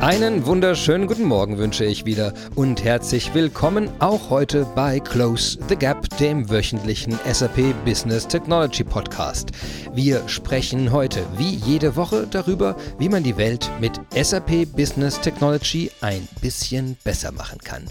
[0.00, 5.76] Einen wunderschönen guten Morgen wünsche ich wieder und herzlich willkommen auch heute bei Close the
[5.76, 9.50] Gap, dem wöchentlichen SAP Business Technology Podcast.
[9.92, 15.90] Wir sprechen heute wie jede Woche darüber, wie man die Welt mit SAP Business Technology
[16.00, 17.84] ein bisschen besser machen kann.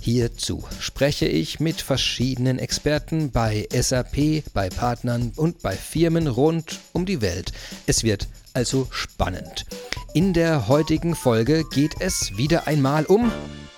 [0.00, 7.04] Hierzu spreche ich mit verschiedenen Experten bei SAP, bei Partnern und bei Firmen rund um
[7.04, 7.52] die Welt.
[7.86, 9.64] Es wird also spannend.
[10.14, 13.30] In der heutigen Folge geht es wieder einmal um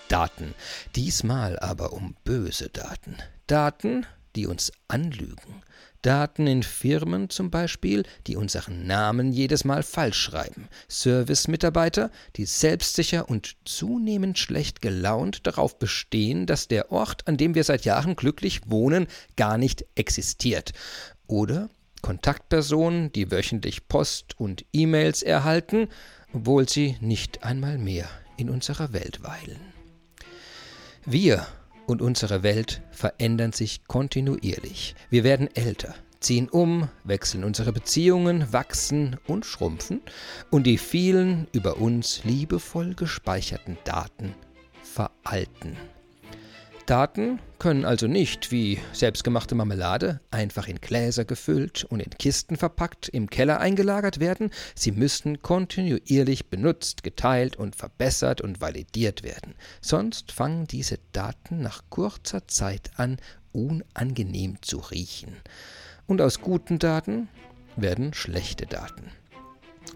[0.09, 0.55] Daten.
[0.97, 3.17] Diesmal aber um böse Daten.
[3.47, 4.07] Daten,
[4.37, 5.63] die uns anlügen.
[6.03, 10.69] Daten in Firmen zum Beispiel, die unseren Namen jedes Mal falsch schreiben.
[10.91, 17.63] Service-Mitarbeiter, die selbstsicher und zunehmend schlecht gelaunt darauf bestehen, dass der Ort, an dem wir
[17.63, 20.73] seit Jahren glücklich wohnen, gar nicht existiert.
[21.29, 21.71] Oder
[22.03, 25.89] Kontaktpersonen, die wöchentlich Post und E-Mails erhalten,
[26.33, 29.61] obwohl sie nicht einmal mehr in unserer Welt weilen.
[31.07, 31.47] Wir
[31.87, 34.95] und unsere Welt verändern sich kontinuierlich.
[35.11, 40.01] Wir werden älter, ziehen um, wechseln unsere Beziehungen, wachsen und schrumpfen
[40.51, 44.35] und die vielen über uns liebevoll gespeicherten Daten
[44.83, 45.77] veralten.
[46.87, 53.09] Daten können also nicht, wie selbstgemachte Marmelade, einfach in Gläser gefüllt und in Kisten verpackt
[53.09, 59.55] im Keller eingelagert werden, sie müssen kontinuierlich benutzt, geteilt und verbessert und validiert werden.
[59.81, 63.19] Sonst fangen diese Daten nach kurzer Zeit an,
[63.53, 65.37] unangenehm zu riechen.
[66.09, 67.29] Und aus guten Daten
[67.77, 69.13] werden schlechte Daten.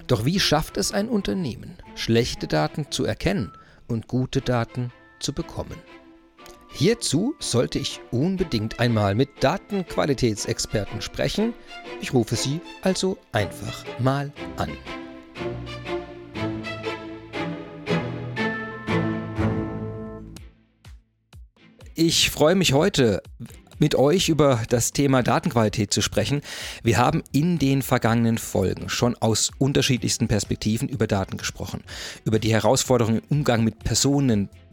[0.06, 3.52] Doch wie schafft es ein Unternehmen, schlechte Daten zu erkennen
[3.88, 5.76] und gute Daten zu bekommen?
[6.78, 11.54] Hierzu sollte ich unbedingt einmal mit Datenqualitätsexperten sprechen.
[12.02, 14.68] Ich rufe sie also einfach mal an.
[21.94, 23.22] Ich freue mich heute
[23.78, 26.40] mit euch über das Thema Datenqualität zu sprechen.
[26.82, 31.82] Wir haben in den vergangenen Folgen schon aus unterschiedlichsten Perspektiven über Daten gesprochen.
[32.24, 33.84] Über die Herausforderungen im Umgang mit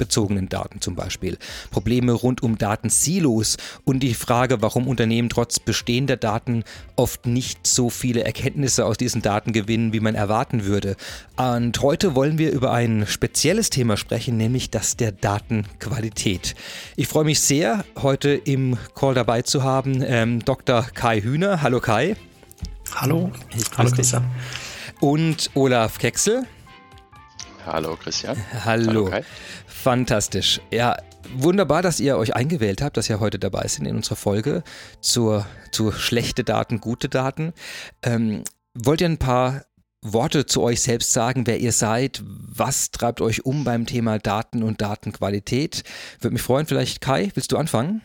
[0.03, 1.37] personenbezogenen Daten zum Beispiel,
[1.71, 6.63] Probleme rund um Datensilos und die Frage, warum Unternehmen trotz bestehender Daten
[6.95, 10.95] oft nicht so viele Erkenntnisse aus diesen Daten gewinnen, wie man erwarten würde.
[11.37, 16.55] Und heute wollen wir über ein spezielles Thema sprechen, nämlich das der Datenqualität.
[16.95, 20.83] Ich freue mich sehr, heute im Call dabei zu haben ähm, Dr.
[20.93, 21.61] Kai Hühner.
[21.61, 22.15] Hallo Kai.
[22.95, 23.31] Hallo.
[23.55, 24.25] Ich Hallo Christian.
[24.99, 26.45] Und Olaf Kecksel.
[27.65, 28.35] Hallo Christian.
[28.65, 28.87] Hallo.
[28.87, 29.23] Hallo Kai.
[29.83, 30.61] Fantastisch.
[30.71, 30.95] Ja,
[31.35, 34.63] wunderbar, dass ihr euch eingewählt habt, dass ihr heute dabei sind in unserer Folge
[35.01, 37.51] zur, zu schlechte Daten, gute Daten.
[38.01, 39.65] Ähm, wollt ihr ein paar
[40.01, 44.63] Worte zu euch selbst sagen, wer ihr seid, was treibt euch um beim Thema Daten
[44.63, 45.83] und Datenqualität?
[46.21, 48.01] Würde mich freuen, vielleicht Kai, willst du anfangen?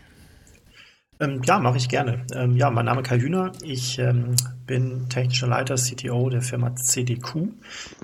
[1.21, 2.27] Ähm, ja, mache ich gerne.
[2.35, 3.53] Ähm, ja, mein Name ist Kai Hühner.
[3.63, 4.35] Ich ähm,
[4.67, 7.51] bin technischer Leiter, CTO der Firma CDQ.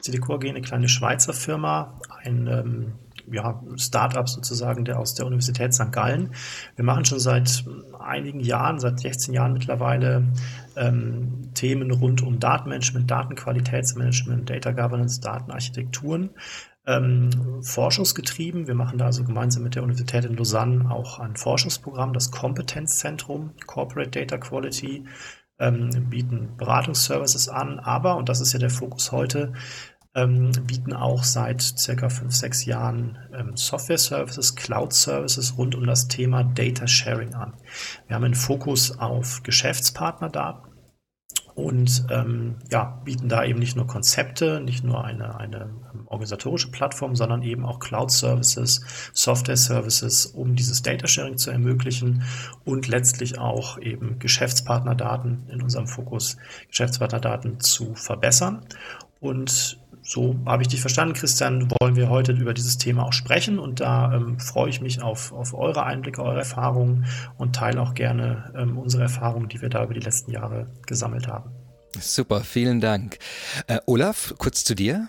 [0.00, 2.92] CDQ AG, eine kleine Schweizer Firma, ein ähm,
[3.30, 5.92] ja, Startup sozusagen, der aus der Universität St.
[5.92, 6.30] Gallen.
[6.76, 7.64] Wir machen schon seit
[7.98, 10.24] einigen Jahren, seit 16 Jahren mittlerweile,
[10.76, 16.30] ähm, Themen rund um Datenmanagement, Datenqualitätsmanagement, Data Governance, Datenarchitekturen
[16.86, 18.66] ähm, forschungsgetrieben.
[18.66, 23.52] Wir machen da also gemeinsam mit der Universität in Lausanne auch ein Forschungsprogramm, das Kompetenzzentrum
[23.66, 25.04] Corporate Data Quality,
[25.58, 29.52] ähm, bieten Beratungsservices an, aber, und das ist ja der Fokus heute,
[30.14, 36.44] ähm, bieten auch seit circa fünf, sechs Jahren ähm, Software-Services, Cloud-Services rund um das Thema
[36.44, 37.54] Data Sharing an.
[38.06, 40.74] Wir haben einen Fokus auf Geschäftspartnerdaten
[41.54, 46.70] und ähm, ja, bieten da eben nicht nur Konzepte, nicht nur eine, eine ähm, organisatorische
[46.70, 52.24] Plattform, sondern eben auch Cloud-Services, Software-Services, um dieses Data-Sharing zu ermöglichen
[52.64, 56.36] und letztlich auch eben Geschäftspartnerdaten in unserem Fokus,
[56.68, 58.66] Geschäftspartnerdaten zu verbessern.
[59.20, 63.58] Und so habe ich dich verstanden, Christian, wollen wir heute über dieses Thema auch sprechen
[63.58, 67.06] und da ähm, freue ich mich auf, auf eure Einblicke, eure Erfahrungen
[67.38, 71.26] und teile auch gerne ähm, unsere Erfahrungen, die wir da über die letzten Jahre gesammelt
[71.26, 71.50] haben.
[71.98, 73.18] Super, vielen Dank.
[73.66, 75.08] Äh, Olaf, kurz zu dir.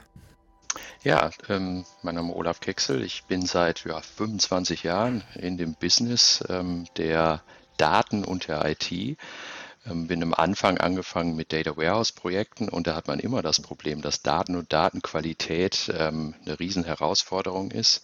[1.04, 3.04] Ja, ähm, mein Name ist Olaf Kecksel.
[3.04, 7.42] Ich bin seit ja, 25 Jahren in dem Business ähm, der
[7.78, 9.18] Daten und der IT
[9.88, 14.02] bin am Anfang angefangen mit Data Warehouse Projekten und da hat man immer das Problem,
[14.02, 18.04] dass Daten und Datenqualität ähm, eine Riesenherausforderung ist.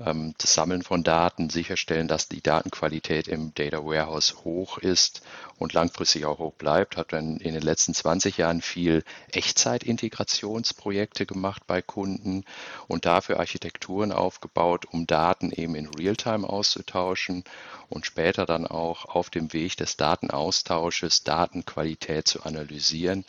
[0.00, 5.22] Ähm, das Sammeln von Daten, sicherstellen, dass die Datenqualität im Data Warehouse hoch ist
[5.58, 11.66] und langfristig auch hoch bleibt, hat dann in den letzten 20 Jahren viel Echtzeitintegrationsprojekte gemacht
[11.66, 12.44] bei Kunden
[12.88, 17.44] und dafür Architekturen aufgebaut, um Daten eben in Realtime auszutauschen
[17.88, 23.24] und später dann auch auf dem Weg des Datenaustausches Datenqualität zu analysieren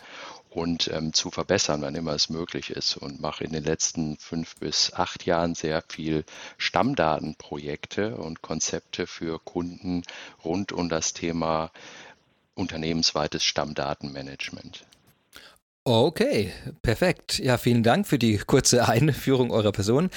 [0.55, 2.97] und ähm, zu verbessern, wann immer es möglich ist.
[2.97, 6.23] Und mache in den letzten fünf bis acht Jahren sehr viel
[6.57, 10.03] Stammdatenprojekte und Konzepte für Kunden
[10.43, 11.71] rund um das Thema
[12.55, 14.85] unternehmensweites Stammdatenmanagement.
[15.85, 17.39] Okay, perfekt.
[17.39, 20.09] Ja, vielen Dank für die kurze Einführung eurer Person.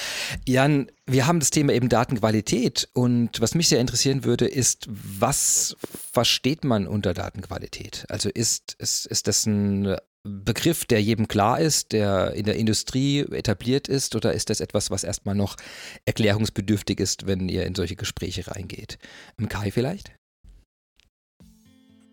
[0.46, 5.76] Jan, wir haben das Thema eben Datenqualität und was mich sehr interessieren würde, ist, was
[6.12, 8.04] versteht man unter Datenqualität?
[8.08, 9.96] Also ist, ist, ist das ein
[10.26, 14.90] Begriff, der jedem klar ist, der in der Industrie etabliert ist, oder ist das etwas,
[14.90, 15.56] was erstmal noch
[16.04, 18.98] erklärungsbedürftig ist, wenn ihr in solche Gespräche reingeht?
[19.38, 20.12] Im Kai vielleicht?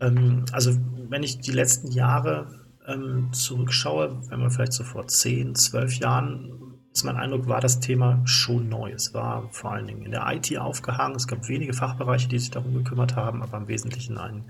[0.01, 0.77] Ähm, also,
[1.09, 6.79] wenn ich die letzten Jahre ähm, zurückschaue, wenn man vielleicht so vor 10, 12 Jahren,
[6.91, 8.91] ist mein Eindruck, war das Thema schon neu.
[8.91, 11.15] Es war vor allen Dingen in der IT aufgehangen.
[11.15, 14.45] Es gab wenige Fachbereiche, die sich darum gekümmert haben, aber im Wesentlichen ein,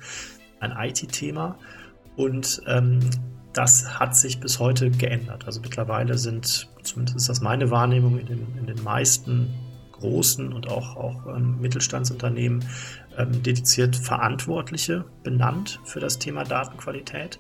[0.60, 1.58] ein IT-Thema.
[2.18, 3.00] Und ähm,
[3.54, 5.46] das hat sich bis heute geändert.
[5.46, 9.54] Also mittlerweile sind, zumindest ist das meine Wahrnehmung, in den, in den meisten
[9.94, 12.66] großen und auch, auch ähm, Mittelstandsunternehmen
[13.18, 17.40] ähm, dediziert Verantwortliche benannt für das Thema Datenqualität.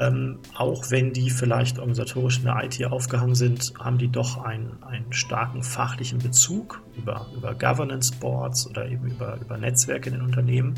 [0.00, 4.82] Ähm, auch wenn die vielleicht organisatorisch in der IT aufgehangen sind, haben die doch einen,
[4.82, 10.24] einen starken fachlichen Bezug über, über Governance Boards oder eben über, über Netzwerke in den
[10.24, 10.74] Unternehmen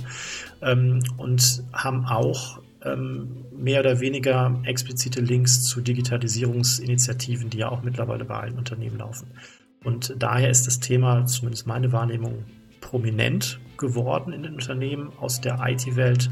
[0.61, 7.82] ähm, und haben auch ähm, mehr oder weniger explizite Links zu Digitalisierungsinitiativen, die ja auch
[7.82, 9.29] mittlerweile bei allen Unternehmen laufen.
[9.84, 12.44] Und daher ist das Thema, zumindest meine Wahrnehmung,
[12.81, 16.31] prominent geworden in den Unternehmen aus der IT-Welt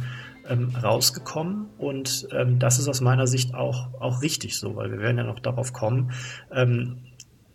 [0.48, 1.66] ähm, rausgekommen.
[1.78, 5.24] Und ähm, das ist aus meiner Sicht auch, auch richtig so, weil wir werden ja
[5.24, 6.12] noch darauf kommen.
[6.52, 6.98] Ähm,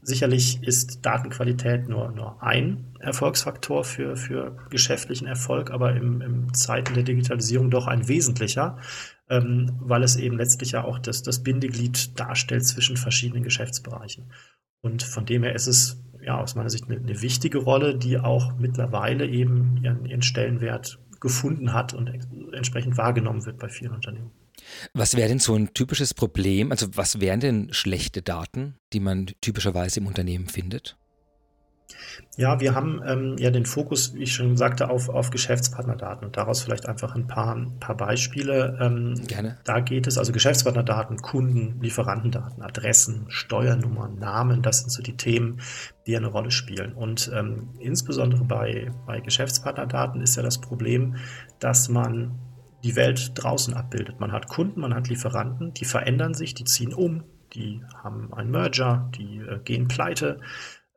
[0.06, 6.94] sicherlich ist Datenqualität nur, nur ein Erfolgsfaktor für, für geschäftlichen Erfolg, aber im, im Zeiten
[6.94, 8.78] der Digitalisierung doch ein wesentlicher,
[9.30, 14.32] ähm, weil es eben letztlich ja auch das, das Bindeglied darstellt zwischen verschiedenen Geschäftsbereichen.
[14.82, 18.20] Und von dem her ist es ja aus meiner Sicht eine, eine wichtige Rolle, die
[18.20, 22.08] auch mittlerweile eben ihren, ihren Stellenwert gefunden hat und
[22.54, 24.32] entsprechend wahrgenommen wird bei vielen Unternehmen.
[24.94, 26.72] Was wäre denn so ein typisches Problem?
[26.72, 30.98] Also was wären denn schlechte Daten, die man typischerweise im Unternehmen findet?
[32.38, 36.36] Ja, wir haben ähm, ja den Fokus, wie ich schon sagte, auf, auf Geschäftspartnerdaten und
[36.36, 38.78] daraus vielleicht einfach ein paar, ein paar Beispiele.
[38.82, 39.58] Ähm, Gerne.
[39.64, 45.62] Da geht es also Geschäftspartnerdaten, Kunden, Lieferantendaten, Adressen, Steuernummern, Namen, das sind so die Themen,
[46.08, 46.94] die eine Rolle spielen.
[46.94, 51.16] Und ähm, insbesondere bei, bei Geschäftspartnerdaten ist ja das Problem,
[51.60, 52.38] dass man
[52.86, 54.20] die Welt draußen abbildet.
[54.20, 57.24] Man hat Kunden, man hat Lieferanten, die verändern sich, die ziehen um,
[57.54, 60.40] die haben einen Merger, die äh, gehen pleite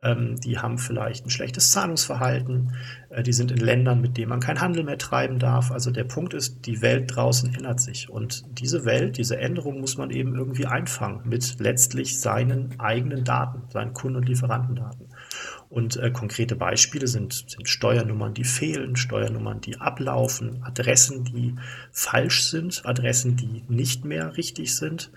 [0.03, 2.73] ähm, die haben vielleicht ein schlechtes Zahlungsverhalten,
[3.11, 5.73] äh, die sind in Ländern, mit denen man keinen Handel mehr treiben darf.
[5.73, 8.09] Also der Punkt ist, die Welt draußen ändert sich.
[8.09, 13.63] Und diese Welt, diese Änderung muss man eben irgendwie einfangen mit letztlich seinen eigenen Daten,
[13.71, 15.08] seinen Kunden- und Lieferantendaten.
[15.69, 21.57] Und äh, konkrete Beispiele sind, sind Steuernummern, die fehlen, Steuernummern, die ablaufen, Adressen, die
[21.93, 25.11] falsch sind, Adressen, die nicht mehr richtig sind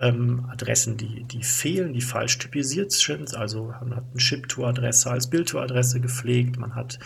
[0.00, 3.34] ähm, Adressen, die, die fehlen, die falsch typisiert sind.
[3.34, 6.98] Also man hat eine Ship-to-Adresse als Bill-to-Adresse gepflegt, man hat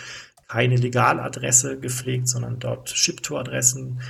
[0.49, 4.00] keine Legaladresse gepflegt, sondern dort Ship-to-Adressen.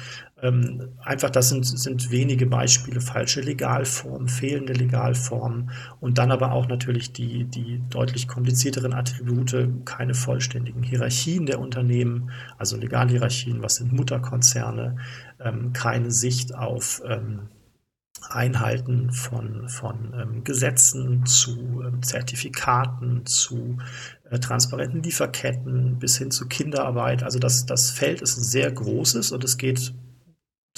[0.41, 6.69] Ähm, einfach, das sind, sind wenige Beispiele, falsche Legalformen, fehlende Legalformen und dann aber auch
[6.69, 13.93] natürlich die, die deutlich komplizierteren Attribute, keine vollständigen Hierarchien der Unternehmen, also Legalhierarchien, was sind
[13.93, 14.99] Mutterkonzerne,
[15.41, 17.49] ähm, keine Sicht auf ähm,
[18.31, 23.79] Einhalten von, von ähm, Gesetzen zu ähm, Zertifikaten, zu
[24.31, 27.23] äh, transparenten Lieferketten bis hin zu Kinderarbeit.
[27.23, 29.95] Also das, das Feld ist ein sehr großes und es geht,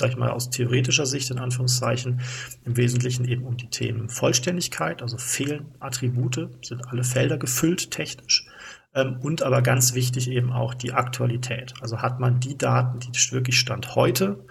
[0.00, 2.21] sag ich mal, aus theoretischer Sicht in Anführungszeichen
[2.64, 8.47] im Wesentlichen eben um die Themen Vollständigkeit, also fehlen Attribute, sind alle Felder gefüllt technisch.
[8.95, 11.75] Ähm, und aber ganz wichtig eben auch die Aktualität.
[11.80, 14.45] Also hat man die Daten, die wirklich Stand heute,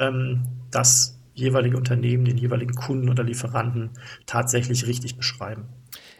[0.00, 3.90] ähm, das jeweilige Unternehmen, den jeweiligen Kunden oder Lieferanten
[4.24, 5.68] tatsächlich richtig beschreiben.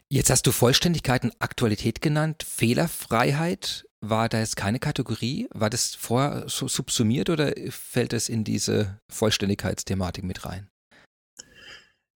[0.09, 3.86] Jetzt hast du Vollständigkeit und Aktualität genannt, Fehlerfreiheit.
[4.01, 5.49] War da jetzt keine Kategorie?
[5.53, 10.69] War das vorher subsumiert oder fällt es in diese Vollständigkeitsthematik mit rein?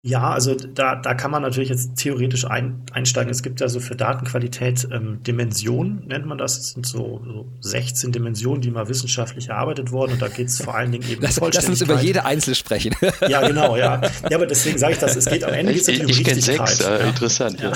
[0.01, 3.29] Ja, also da, da kann man natürlich jetzt theoretisch ein, einsteigen.
[3.29, 6.56] Es gibt ja so für Datenqualität ähm, Dimensionen, nennt man das.
[6.56, 10.13] Das sind so, so 16 Dimensionen, die mal wissenschaftlich erarbeitet wurden.
[10.13, 12.96] Und da geht es vor allen Dingen eben lass, Lass uns über jede einzelne sprechen.
[13.27, 14.00] Ja, genau, ja.
[14.29, 15.18] Ja, aber deswegen sage ich das.
[15.18, 16.70] Es geht am Ende geht's um die ich Richtigkeit.
[16.70, 17.08] Sechs, äh.
[17.08, 17.74] Interessant, ja.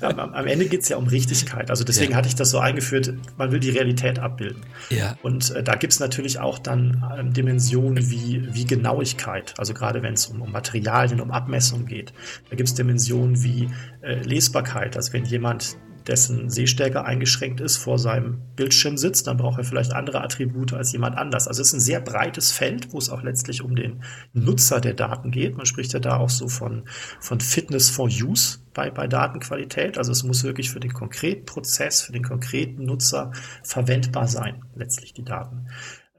[0.00, 0.08] ja.
[0.08, 1.70] am, am, Ende geht es ja um Richtigkeit.
[1.70, 2.16] Also deswegen ja.
[2.16, 4.62] hatte ich das so eingeführt, man will die Realität abbilden.
[4.88, 5.16] Ja.
[5.22, 9.54] Und äh, da gibt es natürlich auch dann ähm, Dimensionen wie, wie Genauigkeit.
[9.58, 12.12] Also gerade wenn es um, um Materialien um Abmessung geht.
[12.48, 13.70] Da gibt es Dimensionen wie
[14.02, 19.58] äh, Lesbarkeit, also wenn jemand dessen Sehstärke eingeschränkt ist, vor seinem Bildschirm sitzt, dann braucht
[19.58, 21.46] er vielleicht andere Attribute als jemand anders.
[21.48, 24.94] Also es ist ein sehr breites Feld, wo es auch letztlich um den Nutzer der
[24.94, 25.56] Daten geht.
[25.56, 26.84] Man spricht ja da auch so von,
[27.20, 29.98] von Fitness for Use bei, bei Datenqualität.
[29.98, 35.12] Also es muss wirklich für den konkreten Prozess, für den konkreten Nutzer verwendbar sein, letztlich
[35.12, 35.68] die Daten.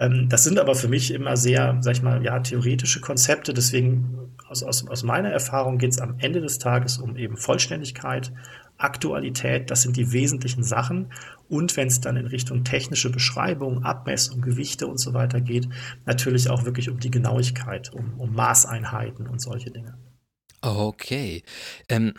[0.02, 3.54] Ähm, das sind aber für mich immer sehr, sag ich mal, ja, theoretische Konzepte.
[3.54, 8.34] Deswegen aus, aus, aus meiner Erfahrung geht es am Ende des Tages um eben Vollständigkeit,
[8.78, 11.14] Aktualität, das sind die wesentlichen Sachen.
[11.48, 15.70] Und wenn es dann in Richtung technische Beschreibung, Abmessung, Gewichte und so weiter geht,
[16.06, 20.00] natürlich auch wirklich um die Genauigkeit, um, um Maßeinheiten und solche Dinge.
[20.62, 21.44] Okay.
[21.90, 22.16] Ähm,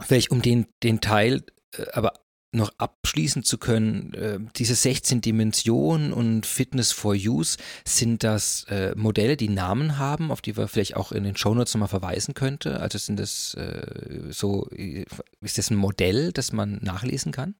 [0.00, 1.42] vielleicht um den, den Teil
[1.76, 2.14] äh, aber
[2.52, 8.94] noch abschließen zu können, äh, diese 16 Dimensionen und Fitness for Use, sind das äh,
[8.94, 12.80] Modelle, die Namen haben, auf die wir vielleicht auch in den Shownotes nochmal verweisen könnte?
[12.80, 17.54] Also sind das äh, so, ist das ein Modell, das man nachlesen kann?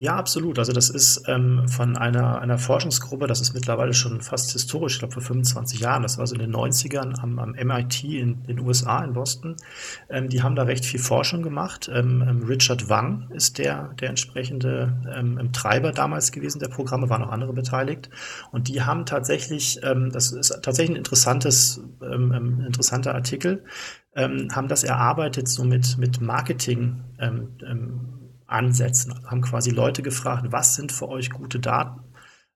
[0.00, 0.60] Ja, absolut.
[0.60, 4.98] Also das ist ähm, von einer, einer Forschungsgruppe, das ist mittlerweile schon fast historisch, ich
[5.00, 8.60] glaube vor 25 Jahren, das war so in den 90ern am, am MIT in den
[8.60, 9.56] USA in Boston.
[10.08, 11.90] Ähm, die haben da recht viel Forschung gemacht.
[11.92, 17.24] Ähm, ähm Richard Wang ist der, der entsprechende ähm, Treiber damals gewesen der Programme, waren
[17.24, 18.08] auch andere beteiligt.
[18.52, 23.64] Und die haben tatsächlich, ähm, das ist tatsächlich ein interessantes, ähm, interessanter Artikel,
[24.14, 27.02] ähm, haben das erarbeitet so mit, mit Marketing.
[27.18, 28.17] Ähm, ähm,
[28.48, 29.12] ansetzen.
[29.12, 32.00] Also haben quasi Leute gefragt, was sind für euch gute Daten?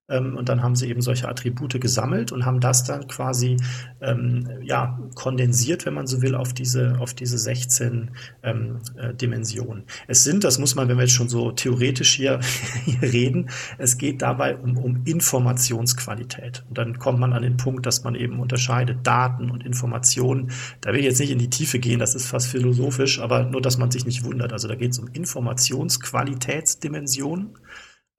[0.08, 3.56] Ähm, und dann haben sie eben solche Attribute gesammelt und haben das dann quasi
[4.00, 8.10] ähm, ja, kondensiert, wenn man so will, auf diese, auf diese 16
[8.42, 9.84] ähm, äh, Dimensionen.
[10.08, 12.40] Es sind, das muss man, wenn wir jetzt schon so theoretisch hier,
[12.84, 16.64] hier reden, es geht dabei um, um Informationsqualität.
[16.68, 20.50] Und dann kommt man an den Punkt, dass man eben unterscheidet Daten und Informationen.
[20.80, 23.62] Da will ich jetzt nicht in die Tiefe gehen, das ist fast philosophisch, aber nur,
[23.62, 24.52] dass man sich nicht wundert.
[24.52, 27.50] Also da geht es um Informationsqualitätsdimensionen.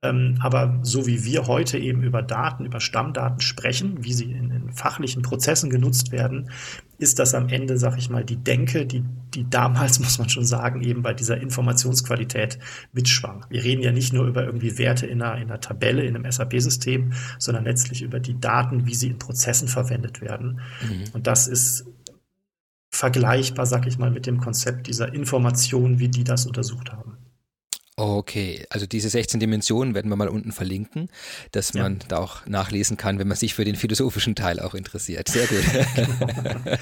[0.04, 4.52] Ähm, aber so wie wir heute eben über Daten, über Stammdaten sprechen, wie sie in,
[4.52, 6.50] in fachlichen Prozessen genutzt werden,
[6.98, 10.46] ist das am Ende, sag ich mal, die Denke, die, die damals, muss man schon
[10.46, 12.60] sagen, eben bei dieser Informationsqualität
[12.92, 13.46] mitschwang.
[13.50, 16.30] Wir reden ja nicht nur über irgendwie Werte in einer, in einer Tabelle, in einem
[16.30, 20.60] SAP-System, sondern letztlich über die Daten, wie sie in Prozessen verwendet werden.
[20.82, 21.04] Mhm.
[21.14, 21.86] Und das ist
[22.92, 27.18] vergleichbar, sag ich mal, mit dem Konzept dieser Information, wie die das untersucht haben.
[27.96, 31.10] Okay, also diese 16 Dimensionen werden wir mal unten verlinken,
[31.52, 32.08] dass man ja.
[32.08, 35.30] da auch nachlesen kann, wenn man sich für den philosophischen Teil auch interessiert.
[35.30, 35.64] Sehr gut.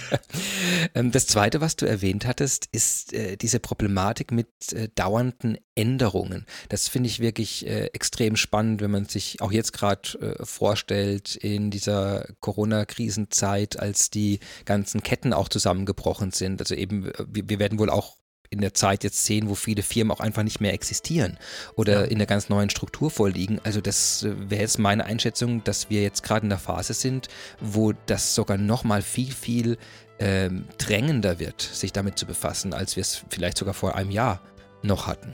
[0.95, 6.45] Ähm, das Zweite, was du erwähnt hattest, ist äh, diese Problematik mit äh, dauernden Änderungen.
[6.69, 11.69] Das finde ich wirklich äh, extrem spannend, wenn man sich auch jetzt gerade vorstellt in
[11.69, 16.61] dieser Corona-Krisenzeit, als die ganzen Ketten auch zusammengebrochen sind.
[16.61, 18.17] Also eben, wir, wir werden wohl auch
[18.51, 21.37] in der Zeit jetzt sehen, wo viele Firmen auch einfach nicht mehr existieren
[21.75, 22.05] oder ja.
[22.05, 23.59] in der ganz neuen Struktur vorliegen.
[23.63, 27.29] Also das äh, wäre jetzt meine Einschätzung, dass wir jetzt gerade in der Phase sind,
[27.61, 29.77] wo das sogar noch mal viel, viel
[30.19, 34.41] ähm, drängender wird, sich damit zu befassen, als wir es vielleicht sogar vor einem Jahr
[34.83, 35.33] noch hatten.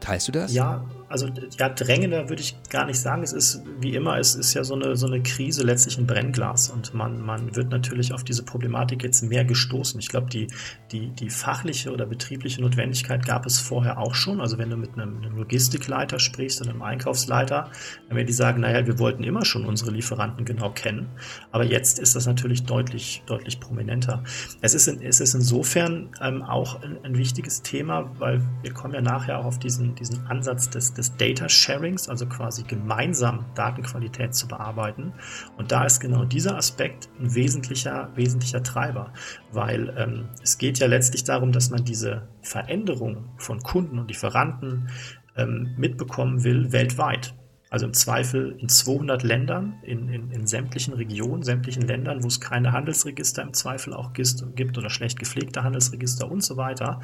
[0.00, 0.52] Teilst du das?
[0.52, 3.22] Ja, also ja, drängender würde ich gar nicht sagen.
[3.22, 6.68] Es ist wie immer, es ist ja so eine, so eine Krise letztlich ein Brennglas
[6.68, 9.98] und man, man wird natürlich auf diese Problematik jetzt mehr gestoßen.
[10.00, 10.48] Ich glaube, die,
[10.92, 14.40] die, die fachliche oder betriebliche Notwendigkeit gab es vorher auch schon.
[14.40, 17.70] Also wenn du mit einem, einem Logistikleiter sprichst und einem Einkaufsleiter,
[18.08, 21.08] dann werden die sagen, naja, wir wollten immer schon unsere Lieferanten genau kennen.
[21.52, 24.22] Aber jetzt ist das natürlich deutlich, deutlich prominenter.
[24.60, 28.92] Es ist, in, es ist insofern ähm, auch ein, ein wichtiges Thema, weil wir kommen
[28.92, 34.34] ja nachher auch auf diesen, diesen Ansatz des des Data Sharings, also quasi gemeinsam Datenqualität
[34.34, 35.12] zu bearbeiten.
[35.56, 39.12] Und da ist genau dieser Aspekt ein wesentlicher, wesentlicher Treiber,
[39.52, 44.88] weil ähm, es geht ja letztlich darum, dass man diese Veränderung von Kunden und Lieferanten
[45.36, 47.34] ähm, mitbekommen will weltweit.
[47.70, 52.40] Also im Zweifel in 200 Ländern, in, in, in, sämtlichen Regionen, sämtlichen Ländern, wo es
[52.40, 57.02] keine Handelsregister im Zweifel auch gibt oder schlecht gepflegte Handelsregister und so weiter.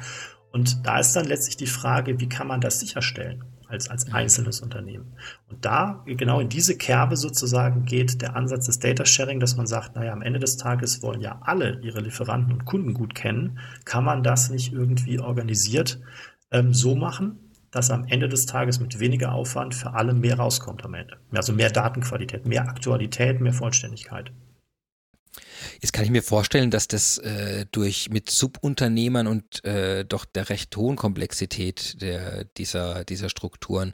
[0.51, 3.43] Und da ist dann letztlich die Frage, wie kann man das sicherstellen?
[3.67, 4.15] Als, als mhm.
[4.15, 5.13] einzelnes Unternehmen.
[5.49, 9.67] Und da, genau in diese Kerbe sozusagen, geht der Ansatz des Data Sharing, dass man
[9.67, 13.59] sagt, naja, am Ende des Tages wollen ja alle ihre Lieferanten und Kunden gut kennen.
[13.85, 15.99] Kann man das nicht irgendwie organisiert
[16.51, 17.39] ähm, so machen,
[17.71, 21.17] dass am Ende des Tages mit weniger Aufwand für alle mehr rauskommt am Ende?
[21.33, 24.31] Also mehr Datenqualität, mehr Aktualität, mehr Vollständigkeit.
[25.81, 30.49] Jetzt kann ich mir vorstellen, dass das äh, durch mit Subunternehmern und äh, doch der
[30.49, 33.93] recht hohen Komplexität der, dieser, dieser Strukturen,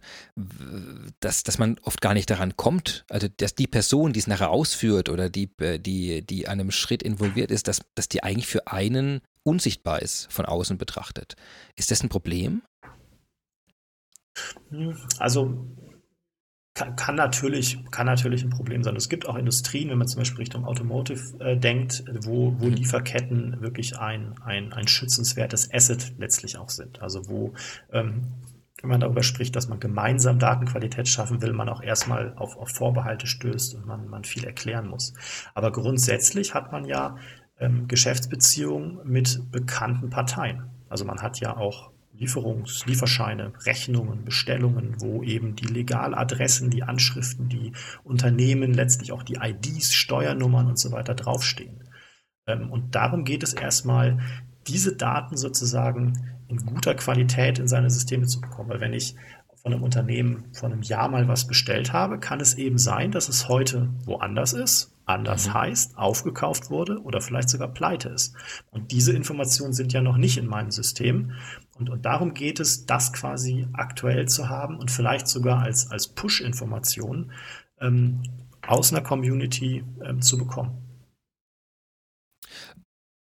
[1.19, 4.49] dass, dass man oft gar nicht daran kommt, also dass die Person, die es nachher
[4.49, 8.47] ausführt oder die, äh, die, die an einem Schritt involviert ist, dass, dass die eigentlich
[8.47, 11.35] für einen unsichtbar ist, von außen betrachtet.
[11.75, 12.61] Ist das ein Problem?
[15.19, 15.67] Also
[16.81, 18.95] kann, kann, natürlich, kann natürlich ein Problem sein.
[18.95, 22.73] Es gibt auch Industrien, wenn man zum Beispiel Richtung Automotive äh, denkt, wo, wo mhm.
[22.73, 27.01] Lieferketten wirklich ein, ein, ein schützenswertes Asset letztlich auch sind.
[27.01, 27.53] Also wo,
[27.91, 28.23] ähm,
[28.81, 32.69] wenn man darüber spricht, dass man gemeinsam Datenqualität schaffen will, man auch erstmal auf, auf
[32.69, 35.13] Vorbehalte stößt und man, man viel erklären muss.
[35.53, 37.17] Aber grundsätzlich hat man ja
[37.59, 40.63] ähm, Geschäftsbeziehungen mit bekannten Parteien.
[40.89, 47.49] Also man hat ja auch Lieferungs-, Lieferscheine, Rechnungen, Bestellungen, wo eben die Legaladressen, die Anschriften,
[47.49, 47.73] die
[48.03, 51.89] Unternehmen, letztlich auch die IDs, Steuernummern und so weiter draufstehen.
[52.47, 54.19] Ähm, und darum geht es erstmal,
[54.67, 56.13] diese Daten sozusagen
[56.47, 58.69] in guter Qualität in seine Systeme zu bekommen.
[58.69, 59.15] Weil wenn ich
[59.61, 63.29] von einem Unternehmen vor einem Jahr mal was bestellt habe, kann es eben sein, dass
[63.29, 65.53] es heute woanders ist, anders mhm.
[65.53, 68.35] heißt, aufgekauft wurde oder vielleicht sogar pleite ist.
[68.69, 71.33] Und diese Informationen sind ja noch nicht in meinem System.
[71.77, 76.09] Und, und darum geht es, das quasi aktuell zu haben und vielleicht sogar als, als
[76.09, 77.31] Push-Information
[77.79, 78.23] ähm,
[78.65, 80.77] aus einer Community ähm, zu bekommen.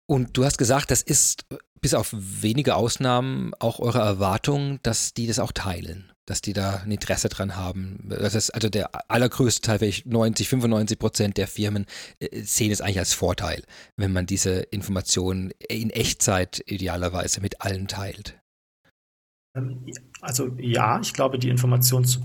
[0.07, 1.45] Und du hast gesagt, das ist
[1.81, 6.83] bis auf wenige Ausnahmen auch eure Erwartung, dass die das auch teilen, dass die da
[6.85, 7.99] ein Interesse dran haben.
[8.09, 11.87] Das ist also der allergrößte Teil, vielleicht 90, 95 Prozent der Firmen
[12.21, 13.63] äh, sehen es eigentlich als Vorteil,
[13.97, 18.39] wenn man diese Informationen in Echtzeit idealerweise mit allen teilt.
[19.57, 19.87] Ähm,
[20.21, 22.21] also ja, ich glaube, die Information zu,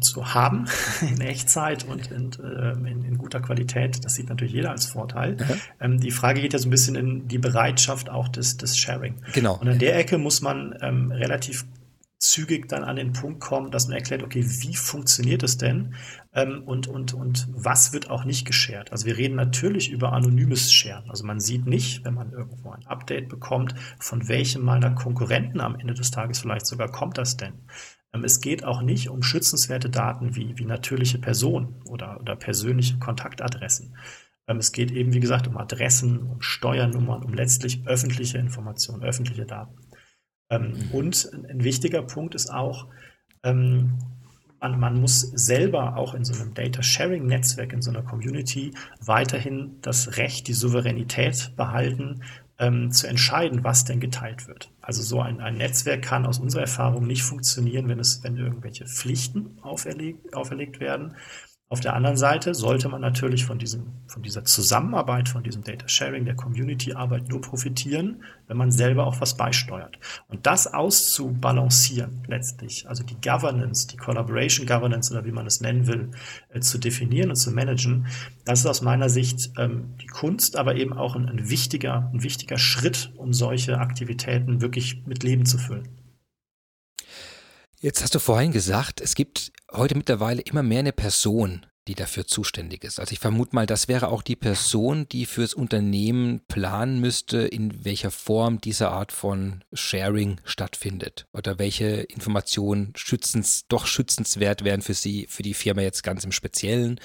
[0.00, 0.66] zu haben
[1.00, 5.36] in Echtzeit und in, ähm, in, in, guter Qualität, das sieht natürlich jeder als Vorteil.
[5.80, 6.00] Mhm.
[6.00, 9.16] die Frage geht ja so ein bisschen in die Bereitschaft auch des, des Sharing.
[9.32, 9.56] Genau.
[9.56, 11.64] Und an der Ecke muss man ähm, relativ
[12.18, 15.94] zügig dann an den Punkt kommen, dass man erklärt, okay, wie funktioniert es denn
[16.32, 18.90] ähm, und, und, und was wird auch nicht geshared.
[18.90, 21.08] Also wir reden natürlich über anonymes Sharen.
[21.08, 25.76] Also man sieht nicht, wenn man irgendwo ein Update bekommt, von welchem meiner Konkurrenten am
[25.76, 27.54] Ende des Tages vielleicht sogar kommt das denn.
[28.12, 32.98] Ähm, es geht auch nicht um schützenswerte Daten wie, wie natürliche Personen oder, oder persönliche
[32.98, 33.96] Kontaktadressen.
[34.48, 39.46] Ähm, es geht eben, wie gesagt, um Adressen, um Steuernummern, um letztlich öffentliche Informationen, öffentliche
[39.46, 39.87] Daten.
[40.50, 40.90] Ähm, mhm.
[40.92, 42.86] Und ein wichtiger Punkt ist auch,
[43.42, 43.98] ähm,
[44.60, 48.72] man, man, muss selber auch in so einem Data Sharing Netzwerk, in so einer Community
[49.00, 52.22] weiterhin das Recht, die Souveränität behalten,
[52.58, 54.72] ähm, zu entscheiden, was denn geteilt wird.
[54.80, 58.86] Also so ein, ein, Netzwerk kann aus unserer Erfahrung nicht funktionieren, wenn es, wenn irgendwelche
[58.86, 61.14] Pflichten auferlegt, auferlegt werden,
[61.70, 65.86] auf der anderen Seite sollte man natürlich von, diesem, von dieser Zusammenarbeit, von diesem Data
[65.86, 69.98] Sharing, der Community-Arbeit nur profitieren, wenn man selber auch was beisteuert.
[70.28, 75.86] Und das auszubalancieren letztlich, also die Governance, die Collaboration Governance oder wie man es nennen
[75.86, 76.10] will,
[76.48, 78.06] äh, zu definieren und zu managen,
[78.46, 82.22] das ist aus meiner Sicht ähm, die Kunst, aber eben auch ein, ein, wichtiger, ein
[82.22, 85.86] wichtiger Schritt, um solche Aktivitäten wirklich mit Leben zu füllen.
[87.80, 92.26] Jetzt hast du vorhin gesagt, es gibt heute mittlerweile immer mehr eine Person, die dafür
[92.26, 93.00] zuständig ist.
[93.00, 97.84] Also ich vermute mal, das wäre auch die Person, die fürs Unternehmen planen müsste, in
[97.84, 104.94] welcher Form diese Art von Sharing stattfindet oder welche Informationen schützens, doch schützenswert wären für
[104.94, 107.00] sie, für die Firma jetzt ganz im Speziellen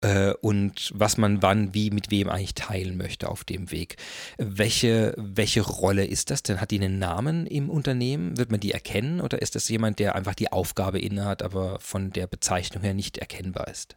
[0.00, 3.96] äh, und was man wann, wie, mit wem eigentlich teilen möchte auf dem Weg.
[4.38, 6.60] Welche, welche Rolle ist das denn?
[6.60, 8.38] Hat die einen Namen im Unternehmen?
[8.38, 12.10] Wird man die erkennen oder ist das jemand, der einfach die Aufgabe innehat, aber von
[12.10, 13.96] der Bezeichnung her nicht erkennbar ist?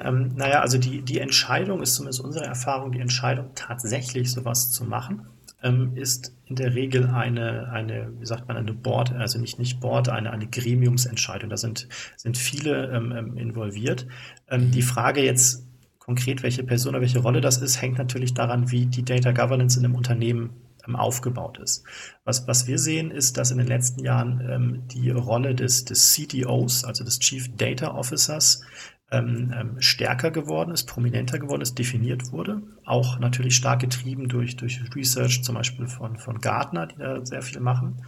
[0.00, 4.84] Ähm, naja, also die, die Entscheidung ist zumindest unsere Erfahrung, die Entscheidung tatsächlich sowas zu
[4.84, 5.26] machen,
[5.62, 9.80] ähm, ist in der Regel eine, eine, wie sagt man, eine Board, also nicht, nicht
[9.80, 11.50] Board, eine, eine Gremiumsentscheidung.
[11.50, 14.06] Da sind, sind viele ähm, ähm involviert.
[14.48, 15.66] Ähm, die Frage jetzt
[15.98, 19.78] konkret, welche Person oder welche Rolle das ist, hängt natürlich daran, wie die Data Governance
[19.78, 20.50] in einem Unternehmen
[20.88, 21.84] ähm, aufgebaut ist.
[22.24, 26.12] Was, was wir sehen, ist, dass in den letzten Jahren ähm, die Rolle des, des
[26.12, 28.62] CDOs, also des Chief Data Officers,
[29.10, 32.62] ähm, ähm, stärker geworden ist, prominenter geworden ist, definiert wurde.
[32.84, 37.42] Auch natürlich stark getrieben durch, durch Research, zum Beispiel von, von Gartner, die da sehr
[37.42, 38.04] viel machen.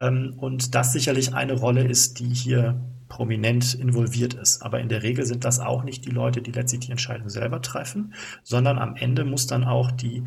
[0.00, 4.62] Ähm, und das sicherlich eine Rolle ist, die hier prominent involviert ist.
[4.62, 7.60] Aber in der Regel sind das auch nicht die Leute, die letztlich die Entscheidung selber
[7.62, 10.24] treffen, sondern am Ende muss dann auch die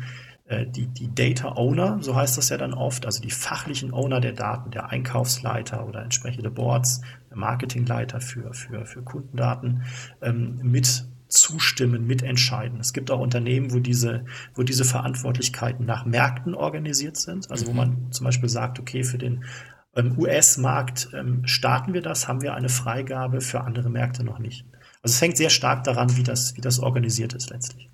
[0.50, 4.32] die, die Data Owner, so heißt das ja dann oft, also die fachlichen Owner der
[4.32, 7.00] Daten, der Einkaufsleiter oder entsprechende Boards,
[7.30, 9.84] der Marketingleiter für, für, für Kundendaten,
[10.20, 12.78] ähm, mit zustimmen, mitentscheiden.
[12.78, 14.24] Es gibt auch Unternehmen, wo diese,
[14.54, 17.76] wo diese Verantwortlichkeiten nach Märkten organisiert sind, also wo mhm.
[17.76, 19.44] man zum Beispiel sagt, okay, für den
[19.96, 24.66] ähm, US-Markt ähm, starten wir das, haben wir eine Freigabe, für andere Märkte noch nicht.
[25.02, 27.91] Also es hängt sehr stark daran, wie das, wie das organisiert ist letztlich.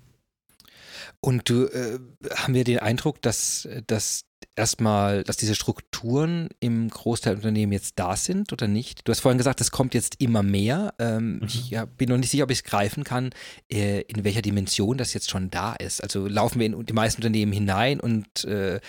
[1.21, 1.99] Und du äh,
[2.35, 7.97] haben wir den Eindruck, dass, dass erstmal, dass diese Strukturen im Großteil der Unternehmen jetzt
[7.97, 9.07] da sind oder nicht?
[9.07, 10.93] Du hast vorhin gesagt, es kommt jetzt immer mehr.
[10.99, 11.43] Ähm, mhm.
[11.45, 13.31] Ich ja, bin noch nicht sicher, ob ich es greifen kann,
[13.71, 16.01] äh, in welcher Dimension das jetzt schon da ist.
[16.01, 18.79] Also laufen wir in die meisten Unternehmen hinein und äh,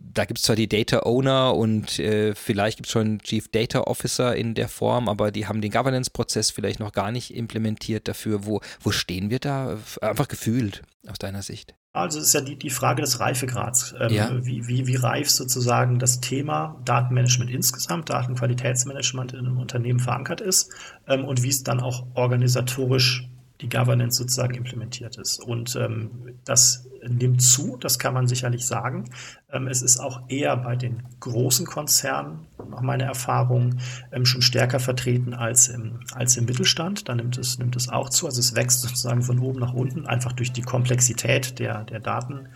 [0.00, 3.80] da gibt es zwar die Data Owner und äh, vielleicht gibt es schon Chief Data
[3.80, 8.46] Officer in der Form, aber die haben den Governance-Prozess vielleicht noch gar nicht implementiert dafür.
[8.46, 9.78] Wo, wo stehen wir da?
[10.00, 11.74] Einfach gefühlt aus deiner Sicht.
[11.92, 13.94] Also es ist ja die, die Frage des Reifegrads.
[13.98, 14.44] Ähm, ja.
[14.44, 20.70] wie, wie, wie reif sozusagen das Thema Datenmanagement insgesamt, Datenqualitätsmanagement in einem Unternehmen verankert ist
[21.08, 23.28] ähm, und wie es dann auch organisatorisch
[23.62, 25.42] die Governance sozusagen implementiert ist.
[25.42, 29.04] Und ähm, das nimmt zu, das kann man sicherlich sagen.
[29.50, 33.78] Ähm, es ist auch eher bei den großen Konzernen, nach meiner Erfahrung,
[34.12, 37.08] ähm, schon stärker vertreten als im, als im Mittelstand.
[37.08, 38.26] Da nimmt es, nimmt es auch zu.
[38.26, 42.48] Also es wächst sozusagen von oben nach unten, einfach durch die Komplexität der, der Daten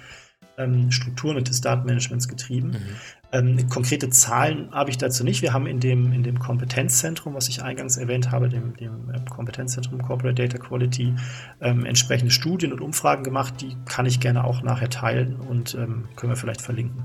[0.58, 0.90] ähm,
[1.22, 2.70] und des Datenmanagements getrieben.
[2.70, 2.96] Mhm.
[3.32, 5.42] Ähm, konkrete Zahlen habe ich dazu nicht.
[5.42, 9.24] Wir haben in dem, in dem Kompetenzzentrum, was ich eingangs erwähnt habe, dem, dem ähm,
[9.26, 11.14] Kompetenzzentrum Corporate Data Quality,
[11.60, 13.60] ähm, entsprechende Studien und Umfragen gemacht.
[13.60, 17.04] Die kann ich gerne auch nachher teilen und ähm, können wir vielleicht verlinken.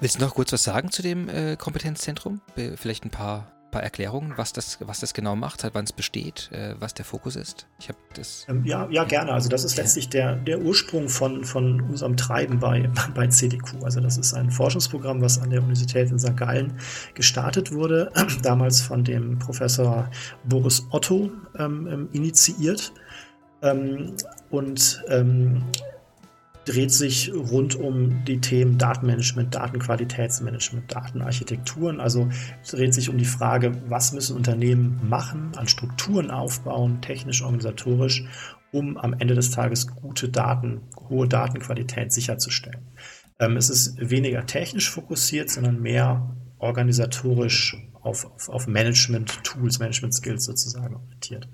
[0.00, 2.40] Willst du noch kurz was sagen zu dem äh, Kompetenzzentrum?
[2.76, 6.50] Vielleicht ein paar paar Erklärungen, was das, was das genau macht, seit wann es besteht,
[6.52, 7.66] äh, was der Fokus ist?
[7.78, 8.46] Ich habe das.
[8.48, 9.32] Ähm, ja, ja, gerne.
[9.32, 13.84] Also das ist letztlich der, der Ursprung von, von unserem Treiben bei, bei CDQ.
[13.84, 16.36] Also das ist ein Forschungsprogramm, was an der Universität in St.
[16.36, 16.78] Gallen
[17.14, 20.10] gestartet wurde, damals von dem Professor
[20.44, 22.92] Boris Otto ähm, ähm initiiert.
[23.62, 24.16] Ähm,
[24.50, 25.62] und ähm,
[26.66, 32.00] dreht sich rund um die Themen Datenmanagement, Datenqualitätsmanagement, Datenarchitekturen.
[32.00, 32.28] Also
[32.68, 38.24] dreht sich um die Frage, was müssen Unternehmen machen, an Strukturen aufbauen, technisch, organisatorisch,
[38.72, 42.84] um am Ende des Tages gute Daten, hohe Datenqualität sicherzustellen.
[43.38, 50.96] Ähm, es ist weniger technisch fokussiert, sondern mehr organisatorisch auf, auf, auf Management-Tools, Management-Skills sozusagen
[50.96, 51.48] orientiert.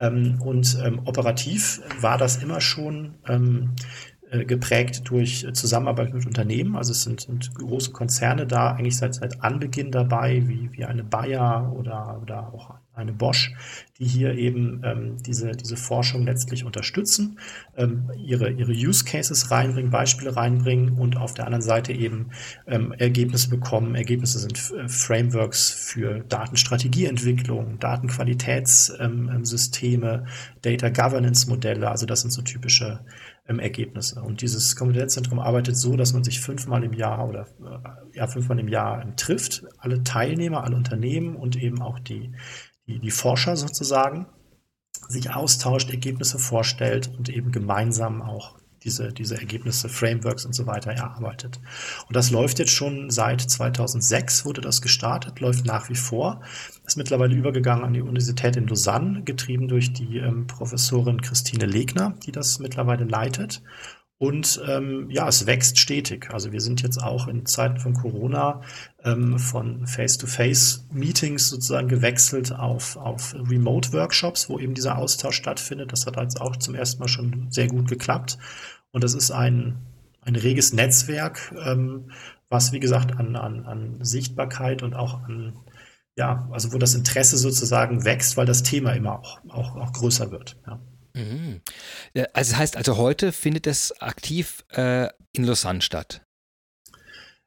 [0.00, 3.74] Ähm, und ähm, operativ war das immer schon ähm,
[4.19, 6.76] äh, geprägt durch Zusammenarbeit mit Unternehmen.
[6.76, 11.04] Also es sind, sind, große Konzerne da eigentlich seit, seit Anbeginn dabei, wie, wie eine
[11.04, 13.52] Bayer oder, oder auch eine Bosch,
[13.98, 17.38] die hier eben ähm, diese, diese Forschung letztlich unterstützen,
[17.76, 22.30] ähm, ihre, ihre Use Cases reinbringen, Beispiele reinbringen und auf der anderen Seite eben
[22.66, 23.94] ähm, Ergebnisse bekommen.
[23.94, 30.26] Ergebnisse sind äh, Frameworks für Datenstrategieentwicklung, Datenqualitätssysteme, ähm,
[30.62, 31.90] Data Governance Modelle.
[31.90, 33.00] Also das sind so typische
[33.58, 34.22] Ergebnisse.
[34.22, 38.58] Und dieses Kompetenzzentrum arbeitet so, dass man sich fünfmal im Jahr oder äh, ja, fünfmal
[38.58, 42.32] im Jahr trifft, alle Teilnehmer, alle Unternehmen und eben auch die,
[42.86, 44.26] die, die Forscher sozusagen,
[45.08, 50.92] sich austauscht, Ergebnisse vorstellt und eben gemeinsam auch diese, diese Ergebnisse, Frameworks und so weiter
[50.92, 51.60] erarbeitet.
[52.08, 56.40] Und das läuft jetzt schon seit 2006, wurde das gestartet, läuft nach wie vor,
[56.86, 62.14] ist mittlerweile übergegangen an die Universität in Lausanne, getrieben durch die ähm, Professorin Christine Legner,
[62.24, 63.62] die das mittlerweile leitet.
[64.20, 66.28] Und ähm, ja, es wächst stetig.
[66.30, 68.60] Also wir sind jetzt auch in Zeiten von Corona
[69.02, 75.90] ähm, von Face-to-Face-Meetings sozusagen gewechselt auf, auf Remote-Workshops, wo eben dieser Austausch stattfindet.
[75.90, 78.36] Das hat jetzt auch zum ersten Mal schon sehr gut geklappt.
[78.92, 79.78] Und das ist ein,
[80.20, 82.10] ein reges Netzwerk, ähm,
[82.50, 85.54] was, wie gesagt, an, an, an Sichtbarkeit und auch an,
[86.14, 90.30] ja, also wo das Interesse sozusagen wächst, weil das Thema immer auch, auch, auch größer
[90.30, 90.58] wird.
[90.66, 90.78] Ja.
[91.14, 91.60] Mhm.
[92.32, 96.22] Also das heißt also heute findet es aktiv äh, in Lausanne statt.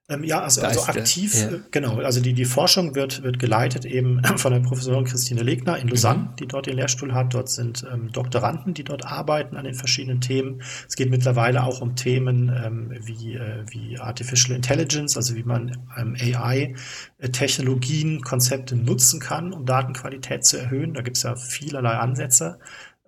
[0.09, 1.47] Ähm, ja, also, also aktiv, ja.
[1.47, 1.99] Äh, genau.
[1.99, 6.31] Also die, die Forschung wird, wird geleitet eben von der Professorin Christine Legner in Lausanne,
[6.31, 6.35] mhm.
[6.35, 7.33] die dort den Lehrstuhl hat.
[7.33, 10.61] Dort sind ähm, Doktoranden, die dort arbeiten an den verschiedenen Themen.
[10.89, 15.71] Es geht mittlerweile auch um Themen ähm, wie, äh, wie Artificial Intelligence, also wie man
[15.97, 20.95] ähm, AI-Technologien, Konzepte nutzen kann, um Datenqualität zu erhöhen.
[20.95, 22.59] Da gibt es ja vielerlei Ansätze.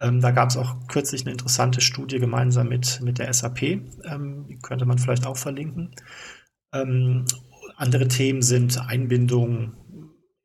[0.01, 3.61] Ähm, da gab es auch kürzlich eine interessante Studie gemeinsam mit, mit der SAP.
[3.61, 5.95] Ähm, die könnte man vielleicht auch verlinken.
[6.73, 7.25] Ähm,
[7.77, 9.73] andere Themen sind Einbindung,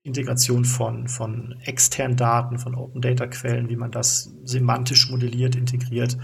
[0.02, 6.16] Integration von, von externen Daten, von Open Data Quellen, wie man das semantisch modelliert, integriert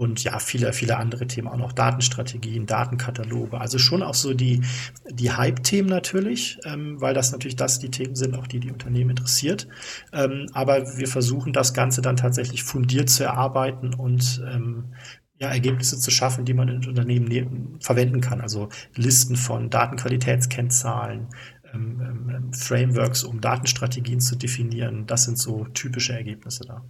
[0.00, 3.60] und ja, viele, viele andere Themen auch noch, Datenstrategien, Datenkataloge.
[3.60, 4.62] Also schon auch so die,
[5.10, 9.10] die Hype-Themen natürlich, ähm, weil das natürlich das die Themen sind, auch die die Unternehmen
[9.10, 9.68] interessiert.
[10.14, 14.94] Ähm, aber wir versuchen das Ganze dann tatsächlich fundiert zu erarbeiten und ähm,
[15.38, 17.46] ja, Ergebnisse zu schaffen, die man in Unternehmen ne
[17.80, 18.40] verwenden kann.
[18.40, 21.28] Also Listen von Datenqualitätskennzahlen,
[21.74, 25.06] ähm, ähm, Frameworks, um Datenstrategien zu definieren.
[25.06, 26.86] Das sind so typische Ergebnisse da.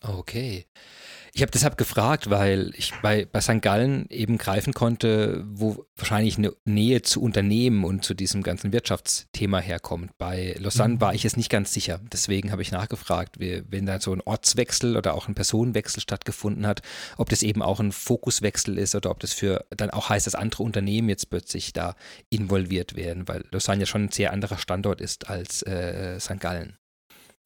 [0.00, 0.66] Okay.
[1.36, 3.60] Ich habe deshalb gefragt, weil ich bei, bei St.
[3.60, 9.58] Gallen eben greifen konnte, wo wahrscheinlich eine Nähe zu Unternehmen und zu diesem ganzen Wirtschaftsthema
[9.58, 10.16] herkommt.
[10.16, 11.00] Bei Lausanne mhm.
[11.02, 12.00] war ich es nicht ganz sicher.
[12.10, 16.80] Deswegen habe ich nachgefragt, wenn da so ein Ortswechsel oder auch ein Personenwechsel stattgefunden hat,
[17.18, 20.36] ob das eben auch ein Fokuswechsel ist oder ob das für dann auch heißt, dass
[20.36, 21.96] andere Unternehmen jetzt plötzlich da
[22.30, 26.40] involviert werden, weil Lausanne ja schon ein sehr anderer Standort ist als äh, St.
[26.40, 26.78] Gallen.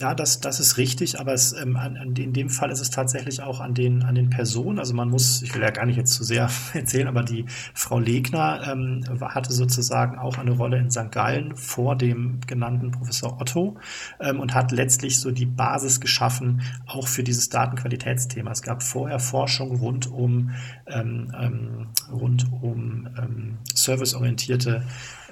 [0.00, 2.88] Ja, das, das ist richtig, aber es, ähm, an, an, in dem Fall ist es
[2.88, 4.78] tatsächlich auch an den, an den Personen.
[4.78, 7.98] Also man muss, ich will ja gar nicht jetzt zu sehr erzählen, aber die Frau
[7.98, 11.12] Legner ähm, hatte sozusagen auch eine Rolle in St.
[11.12, 13.76] Gallen vor dem genannten Professor Otto
[14.20, 18.52] ähm, und hat letztlich so die Basis geschaffen, auch für dieses Datenqualitätsthema.
[18.52, 20.52] Es gab vorher Forschung rund um,
[20.86, 24.82] ähm, ähm rund um ähm, serviceorientierte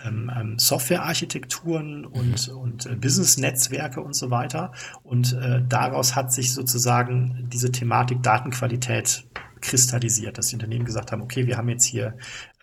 [0.05, 2.59] ähm, ähm, Softwarearchitekturen und, mhm.
[2.59, 4.73] und äh, Business-Netzwerke und so weiter.
[5.03, 9.25] Und äh, daraus hat sich sozusagen diese Thematik Datenqualität
[9.61, 12.15] kristallisiert, dass die Unternehmen gesagt haben, okay, wir haben jetzt hier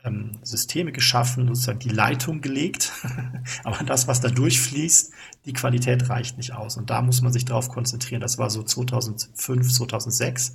[0.05, 2.93] ähm, Systeme geschaffen, sozusagen die Leitung gelegt,
[3.63, 5.11] aber das, was da durchfließt,
[5.45, 6.77] die Qualität reicht nicht aus.
[6.77, 8.21] Und da muss man sich darauf konzentrieren.
[8.21, 10.53] Das war so 2005, 2006.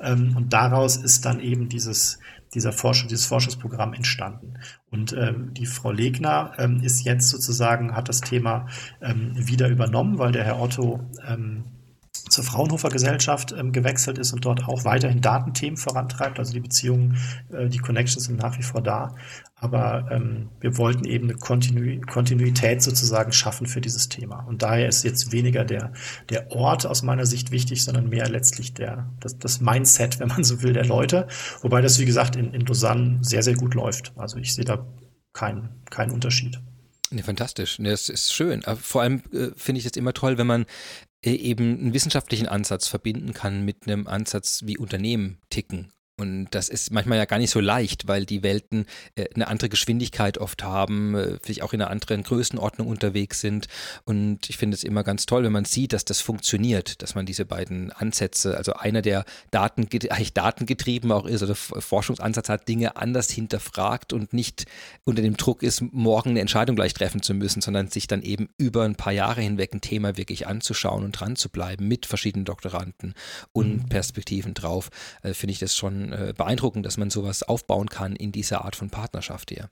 [0.00, 2.18] Ähm, und daraus ist dann eben dieses,
[2.54, 4.54] dieser Forschung, dieses Forschungsprogramm entstanden.
[4.90, 8.66] Und ähm, die Frau Legner ähm, ist jetzt sozusagen, hat das Thema
[9.00, 11.64] ähm, wieder übernommen, weil der Herr Otto ähm,
[12.32, 16.38] zur Fraunhofer Gesellschaft ähm, gewechselt ist und dort auch weiterhin Datenthemen vorantreibt.
[16.38, 17.18] Also die Beziehungen,
[17.52, 19.14] äh, die Connections sind nach wie vor da.
[19.54, 24.40] Aber ähm, wir wollten eben eine Kontinu Kontinuität sozusagen schaffen für dieses Thema.
[24.48, 25.92] Und daher ist jetzt weniger der,
[26.30, 30.42] der Ort aus meiner Sicht wichtig, sondern mehr letztlich der, das, das Mindset, wenn man
[30.42, 31.28] so will, der Leute.
[31.60, 34.12] Wobei das, wie gesagt, in, in Lausanne sehr, sehr gut läuft.
[34.16, 34.84] Also ich sehe da
[35.32, 36.60] keinen keinen Unterschied.
[37.12, 37.78] Nee, fantastisch.
[37.78, 38.62] Nee, das ist schön.
[38.80, 40.66] Vor allem äh, finde ich es immer toll, wenn man
[41.24, 46.92] eben einen wissenschaftlichen Ansatz verbinden kann mit einem Ansatz, wie Unternehmen ticken und das ist
[46.92, 51.16] manchmal ja gar nicht so leicht, weil die Welten äh, eine andere Geschwindigkeit oft haben,
[51.16, 53.66] äh, vielleicht auch in einer anderen Größenordnung unterwegs sind.
[54.04, 57.26] Und ich finde es immer ganz toll, wenn man sieht, dass das funktioniert, dass man
[57.26, 62.96] diese beiden Ansätze, also einer, der Daten, eigentlich datengetrieben auch ist oder Forschungsansatz hat, Dinge
[62.96, 64.66] anders hinterfragt und nicht
[65.02, 68.48] unter dem Druck ist, morgen eine Entscheidung gleich treffen zu müssen, sondern sich dann eben
[68.58, 72.44] über ein paar Jahre hinweg ein Thema wirklich anzuschauen und dran zu bleiben mit verschiedenen
[72.44, 73.14] Doktoranden
[73.50, 73.88] und mhm.
[73.88, 74.90] Perspektiven drauf,
[75.24, 78.76] äh, finde ich das schon äh, beeindruckend, dass man sowas aufbauen kann in dieser Art
[78.76, 79.70] von Partnerschaft hier.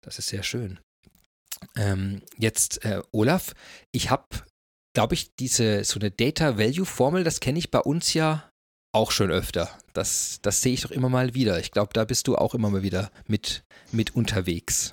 [0.00, 0.80] Das ist sehr schön.
[1.76, 3.54] Ähm, jetzt, äh, Olaf,
[3.92, 4.26] ich habe,
[4.94, 8.50] glaube ich, diese so eine Data Value Formel, das kenne ich bei uns ja
[8.92, 9.70] auch schon öfter.
[9.94, 11.58] Das, das sehe ich doch immer mal wieder.
[11.60, 14.92] Ich glaube, da bist du auch immer mal wieder mit, mit unterwegs.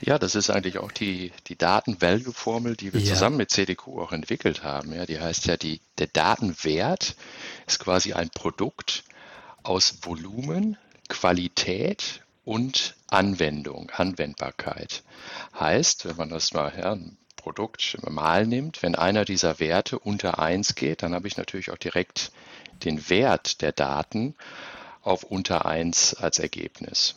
[0.00, 3.14] Ja, das ist eigentlich auch die, die Daten-Value-Formel, die wir ja.
[3.14, 4.92] zusammen mit CDQ auch entwickelt haben.
[4.92, 7.16] Ja, die heißt ja, die, der Datenwert
[7.66, 9.04] ist quasi ein Produkt
[9.66, 10.76] aus Volumen,
[11.08, 15.02] Qualität und Anwendung, Anwendbarkeit.
[15.58, 20.38] Heißt, wenn man das mal ja, ein Produkt mal nimmt, wenn einer dieser Werte unter
[20.38, 22.30] 1 geht, dann habe ich natürlich auch direkt
[22.84, 24.34] den Wert der Daten
[25.02, 27.14] auf unter 1 als Ergebnis.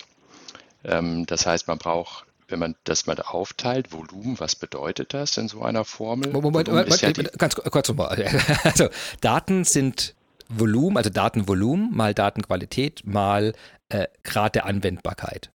[0.84, 5.48] Ähm, das heißt, man braucht wenn man das mal aufteilt, Volumen, was bedeutet das in
[5.48, 6.32] so einer Formel?
[6.32, 8.26] Moment, Moment, Moment ja ganz kurz nochmal.
[8.64, 8.90] Also
[9.22, 10.16] Daten sind
[10.50, 13.54] Volumen, also Datenvolumen mal Datenqualität mal
[13.90, 15.52] äh, Grad der Anwendbarkeit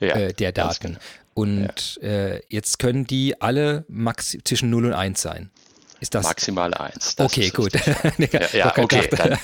[0.00, 0.88] ja, äh, der Daten.
[0.88, 0.98] Genau.
[1.34, 2.08] Und ja.
[2.08, 5.50] äh, jetzt können die alle max zwischen 0 und 1 sein.
[6.00, 6.24] Ist das?
[6.24, 7.16] Maximal 1.
[7.18, 7.72] Okay, gut.
[8.32, 9.08] ja, ja okay.
[9.10, 9.30] Dann,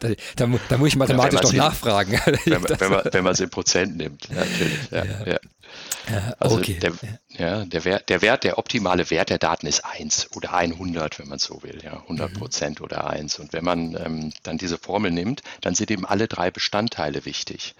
[0.00, 2.18] da, da, da, muss ich mathematisch doch nachfragen.
[2.44, 2.62] Wenn,
[3.12, 4.90] wenn man es in Prozent nimmt, natürlich.
[4.90, 6.78] Ja, also okay.
[6.78, 6.92] der,
[7.38, 11.28] ja, der, Wert, der Wert, der optimale Wert der Daten ist 1 oder 100, wenn
[11.28, 12.38] man so will, ja, 100 mhm.
[12.38, 12.84] Prozent mhm.
[12.84, 13.38] oder 1.
[13.38, 17.74] Und wenn man ähm, dann diese Formel nimmt, dann sind eben alle drei Bestandteile wichtig.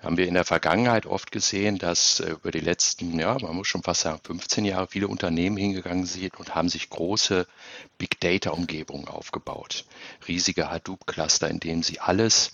[0.00, 3.68] Haben wir in der Vergangenheit oft gesehen, dass äh, über die letzten, ja, man muss
[3.68, 7.46] schon fast sagen, 15 Jahre viele Unternehmen hingegangen sind und haben sich große
[7.98, 9.84] Big Data Umgebungen aufgebaut.
[10.26, 12.52] Riesige Hadoop-Cluster, in denen sie alles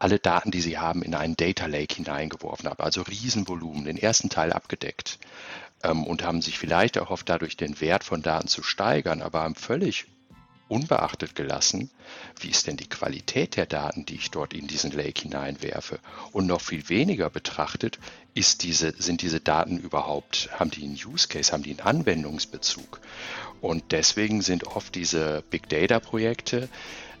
[0.00, 4.30] alle Daten, die Sie haben, in einen Data Lake hineingeworfen haben, also Riesenvolumen, den ersten
[4.30, 5.18] Teil abgedeckt
[5.84, 9.54] ähm, und haben sich vielleicht erhofft, dadurch den Wert von Daten zu steigern, aber haben
[9.54, 10.06] völlig
[10.68, 11.90] unbeachtet gelassen,
[12.38, 15.98] wie ist denn die Qualität der Daten, die ich dort in diesen Lake hineinwerfe.
[16.32, 17.98] Und noch viel weniger betrachtet,
[18.34, 23.00] ist diese, sind diese Daten überhaupt, haben die einen Use Case, haben die einen Anwendungsbezug.
[23.60, 26.68] Und deswegen sind oft diese Big Data Projekte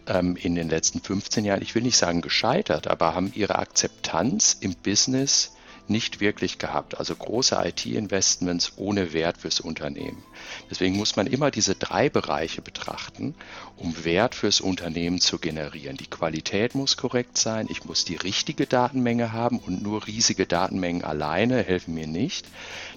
[0.06, 4.56] ähm, in den letzten 15 Jahren, ich will nicht sagen gescheitert, aber haben ihre Akzeptanz
[4.60, 5.52] im Business
[5.90, 6.98] nicht wirklich gehabt.
[6.98, 10.22] Also große IT-Investments ohne Wert fürs Unternehmen.
[10.70, 13.34] Deswegen muss man immer diese drei Bereiche betrachten,
[13.76, 15.96] um Wert fürs Unternehmen zu generieren.
[15.96, 21.04] Die Qualität muss korrekt sein, ich muss die richtige Datenmenge haben und nur riesige Datenmengen
[21.04, 22.46] alleine helfen mir nicht.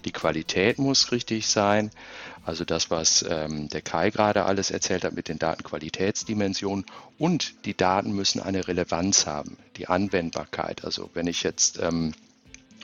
[0.06, 1.92] Die Qualität muss richtig sein.
[2.46, 6.86] Also das, was ähm, der Kai gerade alles erzählt hat mit den Datenqualitätsdimensionen.
[7.18, 10.84] Und die Daten müssen eine Relevanz haben, die Anwendbarkeit.
[10.84, 12.14] Also wenn ich jetzt ähm,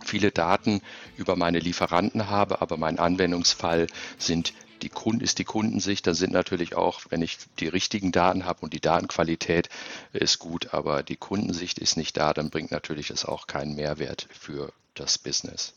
[0.04, 0.82] viele Daten
[1.18, 6.32] über meine Lieferanten habe, aber mein Anwendungsfall sind die Kunden, ist die Kundensicht, dann sind
[6.32, 9.70] natürlich auch, wenn ich die richtigen Daten habe und die Datenqualität
[10.14, 14.28] ist gut, aber die Kundensicht ist nicht da, dann bringt natürlich es auch keinen Mehrwert
[14.32, 15.74] für das Business.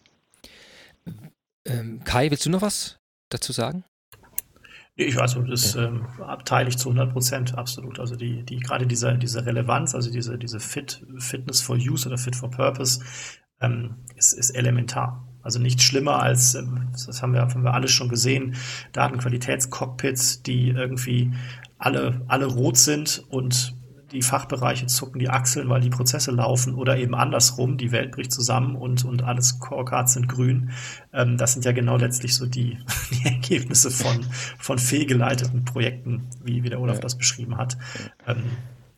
[1.65, 3.85] Ähm, Kai, willst du noch was dazu sagen?
[4.95, 6.07] Ich also das ähm,
[6.45, 7.99] teile ich zu 100 Prozent absolut.
[7.99, 12.19] Also die, die gerade diese, diese Relevanz, also diese, diese Fit, Fitness for Use oder
[12.19, 13.03] Fit for Purpose,
[13.63, 15.27] ähm, ist, ist elementar.
[15.43, 18.55] Also nichts schlimmer als, ähm, das haben wir, haben wir alles schon gesehen,
[18.93, 21.33] Datenqualitätscockpits, die irgendwie
[21.79, 23.75] alle, alle rot sind und
[24.13, 28.31] die Fachbereiche zucken die Achseln, weil die Prozesse laufen oder eben andersrum, die Welt bricht
[28.31, 30.71] zusammen und, und alles Core-Cards sind grün.
[31.13, 32.79] Ähm, das sind ja genau letztlich so die,
[33.11, 34.25] die Ergebnisse von,
[34.59, 37.03] von fehlgeleiteten Projekten, wie, wie der Olaf ja.
[37.03, 37.79] das beschrieben hat.
[38.27, 38.43] Ähm,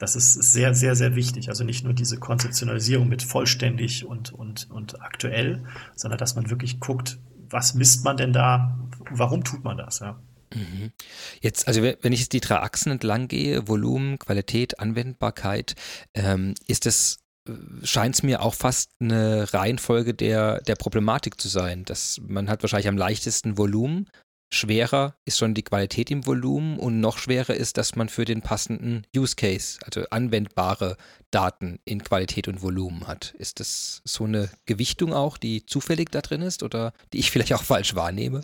[0.04, 1.48] das ist sehr, sehr, sehr wichtig.
[1.48, 5.64] Also nicht nur diese Konzeptionalisierung mit vollständig und, und, und aktuell,
[5.96, 8.78] sondern dass man wirklich guckt, was misst man denn da,
[9.10, 10.20] warum tut man das, ja.
[10.54, 10.92] Mhm.
[11.40, 15.74] Jetzt, also wenn ich jetzt die drei Achsen entlang gehe, Volumen, Qualität, Anwendbarkeit,
[16.12, 21.48] ähm, ist das äh, scheint es mir auch fast eine Reihenfolge der, der Problematik zu
[21.48, 21.84] sein.
[21.84, 24.08] Dass man hat wahrscheinlich am leichtesten Volumen,
[24.50, 28.42] schwerer ist schon die Qualität im Volumen und noch schwerer ist, dass man für den
[28.42, 30.96] passenden Use Case, also anwendbare
[31.30, 33.34] Daten in Qualität und Volumen hat.
[33.38, 37.52] Ist das so eine Gewichtung auch, die zufällig da drin ist oder die ich vielleicht
[37.52, 38.42] auch falsch wahrnehme?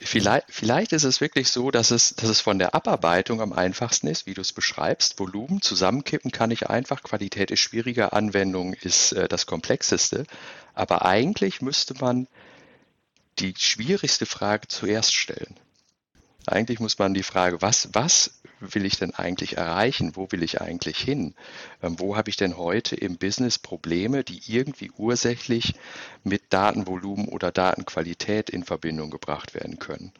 [0.00, 4.08] Vielleicht, vielleicht ist es wirklich so, dass es, dass es von der Abarbeitung am einfachsten
[4.08, 5.18] ist, wie du es beschreibst.
[5.18, 10.24] Volumen zusammenkippen kann ich einfach, Qualität ist schwieriger, Anwendung ist äh, das komplexeste.
[10.74, 12.28] Aber eigentlich müsste man
[13.40, 15.58] die schwierigste Frage zuerst stellen.
[16.46, 20.16] Eigentlich muss man die Frage, was, was will ich denn eigentlich erreichen?
[20.16, 21.34] Wo will ich eigentlich hin?
[21.82, 25.74] Ähm, wo habe ich denn heute im Business Probleme, die irgendwie ursächlich
[26.24, 30.12] mit Datenvolumen oder Datenqualität in Verbindung gebracht werden können?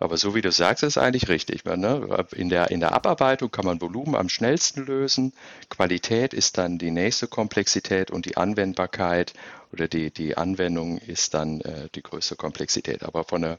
[0.00, 1.64] Aber so wie du sagst, ist eigentlich richtig.
[1.64, 2.26] Ne?
[2.32, 5.32] In, der, in der Abarbeitung kann man Volumen am schnellsten lösen.
[5.70, 9.34] Qualität ist dann die nächste Komplexität und die Anwendbarkeit
[9.74, 13.02] oder die, die Anwendung ist dann äh, die größte Komplexität.
[13.02, 13.58] Aber von der,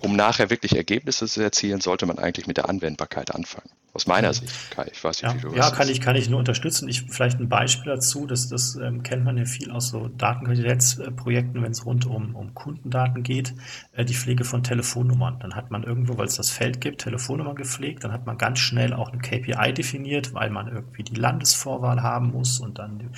[0.00, 3.70] um nachher wirklich Ergebnisse zu erzielen, sollte man eigentlich mit der Anwendbarkeit anfangen.
[3.92, 4.32] Aus meiner mhm.
[4.32, 4.88] Sicht, Kai.
[4.92, 6.88] Ich weiß nicht, ja, wie du Ja, kann ich, kann ich nur unterstützen.
[6.88, 11.62] Ich, vielleicht ein Beispiel dazu, das, das ähm, kennt man ja viel aus so Datenqualitätsprojekten,
[11.62, 13.54] wenn es rund um, um Kundendaten geht,
[13.92, 15.38] äh, die Pflege von Telefonnummern.
[15.38, 18.58] Dann hat man irgendwo, weil es das Feld gibt, Telefonnummern gepflegt, dann hat man ganz
[18.58, 23.10] schnell auch eine KPI definiert, weil man irgendwie die Landesvorwahl haben muss und dann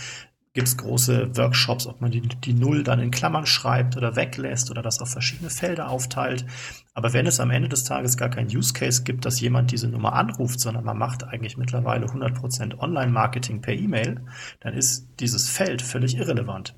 [0.56, 4.70] gibt es große Workshops, ob man die, die Null dann in Klammern schreibt oder weglässt
[4.70, 6.46] oder das auf verschiedene Felder aufteilt.
[6.94, 9.86] Aber wenn es am Ende des Tages gar kein Use Case gibt, dass jemand diese
[9.86, 14.24] Nummer anruft, sondern man macht eigentlich mittlerweile 100% Online-Marketing per E-Mail,
[14.60, 16.74] dann ist dieses Feld völlig irrelevant.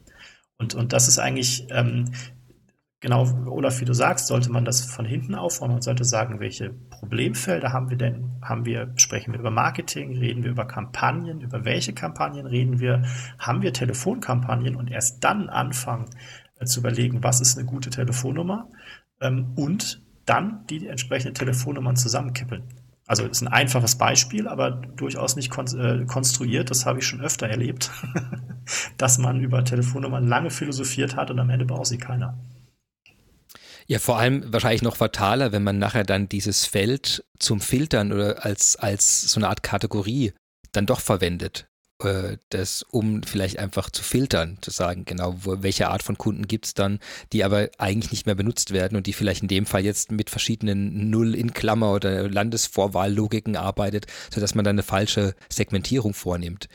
[0.58, 2.06] Und, und das ist eigentlich ähm,
[3.00, 6.70] Genau, Olaf, wie du sagst, sollte man das von hinten aufbauen und sollte sagen, welche
[6.70, 8.32] Problemfelder haben wir denn?
[8.42, 13.02] Haben wir, sprechen wir über Marketing, reden wir über Kampagnen, über welche Kampagnen reden wir?
[13.38, 16.06] Haben wir Telefonkampagnen und erst dann anfangen
[16.58, 18.68] äh, zu überlegen, was ist eine gute Telefonnummer
[19.20, 22.64] ähm, und dann die entsprechenden Telefonnummern zusammenkippeln.
[23.06, 26.70] Also ist ein einfaches Beispiel, aber durchaus nicht äh, konstruiert.
[26.70, 27.92] Das habe ich schon öfter erlebt,
[28.98, 32.36] dass man über Telefonnummern lange philosophiert hat und am Ende braucht sie keiner.
[33.90, 38.44] Ja, vor allem wahrscheinlich noch fataler, wenn man nachher dann dieses Feld zum Filtern oder
[38.44, 40.34] als, als so eine Art Kategorie
[40.72, 41.68] dann doch verwendet.
[42.04, 46.46] äh, das, um vielleicht einfach zu filtern, zu sagen, genau, wo, welche Art von Kunden
[46.46, 47.00] gibt es dann,
[47.32, 50.30] die aber eigentlich nicht mehr benutzt werden und die vielleicht in dem Fall jetzt mit
[50.30, 56.68] verschiedenen Null in Klammer oder Landesvorwahllogiken arbeitet, sodass man dann eine falsche Segmentierung vornimmt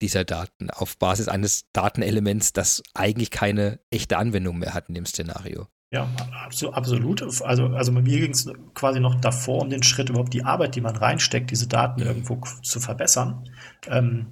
[0.00, 5.06] dieser Daten auf Basis eines Datenelements, das eigentlich keine echte Anwendung mehr hat in dem
[5.06, 5.66] Szenario.
[5.92, 6.08] Ja,
[6.44, 7.22] absolut.
[7.22, 10.76] Also, also bei mir ging es quasi noch davor um den Schritt, überhaupt die Arbeit,
[10.76, 13.48] die man reinsteckt, diese Daten irgendwo zu verbessern.
[13.88, 14.26] Ähm,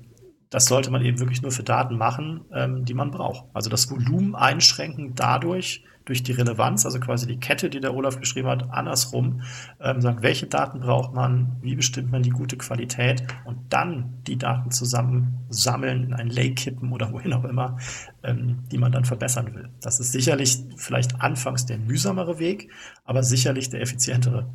[0.51, 3.45] das sollte man eben wirklich nur für Daten machen, ähm, die man braucht.
[3.55, 8.19] Also das Volumen einschränken dadurch, durch die Relevanz, also quasi die Kette, die der Olaf
[8.19, 9.43] geschrieben hat, andersrum,
[9.81, 14.39] ähm, sagen, welche Daten braucht man, wie bestimmt man die gute Qualität und dann die
[14.39, 17.77] Daten zusammen sammeln, in ein Lake kippen oder wohin auch immer,
[18.23, 19.69] ähm, die man dann verbessern will.
[19.83, 22.71] Das ist sicherlich vielleicht anfangs der mühsamere Weg,
[23.05, 24.49] aber sicherlich der effizientere.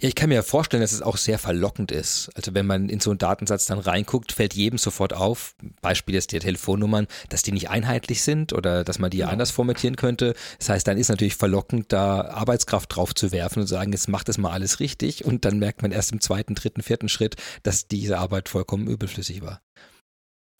[0.00, 2.30] Ja, ich kann mir vorstellen, dass es auch sehr verlockend ist.
[2.34, 6.32] Also wenn man in so einen Datensatz dann reinguckt, fällt jedem sofort auf, Beispiel ist
[6.32, 9.28] die Telefonnummern, dass die nicht einheitlich sind oder dass man die ja.
[9.28, 10.34] anders formatieren könnte.
[10.58, 14.28] Das heißt, dann ist natürlich verlockend, da Arbeitskraft drauf zu werfen und sagen, jetzt macht
[14.28, 17.86] das mal alles richtig und dann merkt man erst im zweiten, dritten, vierten Schritt, dass
[17.86, 19.62] diese Arbeit vollkommen überflüssig war.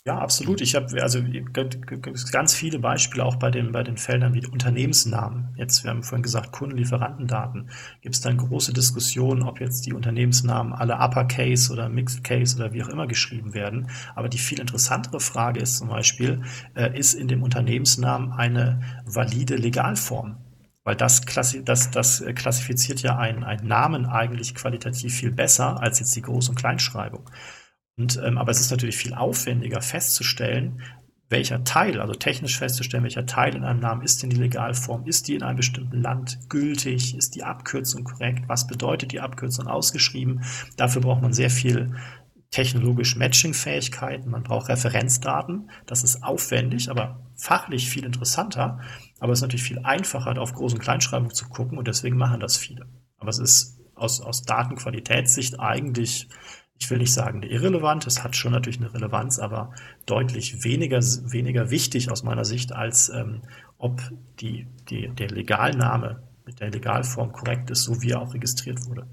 [0.09, 0.62] Ja, absolut.
[0.62, 1.20] Ich habe also
[2.32, 5.50] ganz viele Beispiele auch bei den, bei den Feldern wie Unternehmensnamen.
[5.54, 7.68] Jetzt, wir haben vorhin gesagt, Kundenlieferantendaten.
[8.00, 12.72] Gibt es dann große Diskussionen, ob jetzt die Unternehmensnamen alle Uppercase oder Mixed Case oder
[12.72, 13.90] wie auch immer geschrieben werden.
[14.14, 16.40] Aber die viel interessantere Frage ist zum Beispiel,
[16.74, 20.38] äh, ist in dem Unternehmensnamen eine valide Legalform?
[20.84, 25.98] Weil das, klassi das, das klassifiziert ja einen, einen Namen eigentlich qualitativ viel besser als
[25.98, 27.28] jetzt die Groß- und Kleinschreibung.
[27.99, 30.80] Und, ähm, aber es ist natürlich viel aufwendiger festzustellen,
[31.30, 35.28] welcher Teil, also technisch festzustellen, welcher Teil in einem Namen ist denn die Legalform, ist
[35.28, 40.42] die in einem bestimmten Land gültig, ist die Abkürzung korrekt, was bedeutet die Abkürzung ausgeschrieben.
[40.76, 41.94] Dafür braucht man sehr viel
[42.51, 45.70] technologisch Matching-Fähigkeiten, man braucht Referenzdaten.
[45.84, 48.80] Das ist aufwendig, aber fachlich viel interessanter.
[49.20, 52.40] Aber es ist natürlich viel einfacher, auf Groß- und Kleinschreibung zu gucken und deswegen machen
[52.40, 52.86] das viele.
[53.18, 56.28] Aber es ist aus, aus Datenqualitätssicht eigentlich
[56.79, 59.74] ich will nicht sagen irrelevant, es hat schon natürlich eine Relevanz, aber
[60.07, 63.43] deutlich weniger, weniger wichtig aus meiner Sicht, als ähm,
[63.79, 64.01] ob
[64.41, 69.07] die, die, der Legalname mit der Legalform korrekt ist, so wie er auch registriert wurde.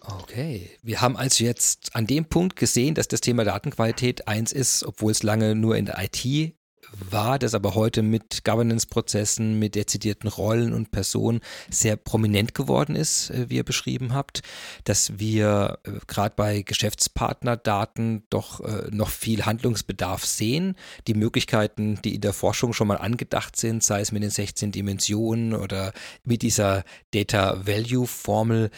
[0.00, 4.84] Okay, wir haben also jetzt an dem Punkt gesehen, dass das Thema Datenqualität eins ist,
[4.84, 6.54] obwohl es lange nur in der IT
[6.92, 13.30] war, das aber heute mit Governance-Prozessen, mit dezidierten Rollen und Personen sehr prominent geworden ist,
[13.30, 14.42] äh, wie ihr beschrieben habt,
[14.84, 20.76] dass wir äh, gerade bei Geschäftspartnerdaten doch äh, noch viel Handlungsbedarf sehen.
[21.06, 24.72] Die Möglichkeiten, die in der Forschung schon mal angedacht sind, sei es mit den 16
[24.72, 25.92] Dimensionen oder
[26.24, 28.70] mit dieser Data Value Formel,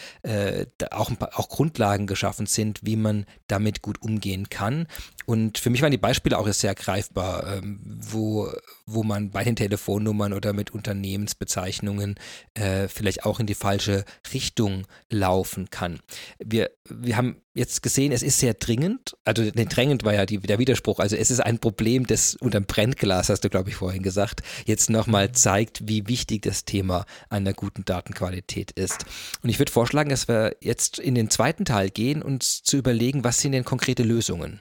[0.90, 4.86] auch, auch Grundlagen geschaffen sind, wie man damit gut umgehen kann.
[5.26, 8.52] Und für mich waren die Beispiele auch sehr greifbar, ähm, wo,
[8.86, 12.16] wo man bei den Telefonnummern oder mit Unternehmensbezeichnungen
[12.54, 16.00] äh, vielleicht auch in die falsche Richtung laufen kann.
[16.38, 20.38] Wir, wir haben jetzt gesehen, es ist sehr dringend, also nee, drängend war ja die,
[20.38, 24.02] der Widerspruch, also es ist ein Problem, das unterm Brennglas, hast du glaube ich vorhin
[24.02, 29.04] gesagt, jetzt nochmal zeigt, wie wichtig das Thema einer guten Datenqualität ist.
[29.42, 33.24] Und ich würde vorschlagen, dass wir jetzt in den zweiten Teil gehen, uns zu überlegen,
[33.24, 34.60] was sind denn konkrete Lösungen?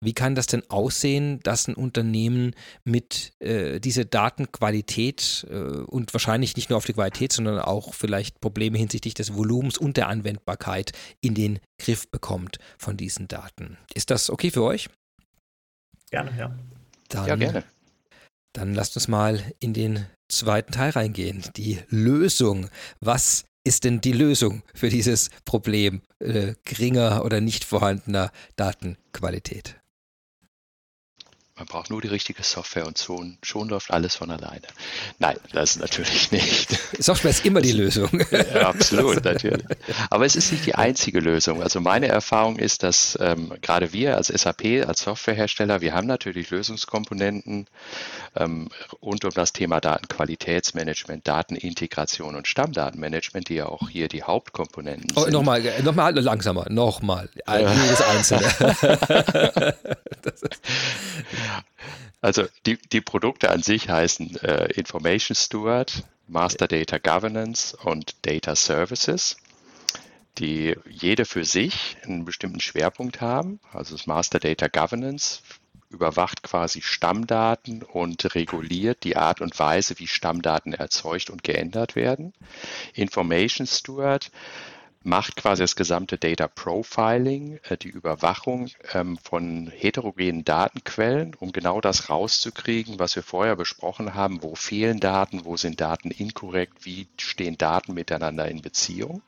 [0.00, 2.54] Wie kann das denn aussehen, dass ein Unternehmen
[2.84, 8.40] mit äh, dieser Datenqualität äh, und wahrscheinlich nicht nur auf die Qualität, sondern auch vielleicht
[8.40, 13.78] Probleme hinsichtlich des Volumens und der Anwendbarkeit in den Griff bekommt von diesen Daten?
[13.94, 14.88] Ist das okay für euch?
[16.10, 16.56] Gerne, ja.
[17.08, 17.64] Dann, ja, gerne.
[18.52, 21.44] Dann lasst uns mal in den zweiten Teil reingehen.
[21.56, 22.68] Die Lösung.
[23.00, 29.76] Was ist denn die Lösung für dieses Problem äh, geringer oder nicht vorhandener Datenqualität?
[31.58, 34.66] Man braucht nur die richtige Software und schon, schon läuft alles von alleine.
[35.18, 36.78] Nein, das natürlich nicht.
[36.98, 38.10] Software ist immer die Lösung.
[38.36, 39.64] Ja, absolut, natürlich.
[40.10, 41.62] Aber es ist nicht die einzige Lösung.
[41.62, 46.50] Also meine Erfahrung ist, dass ähm, gerade wir als SAP, als Softwarehersteller, wir haben natürlich
[46.50, 47.66] Lösungskomponenten
[48.36, 48.68] ähm,
[49.00, 55.22] rund um das Thema Datenqualitätsmanagement, Datenintegration und Stammdatenmanagement, die ja auch hier die Hauptkomponenten oh,
[55.22, 55.32] sind.
[55.32, 57.28] Nochmal, nochmal langsamer, nochmal.
[57.48, 58.52] Jedes einzelne.
[60.22, 60.60] das ist
[62.20, 68.56] also die, die Produkte an sich heißen äh, Information Steward, Master Data Governance und Data
[68.56, 69.36] Services,
[70.38, 73.60] die jede für sich einen bestimmten Schwerpunkt haben.
[73.72, 75.40] Also das Master Data Governance
[75.88, 82.34] überwacht quasi Stammdaten und reguliert die Art und Weise, wie Stammdaten erzeugt und geändert werden.
[82.94, 84.30] Information Steward
[85.06, 91.80] macht quasi das gesamte Data Profiling, äh, die Überwachung ähm, von heterogenen Datenquellen, um genau
[91.80, 94.42] das rauszukriegen, was wir vorher besprochen haben.
[94.42, 95.44] Wo fehlen Daten?
[95.44, 96.84] Wo sind Daten inkorrekt?
[96.84, 99.22] Wie stehen Daten miteinander in Beziehung?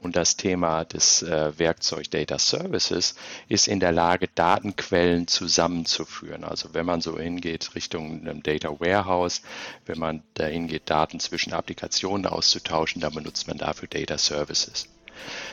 [0.00, 3.14] Und das Thema des äh, Werkzeug Data Services
[3.48, 6.42] ist in der Lage, Datenquellen zusammenzuführen.
[6.42, 9.42] Also wenn man so hingeht Richtung einem Data Warehouse,
[9.86, 14.88] wenn man dahin geht, Daten zwischen Applikationen auszutauschen, dann benutzt man dafür Data Services.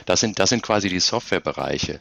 [0.06, 2.00] Das sind, das sind quasi die Softwarebereiche.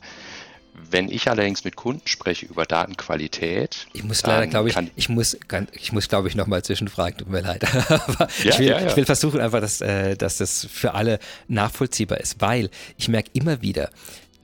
[0.73, 5.37] Wenn ich allerdings mit Kunden spreche über Datenqualität, ich muss leider, glaube ich, ich muss,
[5.73, 7.17] ich muss, glaube ich, nochmal zwischenfragen.
[7.17, 7.63] Tut mir leid.
[7.89, 8.87] Aber ja, ich, will, ja, ja.
[8.87, 13.29] ich, will, versuchen einfach, dass, äh, dass das für alle nachvollziehbar ist, weil ich merke
[13.33, 13.89] immer wieder,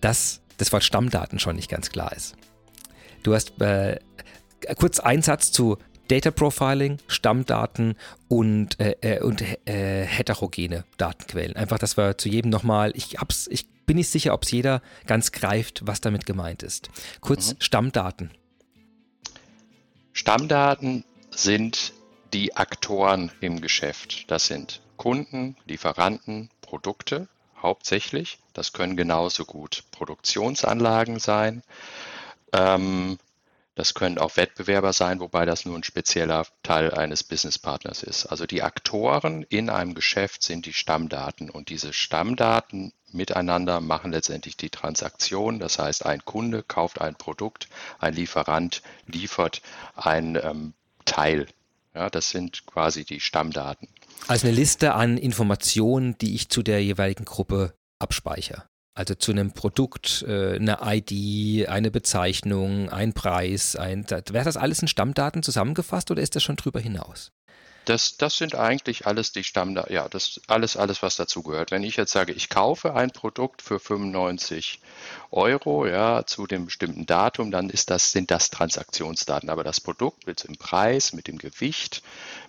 [0.02, 2.36] dass das Wort Stammdaten schon nicht ganz klar ist.
[3.24, 4.00] Du hast äh,
[4.78, 7.96] kurz einen Satz zu Data Profiling, Stammdaten
[8.28, 11.56] und, äh, äh und äh, heterogene Datenquellen.
[11.56, 14.82] Einfach, dass wir zu jedem nochmal, ich hab's, ich bin nicht sicher, ob es jeder
[15.08, 16.90] ganz greift, was damit gemeint ist.
[17.22, 17.58] Kurz mhm.
[17.60, 18.32] Stammdaten.
[20.14, 21.94] Stammdaten sind
[22.34, 24.30] die Aktoren im Geschäft.
[24.32, 27.28] Das sind Kunden, Lieferanten, Produkte
[27.62, 28.40] hauptsächlich.
[28.54, 31.64] Das können genauso gut Produktionsanlagen sein.
[32.54, 33.18] Ähm,
[33.76, 38.26] das können auch Wettbewerber sein, wobei das nur ein spezieller Teil eines Businesspartners ist.
[38.26, 44.56] Also die Aktoren in einem Geschäft sind die Stammdaten und diese Stammdaten miteinander machen letztendlich
[44.56, 45.60] die Transaktion.
[45.60, 47.68] Das heißt, ein Kunde kauft ein Produkt,
[48.00, 49.62] ein Lieferant liefert
[49.96, 50.74] ein ähm,
[51.04, 51.48] Teil.
[51.94, 53.88] Ja, das sind quasi die Stammdaten.
[54.28, 58.64] Also eine Liste an Informationen, die ich zu der jeweiligen Gruppe abspeichere.
[58.96, 64.82] Also zu einem Produkt, äh, eine ID, eine Bezeichnung, ein Preis, ein, wäre das alles
[64.82, 67.34] in Stammdaten zusammengefasst oder ist das schon drüber hinaus?
[67.84, 71.72] Das, das sind eigentlich alles die Stammdaten, ja, das alles, alles, was dazugehört.
[71.72, 74.80] Wenn ich jetzt sage, ich kaufe ein Produkt für 95
[75.30, 79.50] Euro, ja, zu dem bestimmten Datum, dann ist das, sind das Transaktionsdaten.
[79.50, 82.02] Aber das Produkt mit dem Preis, mit dem Gewicht,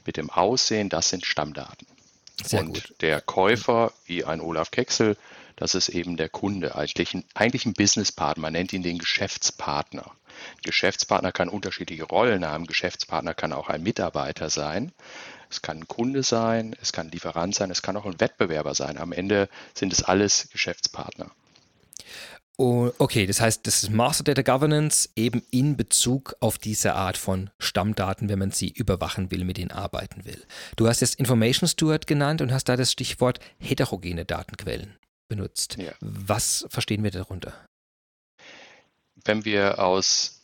[0.07, 1.87] mit dem Aussehen, das sind Stammdaten.
[2.43, 2.95] Sehr Und gut.
[3.01, 5.17] der Käufer, wie ein Olaf Kexel,
[5.57, 8.43] das ist eben der Kunde, eigentlich ein, eigentlich ein Businesspartner.
[8.43, 10.13] Man nennt ihn den Geschäftspartner.
[10.63, 12.67] Geschäftspartner kann unterschiedliche Rollen haben.
[12.67, 14.93] Geschäftspartner kann auch ein Mitarbeiter sein.
[15.49, 18.75] Es kann ein Kunde sein, es kann ein Lieferant sein, es kann auch ein Wettbewerber
[18.75, 18.99] sein.
[18.99, 21.31] Am Ende sind es alles Geschäftspartner.
[22.59, 27.19] Oh, okay, das heißt, das ist Master Data Governance eben in Bezug auf diese Art
[27.19, 30.43] von Stammdaten, wenn man sie überwachen will, mit denen arbeiten will.
[30.77, 34.97] Du hast jetzt Information Steward genannt und hast da das Stichwort heterogene Datenquellen
[35.29, 35.77] benutzt.
[35.79, 35.93] Ja.
[36.01, 37.55] Was verstehen wir darunter?
[39.25, 40.43] Wenn wir aus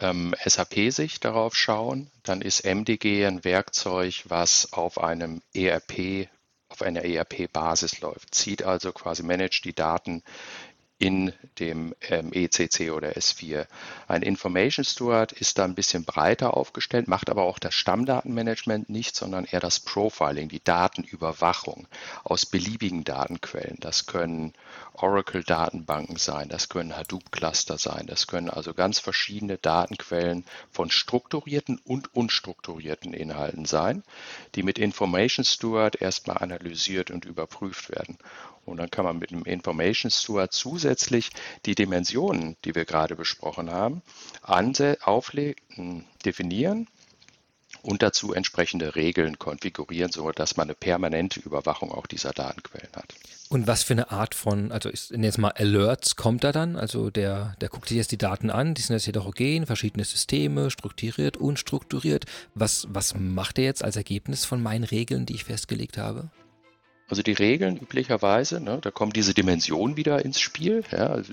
[0.00, 6.28] ähm, SAP-Sicht darauf schauen, dann ist MDG ein Werkzeug, was auf einem ERP,
[6.68, 8.34] auf einer ERP-Basis läuft.
[8.34, 10.22] Zieht also quasi, managt die Daten
[10.98, 13.66] in dem ähm, ECC oder S4.
[14.08, 19.14] Ein Information Steward ist da ein bisschen breiter aufgestellt, macht aber auch das Stammdatenmanagement nicht,
[19.14, 21.86] sondern eher das Profiling, die Datenüberwachung
[22.24, 23.76] aus beliebigen Datenquellen.
[23.78, 24.54] Das können
[24.94, 32.12] Oracle-Datenbanken sein, das können Hadoop-Cluster sein, das können also ganz verschiedene Datenquellen von strukturierten und
[32.14, 34.02] unstrukturierten Inhalten sein,
[34.56, 38.18] die mit Information Steward erstmal analysiert und überprüft werden.
[38.68, 41.30] Und dann kann man mit dem Information Steward zusätzlich
[41.66, 44.02] die Dimensionen, die wir gerade besprochen haben,
[44.42, 46.88] auflegen, definieren
[47.82, 53.14] und dazu entsprechende Regeln konfigurieren, sodass man eine permanente Überwachung auch dieser Datenquellen hat.
[53.48, 56.76] Und was für eine Art von, also ich nenne jetzt mal Alerts kommt da dann?
[56.76, 60.70] Also der, der guckt sich jetzt die Daten an, die sind jetzt heterogen, verschiedene Systeme,
[60.70, 62.26] strukturiert, unstrukturiert.
[62.54, 66.30] Was, was macht er jetzt als Ergebnis von meinen Regeln, die ich festgelegt habe?
[67.08, 70.84] Also die Regeln üblicherweise, ne, da kommen diese Dimensionen wieder ins Spiel.
[70.92, 71.32] Ja, also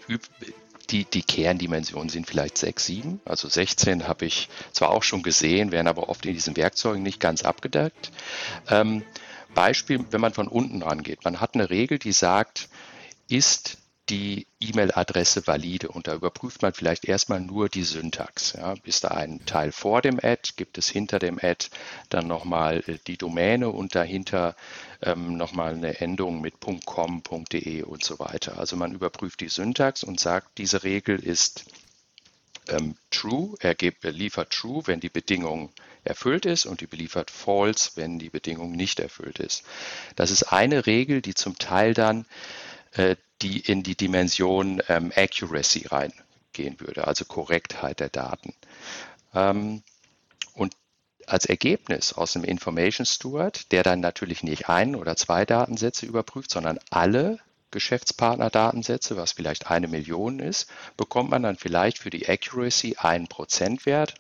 [0.89, 3.21] die, die Kerndimensionen sind vielleicht 6, 7.
[3.26, 7.19] Also 16 habe ich zwar auch schon gesehen, werden aber oft in diesen Werkzeugen nicht
[7.19, 8.11] ganz abgedeckt.
[8.69, 9.03] Ähm,
[9.53, 11.23] Beispiel, wenn man von unten rangeht.
[11.23, 12.69] Man hat eine Regel, die sagt,
[13.28, 13.78] ist
[14.09, 18.53] die E-Mail-Adresse valide und da überprüft man vielleicht erstmal nur die Syntax.
[18.53, 18.76] Ja.
[18.84, 21.67] Ist da ein Teil vor dem Ad, gibt es hinter dem Ad
[22.09, 24.55] dann nochmal äh, die Domäne und dahinter
[25.06, 28.58] ähm, nochmal eine Endung mit .com, .de und so weiter.
[28.58, 31.66] Also man überprüft die Syntax und sagt, diese Regel ist
[32.68, 35.72] ähm, true, er, er liefert true, wenn die Bedingung
[36.03, 39.64] erfüllt ist und die beliefert false, wenn die Bedingung nicht erfüllt ist.
[40.16, 42.26] Das ist eine Regel, die zum Teil dann
[42.93, 48.53] äh, die in die Dimension ähm, Accuracy reingehen würde, also Korrektheit der Daten.
[49.34, 49.84] Ähm,
[51.28, 56.51] als Ergebnis aus dem Information Steward, der dann natürlich nicht ein oder zwei Datensätze überprüft,
[56.51, 57.39] sondern alle
[57.71, 60.67] Geschäftspartner-Datensätze, was vielleicht eine Million ist,
[60.97, 64.15] bekommt man dann vielleicht für die Accuracy einen Prozentwert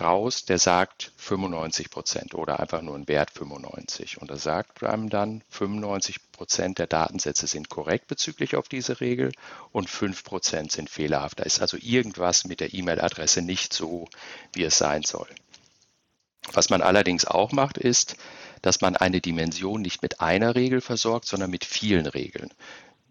[0.00, 4.20] raus, der sagt 95 Prozent oder einfach nur ein Wert 95.
[4.20, 9.32] Und da sagt einem dann, 95 Prozent der Datensätze sind korrekt bezüglich auf diese Regel
[9.72, 11.40] und 5 Prozent sind fehlerhaft.
[11.40, 14.08] Da ist also irgendwas mit der E-Mail-Adresse nicht so,
[14.52, 15.28] wie es sein soll.
[16.52, 18.16] Was man allerdings auch macht, ist,
[18.62, 22.54] dass man eine Dimension nicht mit einer Regel versorgt, sondern mit vielen Regeln.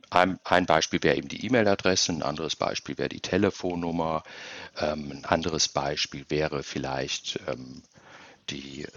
[0.10, 4.24] Ein, ein Beispiel wäre eben die E-Mail-Adresse, ein anderes Beispiel wäre die Telefonnummer,
[4.78, 7.84] ähm, ein anderes Beispiel wäre vielleicht ähm,
[8.50, 8.88] die,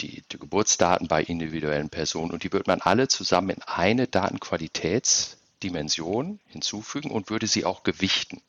[0.00, 6.40] die, die, Geburtsdaten bei individuellen Personen und die würde man alle zusammen in eine Datenqualitätsdimension
[6.46, 8.42] hinzufügen und würde sie auch gewichten,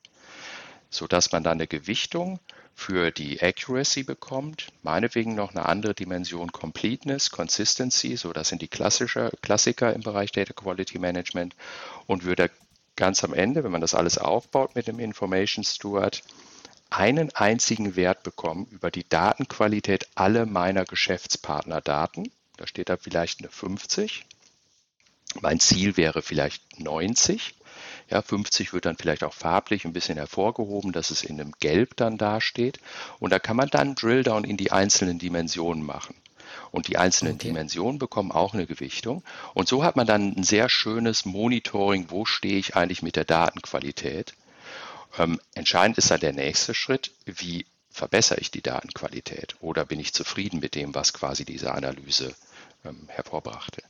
[0.92, 2.39] sodass man dann eine Gewichtung
[2.76, 8.68] für die Accuracy bekommt, meinetwegen noch eine andere Dimension Completeness, Consistency, so das sind die
[8.68, 11.56] klassische, Klassiker im Bereich Data Quality Management
[12.08, 12.52] und würde
[12.96, 16.22] ganz am Ende, wenn man das alles aufbaut mit dem Information Steward,
[16.89, 22.32] einen einzigen Wert bekommen über die Datenqualität aller meiner Geschäftspartnerdaten.
[22.58, 24.26] Da steht da vielleicht eine 50.
[25.39, 27.56] Mein Ziel wäre vielleicht 90.
[28.12, 31.95] Ja, 50 wird dann vielleicht auch farblich ein bisschen hervorgehoben, dass es in einem Gelb
[31.95, 32.80] dann dasteht.
[33.20, 36.16] Und da kann man dann Drilldown in die einzelnen Dimensionen machen.
[36.72, 37.47] Und die einzelnen okay.
[37.47, 39.24] Dimensionen bekommen auch eine Gewichtung.
[39.53, 43.24] Und so hat man dann ein sehr schönes Monitoring, wo stehe ich eigentlich mit der
[43.24, 44.34] Datenqualität.
[45.18, 50.14] Ähm, entscheidend ist dann der nächste Schritt, wie verbessere ich die Datenqualität oder bin ich
[50.14, 52.36] zufrieden mit dem, was quasi diese Analyse
[52.84, 53.84] ähm, hervorbrachte.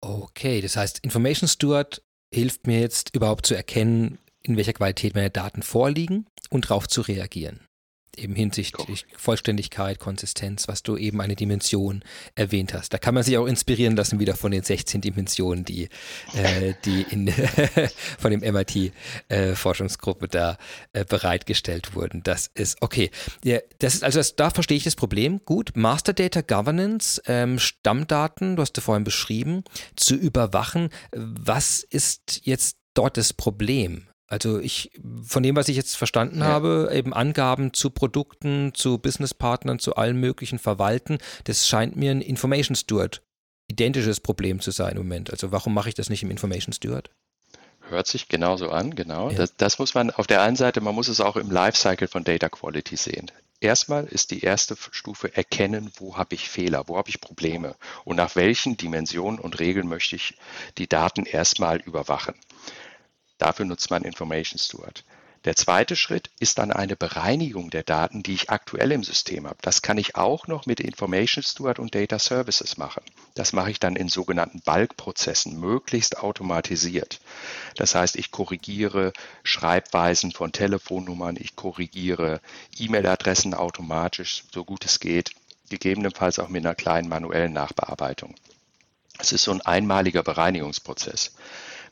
[0.00, 2.02] Okay, das heißt, Information Steward
[2.32, 7.02] hilft mir jetzt überhaupt zu erkennen, in welcher Qualität meine Daten vorliegen und darauf zu
[7.02, 7.60] reagieren
[8.16, 12.04] eben hinsichtlich Vollständigkeit, Konsistenz, was du eben eine Dimension
[12.34, 12.92] erwähnt hast.
[12.92, 15.88] Da kann man sich auch inspirieren lassen wieder von den 16 Dimensionen, die,
[16.34, 17.32] äh, die in,
[18.18, 20.58] von dem MIT-Forschungsgruppe äh, da
[20.92, 22.22] äh, bereitgestellt wurden.
[22.22, 23.10] Das ist okay.
[23.44, 25.40] Ja, das ist also das, da verstehe ich das Problem.
[25.44, 29.64] Gut, Master Data Governance, ähm, Stammdaten, du hast du vorhin beschrieben,
[29.96, 30.90] zu überwachen.
[31.12, 34.06] Was ist jetzt dort das Problem?
[34.32, 34.90] Also ich,
[35.22, 36.46] von dem, was ich jetzt verstanden ja.
[36.46, 42.22] habe, eben Angaben zu Produkten, zu Businesspartnern, zu allen möglichen verwalten, das scheint mir ein
[42.22, 43.20] Information Steward
[43.70, 45.30] identisches Problem zu sein im Moment.
[45.30, 47.10] Also warum mache ich das nicht im Information Steward?
[47.88, 49.30] Hört sich genauso an, genau.
[49.30, 49.36] Ja.
[49.36, 52.24] Das, das, muss man auf der einen Seite, man muss es auch im Lifecycle von
[52.24, 53.30] Data Quality sehen.
[53.60, 58.16] Erstmal ist die erste Stufe erkennen, wo habe ich Fehler, wo habe ich Probleme und
[58.16, 60.36] nach welchen Dimensionen und Regeln möchte ich
[60.78, 62.34] die Daten erstmal überwachen.
[63.42, 65.02] Dafür nutzt man Information Steward.
[65.46, 69.58] Der zweite Schritt ist dann eine Bereinigung der Daten, die ich aktuell im System habe.
[69.62, 73.02] Das kann ich auch noch mit Information Steward und Data Services machen.
[73.34, 77.18] Das mache ich dann in sogenannten Bulk-Prozessen, möglichst automatisiert.
[77.74, 79.12] Das heißt, ich korrigiere
[79.42, 82.40] Schreibweisen von Telefonnummern, ich korrigiere
[82.78, 85.32] E-Mail-Adressen automatisch, so gut es geht,
[85.68, 88.36] gegebenenfalls auch mit einer kleinen manuellen Nachbearbeitung.
[89.18, 91.32] Es ist so ein einmaliger Bereinigungsprozess.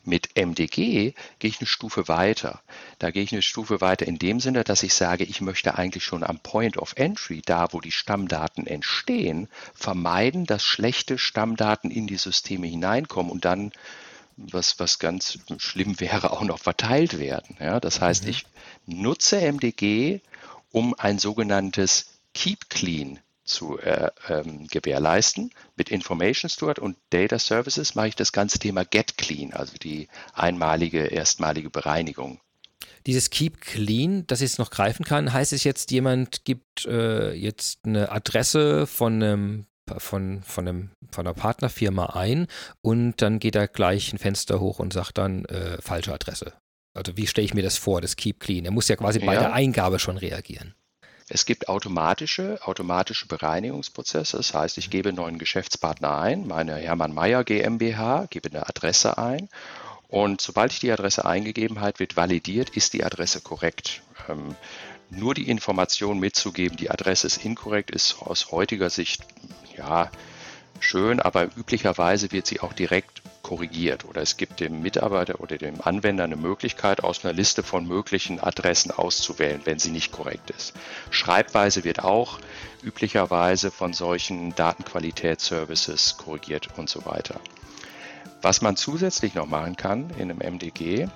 [0.03, 2.61] Mit MDG gehe ich eine Stufe weiter.
[2.97, 6.03] Da gehe ich eine Stufe weiter in dem Sinne, dass ich sage, ich möchte eigentlich
[6.03, 12.07] schon am Point of Entry, da wo die Stammdaten entstehen, vermeiden, dass schlechte Stammdaten in
[12.07, 13.71] die Systeme hineinkommen und dann
[14.37, 17.57] was, was ganz schlimm wäre, auch noch verteilt werden.
[17.59, 18.29] Ja, das heißt, mhm.
[18.29, 18.45] ich
[18.87, 20.21] nutze MDG,
[20.71, 25.51] um ein sogenanntes Keep Clean zu äh, ähm, gewährleisten.
[25.75, 30.07] Mit Information Steward und Data Services mache ich das ganze Thema Get Clean, also die
[30.33, 32.39] einmalige, erstmalige Bereinigung.
[33.07, 37.33] Dieses Keep Clean, das ich jetzt noch greifen kann, heißt es jetzt, jemand gibt äh,
[37.33, 39.65] jetzt eine Adresse von einem
[39.97, 42.47] von, von, einem, von einer Partnerfirma ein
[42.81, 46.53] und dann geht er gleich ein Fenster hoch und sagt dann äh, falsche Adresse.
[46.93, 48.63] Also wie stelle ich mir das vor, das Keep Clean?
[48.63, 49.25] Er muss ja quasi ja.
[49.25, 50.75] bei der Eingabe schon reagieren.
[51.33, 54.35] Es gibt automatische, automatische Bereinigungsprozesse.
[54.35, 59.17] Das heißt, ich gebe einen neuen Geschäftspartner ein, meine Hermann Mayer GmbH, gebe eine Adresse
[59.17, 59.47] ein
[60.09, 64.01] und sobald ich die Adresse eingegeben habe, wird validiert, ist die Adresse korrekt.
[64.27, 64.57] Ähm,
[65.09, 69.23] nur die Information mitzugeben, die Adresse ist inkorrekt, ist aus heutiger Sicht
[69.77, 70.11] ja
[70.83, 75.81] schön, aber üblicherweise wird sie auch direkt korrigiert oder es gibt dem Mitarbeiter oder dem
[75.81, 80.73] Anwender eine Möglichkeit, aus einer Liste von möglichen Adressen auszuwählen, wenn sie nicht korrekt ist.
[81.09, 82.39] Schreibweise wird auch
[82.83, 87.39] üblicherweise von solchen Datenqualitätsservices korrigiert und so weiter.
[88.41, 91.07] Was man zusätzlich noch machen kann in einem MDG,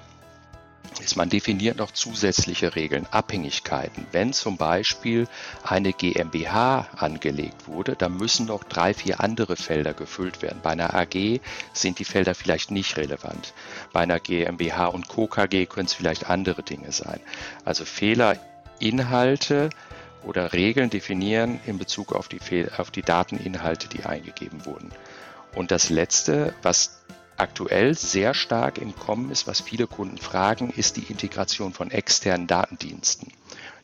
[0.99, 4.05] ist, man definiert noch zusätzliche Regeln, Abhängigkeiten.
[4.11, 5.27] Wenn zum Beispiel
[5.63, 10.59] eine GmbH angelegt wurde, dann müssen noch drei, vier andere Felder gefüllt werden.
[10.61, 11.39] Bei einer AG
[11.73, 13.53] sind die Felder vielleicht nicht relevant.
[13.93, 15.27] Bei einer GmbH und Co.
[15.27, 17.19] KG können es vielleicht andere Dinge sein.
[17.63, 19.69] Also Fehlerinhalte
[20.23, 22.39] oder Regeln definieren in Bezug auf die,
[22.77, 24.91] auf die Dateninhalte, die eingegeben wurden.
[25.53, 27.01] Und das Letzte, was
[27.38, 32.47] aktuell sehr stark im Kommen ist, was viele Kunden fragen, ist die Integration von externen
[32.47, 33.31] Datendiensten.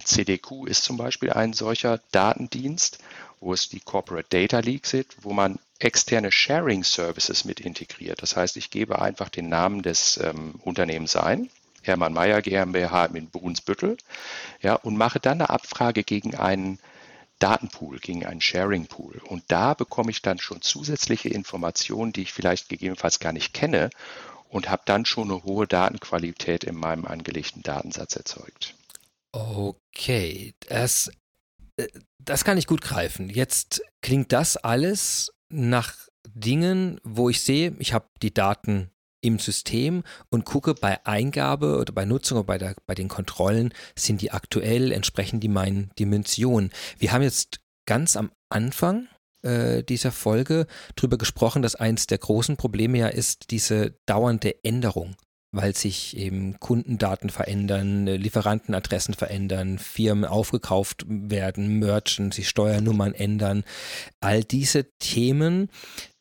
[0.03, 2.99] CDQ ist zum Beispiel ein solcher Datendienst,
[3.39, 8.21] wo es die Corporate Data League sind, wo man externe Sharing Services mit integriert.
[8.21, 11.49] Das heißt, ich gebe einfach den Namen des ähm, Unternehmens ein,
[11.81, 13.97] Hermann Mayer GmbH in Brunsbüttel,
[14.61, 16.79] ja, und mache dann eine Abfrage gegen einen
[17.41, 19.21] Datenpool, gegen einen Sharing-Pool.
[19.25, 23.89] Und da bekomme ich dann schon zusätzliche Informationen, die ich vielleicht gegebenenfalls gar nicht kenne
[24.49, 28.75] und habe dann schon eine hohe Datenqualität in meinem angelegten Datensatz erzeugt.
[29.31, 31.11] Okay, das,
[31.77, 31.87] äh,
[32.19, 33.29] das kann ich gut greifen.
[33.29, 35.95] Jetzt klingt das alles nach
[36.27, 38.91] Dingen, wo ich sehe, ich habe die Daten
[39.21, 43.73] im System und gucke bei Eingabe oder bei Nutzung oder bei, der, bei den Kontrollen,
[43.95, 46.71] sind die aktuell, entsprechen die meinen Dimensionen.
[46.97, 49.07] Wir haben jetzt ganz am Anfang
[49.43, 55.15] äh, dieser Folge darüber gesprochen, dass eins der großen Probleme ja ist diese dauernde Änderung
[55.51, 63.65] weil sich eben Kundendaten verändern, Lieferantenadressen verändern, Firmen aufgekauft werden, Merchants, sich Steuernummern ändern.
[64.21, 65.69] All diese Themen,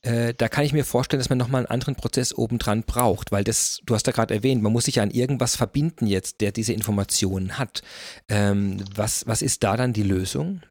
[0.02, 3.44] äh, da kann ich mir vorstellen, dass man nochmal einen anderen Prozess obendran braucht, weil
[3.44, 6.72] das, du hast ja gerade erwähnt, man muss sich an irgendwas verbinden jetzt, der diese
[6.72, 7.82] Informationen hat.
[8.28, 10.62] Ähm, was, was ist da dann die Lösung?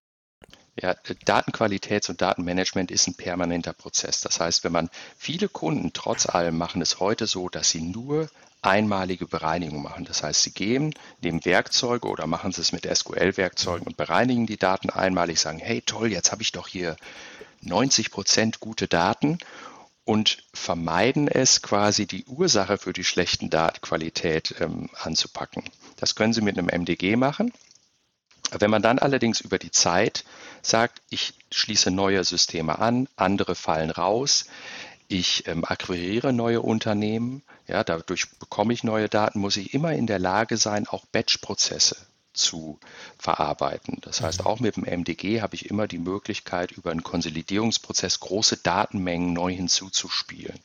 [0.81, 4.21] Ja, Datenqualitäts- und Datenmanagement ist ein permanenter Prozess.
[4.21, 8.29] Das heißt, wenn man viele Kunden trotz allem machen es heute so, dass sie nur
[8.61, 10.05] einmalige Bereinigung machen.
[10.05, 14.57] Das heißt, Sie gehen, nehmen Werkzeuge oder machen Sie es mit SQL-Werkzeugen und bereinigen die
[14.57, 16.97] Daten einmalig, sagen, hey toll, jetzt habe ich doch hier
[17.61, 19.37] 90 Prozent gute Daten
[20.03, 25.63] und vermeiden es quasi die Ursache für die schlechten Datenqualität ähm, anzupacken.
[25.97, 27.53] Das können Sie mit einem MDG machen.
[28.51, 30.25] Wenn man dann allerdings über die Zeit
[30.63, 34.45] sagt, ich schließe neue Systeme an, andere fallen raus,
[35.09, 40.07] ich ähm, akquiriere neue Unternehmen, ja, dadurch bekomme ich neue Daten, muss ich immer in
[40.07, 41.97] der Lage sein, auch Batch-Prozesse
[42.31, 42.79] zu
[43.17, 43.97] verarbeiten.
[44.01, 44.47] Das heißt, mhm.
[44.47, 49.51] auch mit dem MDG habe ich immer die Möglichkeit, über einen Konsolidierungsprozess große Datenmengen neu
[49.51, 50.59] hinzuzuspielen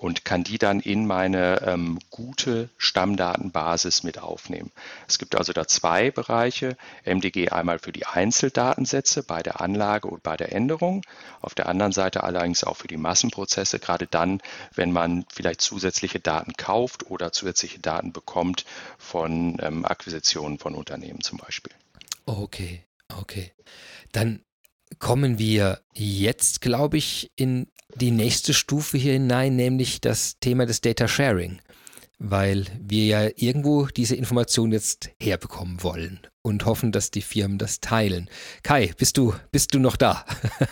[0.00, 4.72] und kann die dann in meine ähm, gute Stammdatenbasis mit aufnehmen.
[5.06, 6.78] Es gibt also da zwei Bereiche.
[7.04, 11.02] MDG einmal für die Einzeldatensätze bei der Anlage und bei der Änderung.
[11.42, 14.40] Auf der anderen Seite allerdings auch für die Massenprozesse, gerade dann,
[14.74, 18.64] wenn man vielleicht zusätzliche Daten kauft oder zusätzliche Daten bekommt
[18.96, 21.74] von ähm, Akquisitionen von Unternehmen zum Beispiel.
[22.24, 22.86] Okay,
[23.18, 23.52] okay.
[24.12, 24.40] Dann
[24.98, 30.80] kommen wir jetzt, glaube ich, in die nächste Stufe hier hinein, nämlich das Thema des
[30.80, 31.60] Data Sharing,
[32.18, 37.80] weil wir ja irgendwo diese Information jetzt herbekommen wollen und hoffen, dass die Firmen das
[37.80, 38.30] teilen.
[38.62, 40.24] Kai, bist du, bist du noch da?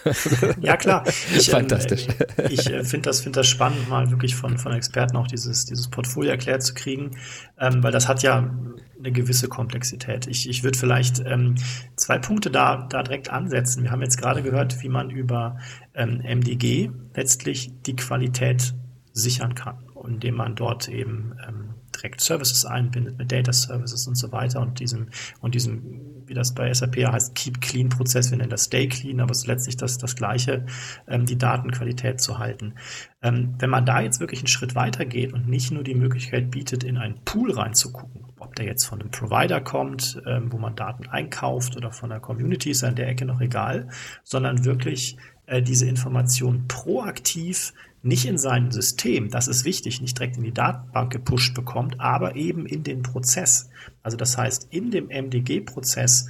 [0.61, 1.05] ja, klar.
[1.37, 2.07] Ich, ähm, Fantastisch.
[2.39, 5.67] Ähm, ich äh, finde das, find das spannend, mal wirklich von, von Experten auch dieses,
[5.67, 7.19] dieses Portfolio erklärt zu kriegen,
[7.59, 8.51] ähm, weil das hat ja
[8.99, 10.27] eine gewisse Komplexität.
[10.27, 11.57] Ich, ich würde vielleicht ähm,
[11.97, 13.83] zwei Punkte da, da direkt ansetzen.
[13.83, 15.59] Wir haben jetzt gerade gehört, wie man über
[15.95, 18.75] ähm, MDG letztlich die Qualität
[19.13, 24.33] sichern kann, indem man dort eben ähm, direkt Services einbindet mit Data Services und so
[24.33, 25.09] weiter und diesem,
[25.41, 29.21] und diesem, wie das bei SAP heißt, Keep Clean Prozess, wir nennen das Stay Clean,
[29.21, 30.67] aber es ist letztlich das, das Gleiche,
[31.09, 32.75] ähm, die Datenqualität zu halten.
[33.23, 36.51] Ähm, wenn man da jetzt wirklich einen Schritt weiter geht und nicht nur die Möglichkeit
[36.51, 40.77] bietet, in einen Pool reinzugucken, ob der jetzt von einem Provider kommt, ähm, wo man
[40.77, 43.89] Daten einkauft oder von der Community, ist an der Ecke noch egal,
[44.23, 47.73] sondern wirklich äh, diese Information proaktiv
[48.03, 52.37] nicht in sein System, das ist wichtig, nicht direkt in die Datenbank gepusht bekommt, aber
[52.37, 53.71] eben in den Prozess.
[54.03, 56.29] Also das heißt, in dem MDG-Prozess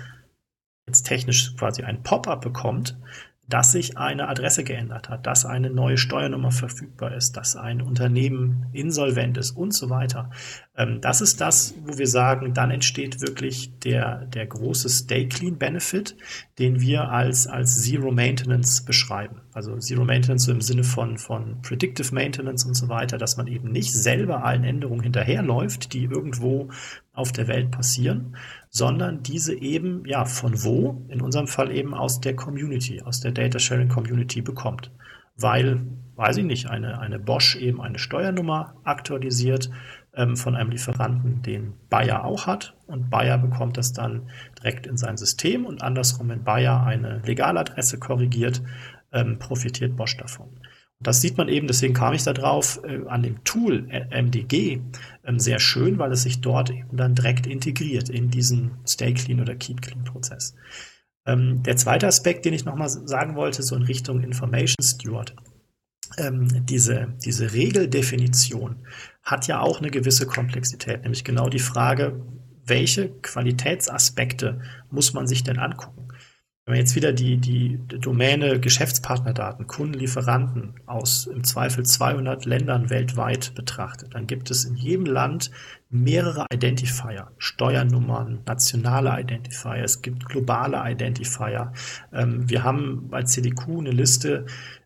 [0.87, 2.99] jetzt technisch quasi ein Pop-up bekommt,
[3.49, 8.67] dass sich eine Adresse geändert hat, dass eine neue Steuernummer verfügbar ist, dass ein Unternehmen
[8.73, 10.31] insolvent ist und so weiter.
[10.77, 15.57] Ähm, das ist das, wo wir sagen, dann entsteht wirklich der, der große Stay Clean
[15.57, 16.17] Benefit,
[16.59, 19.41] den wir als, als Zero Maintenance beschreiben.
[19.55, 23.47] Also Zero Maintenance so im Sinne von, von Predictive Maintenance und so weiter, dass man
[23.47, 26.69] eben nicht selber allen Änderungen hinterherläuft, die irgendwo
[27.19, 28.37] auf der Welt passieren,
[28.71, 31.05] sondern diese eben, ja, von wo?
[31.09, 34.93] In unserem Fall eben aus der Community, aus der Data Sharing Community bekommt.
[35.37, 35.81] Weil,
[36.17, 39.71] weiß ich nicht, eine, eine Bosch eben eine Steuernummer aktualisiert,
[40.15, 42.75] ähm, von einem Lieferanten, den Bayer auch hat.
[42.87, 47.99] Und Bayer bekommt das dann direkt in sein System und andersrum, wenn Bayer eine Legaladresse
[47.99, 48.63] korrigiert,
[49.13, 50.61] ähm, profitiert Bosch davon.
[51.01, 54.81] Das sieht man eben, deswegen kam ich da drauf, äh, an dem Tool äh, MDG
[55.25, 59.41] ähm, sehr schön, weil es sich dort eben dann direkt integriert in diesen Stay Clean
[59.41, 60.57] oder Keep Clean Prozess.
[61.25, 65.37] Ähm, der zweite Aspekt, den ich nochmal sagen wollte, so in Richtung Information Steward.
[66.17, 68.85] Ähm, diese, diese Regeldefinition
[69.23, 72.25] hat ja auch eine gewisse Komplexität, nämlich genau die Frage,
[72.65, 76.08] welche Qualitätsaspekte muss man sich denn angucken?
[76.69, 82.91] Wenn man jetzt wieder die, die Domäne Geschäftspartnerdaten, Kunden, Lieferanten aus im Zweifel 200 Ländern
[82.91, 85.51] weltweit betrachtet, dann gibt es in jedem Land
[85.89, 91.73] mehrere Identifier, Steuernummern, nationale Identifier, es gibt globale Identifier.
[92.13, 94.45] Ähm, wir haben bei CDQ eine Liste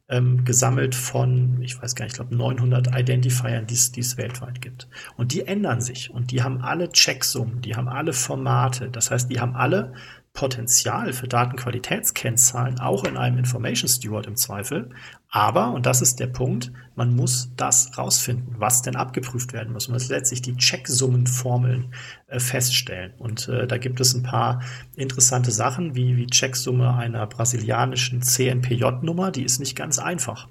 [0.08, 4.86] ähm, gesammelt von, ich weiß gar nicht, ich glaube 900 Identifiern, die es weltweit gibt.
[5.16, 8.88] Und die ändern sich und die haben alle Checksummen, die haben alle Formate.
[8.88, 9.94] Das heißt, die haben alle
[10.34, 14.90] Potenzial für Datenqualitätskennzahlen, auch in einem Information Steward im Zweifel.
[15.28, 19.88] Aber, und das ist der Punkt, man muss das rausfinden, was denn abgeprüft werden muss.
[19.88, 21.94] Man muss letztlich die Checksummenformeln
[22.28, 23.12] äh, feststellen.
[23.18, 24.62] Und äh, da gibt es ein paar
[24.96, 29.30] interessante Sachen, wie, wie Checksumme einer brasilianischen CNPJ-Nummer.
[29.30, 30.48] Die ist nicht ganz einfach.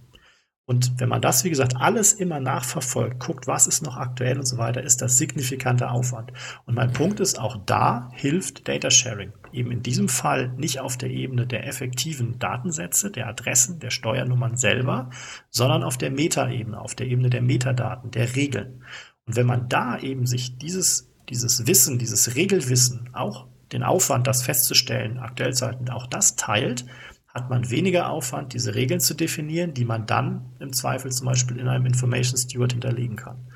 [0.72, 4.46] Und wenn man das, wie gesagt, alles immer nachverfolgt, guckt, was ist noch aktuell und
[4.46, 6.32] so weiter, ist das signifikanter Aufwand.
[6.66, 9.34] Und mein Punkt ist, auch da hilft Data Sharing.
[9.52, 14.56] Eben in diesem Fall nicht auf der Ebene der effektiven Datensätze, der Adressen, der Steuernummern
[14.56, 15.10] selber,
[15.50, 18.86] sondern auf der Metaebene, auf der Ebene der Metadaten, der Regeln.
[19.26, 24.42] Und wenn man da eben sich dieses, dieses Wissen, dieses Regelwissen, auch den Aufwand, das
[24.42, 26.86] festzustellen, aktuell Zeiten, auch das teilt,
[27.34, 31.58] hat man weniger Aufwand, diese Regeln zu definieren, die man dann im Zweifel zum Beispiel
[31.58, 33.48] in einem Information Steward hinterlegen kann.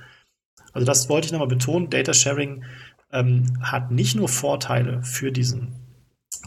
[0.73, 1.89] Also das wollte ich nochmal betonen.
[1.89, 2.63] Data Sharing
[3.11, 5.85] ähm, hat nicht nur Vorteile für diesen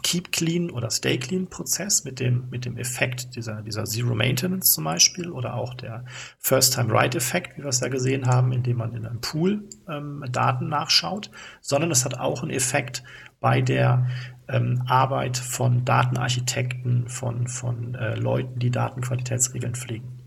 [0.03, 4.73] Keep Clean oder Stay Clean Prozess mit dem, mit dem Effekt dieser, dieser Zero Maintenance
[4.73, 6.05] zum Beispiel oder auch der
[6.39, 9.69] First Time Write Effekt, wie wir es ja gesehen haben, indem man in einem Pool
[9.89, 13.03] ähm, Daten nachschaut, sondern es hat auch einen Effekt
[13.41, 14.07] bei der
[14.49, 20.19] ähm, Arbeit von Datenarchitekten, von, von äh, Leuten, die Datenqualitätsregeln pflegen.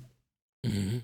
[0.64, 1.04] Mhm.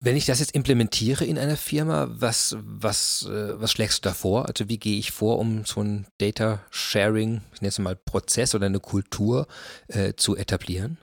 [0.00, 4.14] Wenn ich das jetzt implementiere in einer Firma, was, was, äh, was schlägst du da
[4.14, 4.48] vor?
[4.48, 8.54] Also wie gehe ich vor, um so ein Data Sharing, ich nenne es mal Prozess
[8.54, 9.46] oder eine Kultur
[9.88, 10.98] äh, zu etablieren?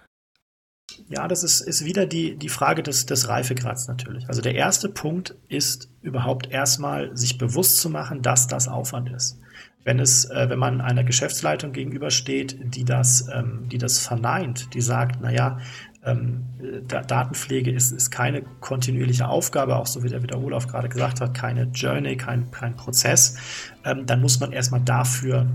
[1.08, 4.28] Ja, das ist, ist wieder die, die Frage des, des Reifegrads natürlich.
[4.28, 9.40] Also der erste Punkt ist überhaupt erstmal sich bewusst zu machen, dass das Aufwand ist
[9.84, 14.82] wenn es, äh, wenn man einer Geschäftsleitung gegenübersteht, die das, ähm, die das verneint, die
[14.82, 15.60] sagt, naja,
[16.04, 16.46] ähm,
[16.88, 21.34] Datenpflege ist, ist keine kontinuierliche Aufgabe, auch so wie der, wie Olaf gerade gesagt hat,
[21.34, 23.38] keine Journey, kein, kein Prozess,
[23.84, 25.48] ähm, dann muss man erstmal dafür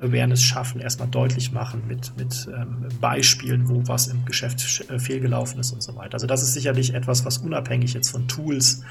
[0.00, 5.60] Awareness schaffen, erstmal deutlich machen mit, mit ähm, Beispielen, wo was im Geschäft äh, fehlgelaufen
[5.60, 6.14] ist und so weiter.
[6.14, 8.82] Also das ist sicherlich etwas, was unabhängig jetzt von Tools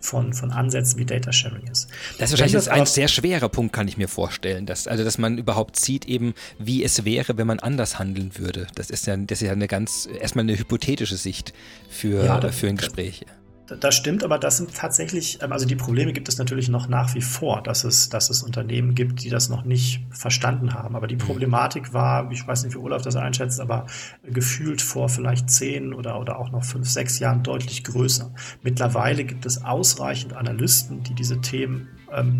[0.00, 1.88] von, von Ansätzen wie Data Sharing ist.
[2.18, 4.66] Das ist wahrscheinlich das ein sehr schwerer Punkt, kann ich mir vorstellen.
[4.66, 8.66] Dass, also, dass man überhaupt sieht, eben, wie es wäre, wenn man anders handeln würde.
[8.74, 11.52] Das ist ja, das ist ja eine ganz, erstmal eine hypothetische Sicht
[11.88, 13.24] für, ja, da, für ein Gespräch.
[13.66, 17.14] Das stimmt, aber das sind tatsächlich, ähm, also die Probleme gibt es natürlich noch nach
[17.14, 20.94] wie vor, dass es, dass es Unternehmen gibt, die das noch nicht verstanden haben.
[20.94, 21.20] Aber die mhm.
[21.20, 23.86] Problematik war, ich weiß nicht, wie Olaf das einschätzt, aber
[24.22, 28.32] gefühlt vor vielleicht zehn oder, oder auch noch fünf, sechs Jahren deutlich größer.
[28.62, 32.38] Mittlerweile gibt es ausreichend Analysten, die diese Themen ähm,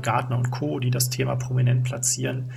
[0.00, 2.52] Gartner und Co., die das Thema prominent platzieren,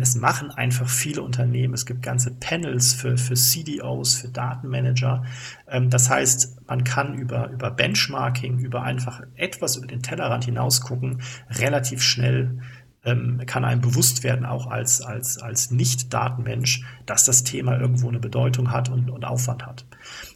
[0.00, 1.72] es machen einfach viele Unternehmen.
[1.72, 5.24] Es gibt ganze Panels für, für CDOs, für Datenmanager.
[5.66, 11.22] Ähm, das heißt, man kann über, über Benchmarking, über einfach etwas über den Tellerrand hinausgucken,
[11.48, 12.60] relativ schnell
[13.04, 18.20] ähm, kann einem bewusst werden, auch als, als, als Nicht-Datenmensch, dass das Thema irgendwo eine
[18.20, 19.86] Bedeutung hat und, und Aufwand hat.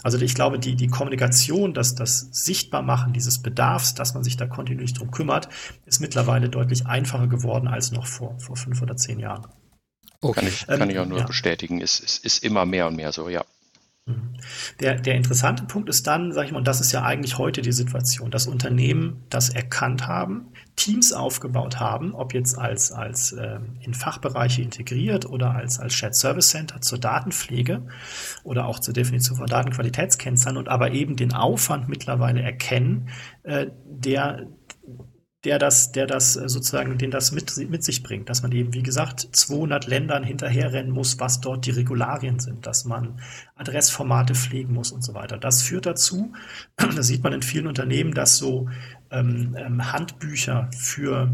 [0.03, 4.47] Also ich glaube, die, die Kommunikation, das, das Sichtbarmachen dieses Bedarfs, dass man sich da
[4.47, 5.49] kontinuierlich drum kümmert,
[5.85, 9.47] ist mittlerweile deutlich einfacher geworden als noch vor, vor fünf oder zehn Jahren.
[10.21, 10.41] Okay.
[10.41, 11.27] Kann, ich, kann ähm, ich auch nur ja.
[11.27, 13.45] bestätigen, es ist, ist, ist immer mehr und mehr so, ja.
[14.07, 14.35] Mhm.
[14.81, 17.61] Der, der interessante Punkt ist dann, sage ich mal, und das ist ja eigentlich heute
[17.61, 20.47] die Situation, dass Unternehmen das erkannt haben,
[20.77, 26.15] Teams aufgebaut haben, ob jetzt als, als äh, in Fachbereiche integriert oder als, als Shared
[26.15, 27.83] Service Center zur Datenpflege
[28.45, 33.09] oder auch zur Definition von Datenqualitätskennzahlen und aber eben den Aufwand mittlerweile erkennen,
[33.43, 34.47] äh, der
[35.47, 38.75] der das, der das äh, sozusagen, den das mit, mit sich bringt, dass man eben,
[38.75, 43.21] wie gesagt, 200 Ländern hinterherrennen muss, was dort die Regularien sind, dass man
[43.55, 45.39] Adressformate pflegen muss und so weiter.
[45.39, 46.33] Das führt dazu,
[46.77, 48.69] das sieht man in vielen Unternehmen, dass so
[49.13, 51.31] ähm, ähm, Handbücher für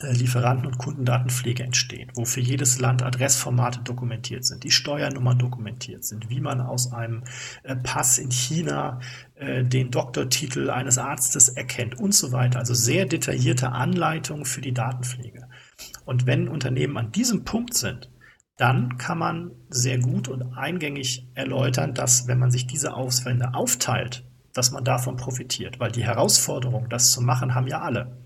[0.00, 6.30] Lieferanten- und Kundendatenpflege entstehen, wo für jedes Land Adressformate dokumentiert sind, die Steuernummern dokumentiert sind,
[6.30, 7.24] wie man aus einem
[7.64, 9.00] äh, Pass in China
[9.34, 12.60] äh, den Doktortitel eines Arztes erkennt und so weiter.
[12.60, 15.48] Also sehr detaillierte Anleitungen für die Datenpflege.
[16.04, 18.10] Und wenn Unternehmen an diesem Punkt sind,
[18.56, 24.24] dann kann man sehr gut und eingängig erläutern, dass wenn man sich diese Aufwände aufteilt,
[24.52, 28.16] dass man davon profitiert, weil die Herausforderung, das zu machen, haben ja alle,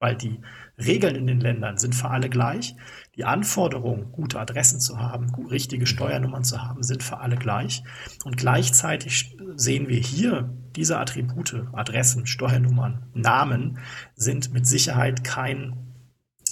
[0.00, 0.40] weil die
[0.78, 2.74] Regeln in den Ländern sind für alle gleich.
[3.16, 7.84] Die Anforderungen, gute Adressen zu haben, richtige Steuernummern zu haben, sind für alle gleich.
[8.24, 13.78] Und gleichzeitig sehen wir hier, diese Attribute, Adressen, Steuernummern, Namen,
[14.14, 15.76] sind mit Sicherheit kein,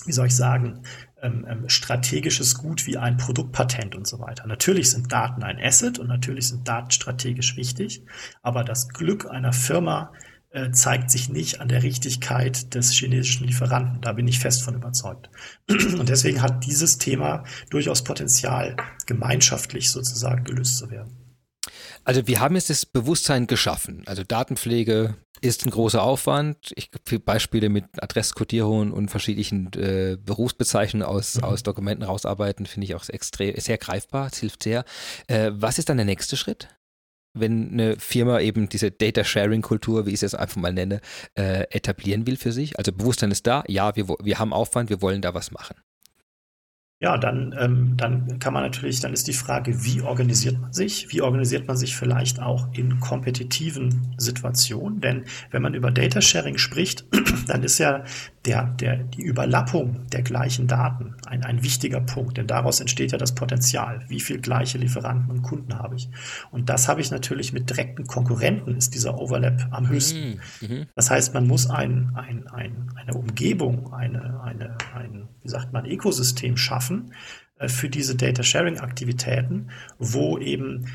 [0.05, 0.83] wie soll ich sagen,
[1.23, 4.47] ähm, ähm, strategisches Gut wie ein Produktpatent und so weiter.
[4.47, 8.05] Natürlich sind Daten ein Asset und natürlich sind Daten strategisch wichtig,
[8.43, 10.13] aber das Glück einer Firma
[10.73, 14.01] zeigt sich nicht an der Richtigkeit des chinesischen Lieferanten.
[14.01, 15.31] Da bin ich fest von überzeugt.
[15.69, 18.77] Und deswegen hat dieses Thema durchaus Potenzial,
[19.07, 21.17] gemeinschaftlich sozusagen gelöst zu werden.
[22.05, 24.03] Also wir haben jetzt das Bewusstsein geschaffen.
[24.07, 26.73] Also Datenpflege ist ein großer Aufwand.
[26.75, 31.45] Ich habe Beispiele mit Adresskodierungen und verschiedenen äh, Berufsbezeichnungen aus, mhm.
[31.45, 34.31] aus Dokumenten rausarbeiten, finde ich auch extrem, sehr greifbar.
[34.33, 34.85] Es hilft sehr.
[35.27, 36.69] Äh, was ist dann der nächste Schritt?
[37.41, 41.01] Wenn eine Firma eben diese Data Sharing Kultur, wie ich es jetzt einfach mal nenne,
[41.35, 42.79] äh, etablieren will für sich?
[42.79, 45.77] Also Bewusstsein ist da, ja, wir, wir haben Aufwand, wir wollen da was machen.
[47.01, 51.13] Ja, dann, ähm, dann kann man natürlich, dann ist die Frage, wie organisiert man sich?
[51.13, 55.01] Wie organisiert man sich vielleicht auch in kompetitiven Situationen?
[55.01, 57.05] Denn wenn man über Data Sharing spricht,
[57.47, 58.03] dann ist ja
[58.49, 63.19] der, der, die Überlappung der gleichen Daten ein, ein wichtiger Punkt, denn daraus entsteht ja
[63.19, 64.01] das Potenzial.
[64.09, 66.09] Wie viel gleiche Lieferanten und Kunden habe ich?
[66.51, 70.41] Und das habe ich natürlich mit direkten Konkurrenten, ist dieser Overlap am höchsten.
[70.61, 70.69] Mhm.
[70.69, 70.87] mhm.
[70.95, 75.85] Das heißt, man muss ein, ein, ein, eine Umgebung, eine, eine, ein, wie sagt man,
[75.85, 77.13] Ökosystem schaffen,
[77.59, 79.69] äh, für diese Data Sharing Aktivitäten,
[79.99, 80.87] wo eben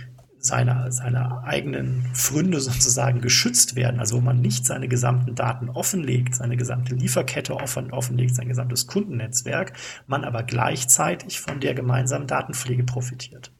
[0.45, 6.35] seine, seine eigenen Fründe sozusagen geschützt werden, also wo man nicht seine gesamten Daten offenlegt,
[6.35, 9.71] seine gesamte Lieferkette offen, offenlegt, sein gesamtes Kundennetzwerk,
[10.05, 13.52] man aber gleichzeitig von der gemeinsamen Datenpflege profitiert.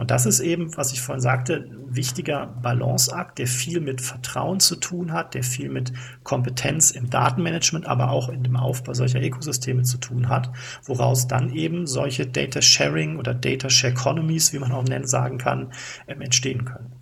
[0.00, 4.58] Und das ist eben, was ich vorhin sagte, ein wichtiger Balanceakt, der viel mit Vertrauen
[4.58, 5.92] zu tun hat, der viel mit
[6.22, 10.50] Kompetenz im Datenmanagement, aber auch in dem Aufbau solcher Ökosysteme zu tun hat,
[10.84, 15.36] woraus dann eben solche Data Sharing oder Data Share Economies, wie man auch nennen, sagen
[15.36, 15.70] kann,
[16.08, 16.94] ähm, entstehen können.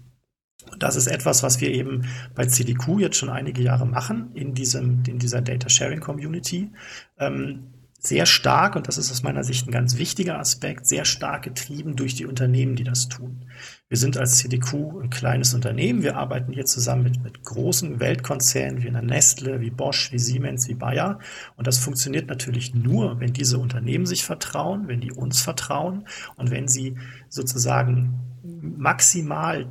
[0.72, 4.54] Und das ist etwas, was wir eben bei CDQ jetzt schon einige Jahre machen in
[4.54, 6.72] diesem, in dieser Data Sharing Community.
[7.16, 11.42] Ähm, sehr stark, und das ist aus meiner Sicht ein ganz wichtiger Aspekt, sehr stark
[11.42, 13.44] getrieben durch die Unternehmen, die das tun.
[13.88, 16.04] Wir sind als CDQ ein kleines Unternehmen.
[16.04, 20.68] Wir arbeiten hier zusammen mit, mit großen Weltkonzernen wie einer Nestle, wie Bosch, wie Siemens,
[20.68, 21.18] wie Bayer.
[21.56, 26.52] Und das funktioniert natürlich nur, wenn diese Unternehmen sich vertrauen, wenn die uns vertrauen und
[26.52, 26.96] wenn sie
[27.28, 29.66] sozusagen maximal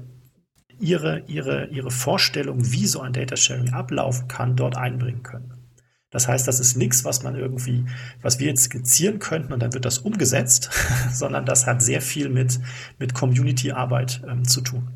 [0.79, 5.56] ihre, ihre, ihre Vorstellung, wie so ein Data Sharing ablaufen kann, dort einbringen können.
[6.17, 7.85] Das heißt, das ist nichts, was man irgendwie,
[8.23, 10.71] was wir jetzt skizzieren könnten und dann wird das umgesetzt,
[11.13, 12.59] sondern das hat sehr viel mit,
[12.97, 14.87] mit Community-Arbeit ähm, zu tun.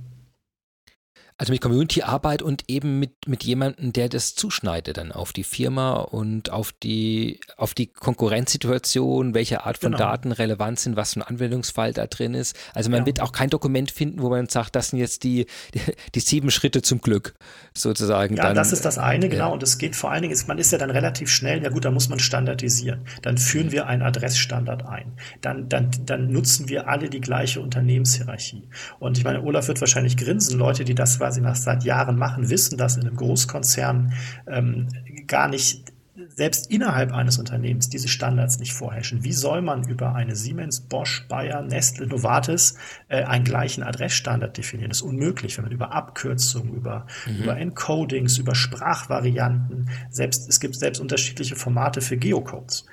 [1.41, 5.93] Also mit Community-Arbeit und eben mit, mit jemandem, der das zuschneidet dann auf die Firma
[5.93, 10.03] und auf die, auf die Konkurrenzsituation, welche Art von genau.
[10.03, 12.55] Daten relevant sind, was für ein Anwendungsfall da drin ist.
[12.75, 13.05] Also man ja.
[13.07, 15.47] wird auch kein Dokument finden, wo man sagt, das sind jetzt die,
[16.13, 17.33] die, sieben Schritte zum Glück
[17.73, 18.35] sozusagen.
[18.37, 19.47] Ja, dann, das ist das eine, genau.
[19.47, 19.53] Ja.
[19.53, 21.89] Und es geht vor allen Dingen, man ist ja dann relativ schnell, ja gut, da
[21.89, 23.01] muss man standardisieren.
[23.23, 25.13] Dann führen wir einen Adressstandard ein.
[25.41, 28.69] Dann, dann, dann nutzen wir alle die gleiche Unternehmenshierarchie.
[28.99, 32.49] Und ich meine, Olaf wird wahrscheinlich grinsen, Leute, die das quasi nach seit Jahren machen,
[32.49, 34.13] wissen, dass in einem Großkonzern
[34.47, 34.89] ähm,
[35.27, 35.93] gar nicht
[36.27, 39.23] selbst innerhalb eines Unternehmens diese Standards nicht vorherrschen.
[39.23, 42.75] Wie soll man über eine Siemens, Bosch, Bayer, Nestle, Novartis
[43.07, 44.89] äh, einen gleichen Adressstandard definieren?
[44.89, 47.43] Das ist unmöglich, wenn man über Abkürzungen, über, mhm.
[47.43, 52.85] über Encodings, über Sprachvarianten, selbst, es gibt selbst unterschiedliche Formate für Geocodes.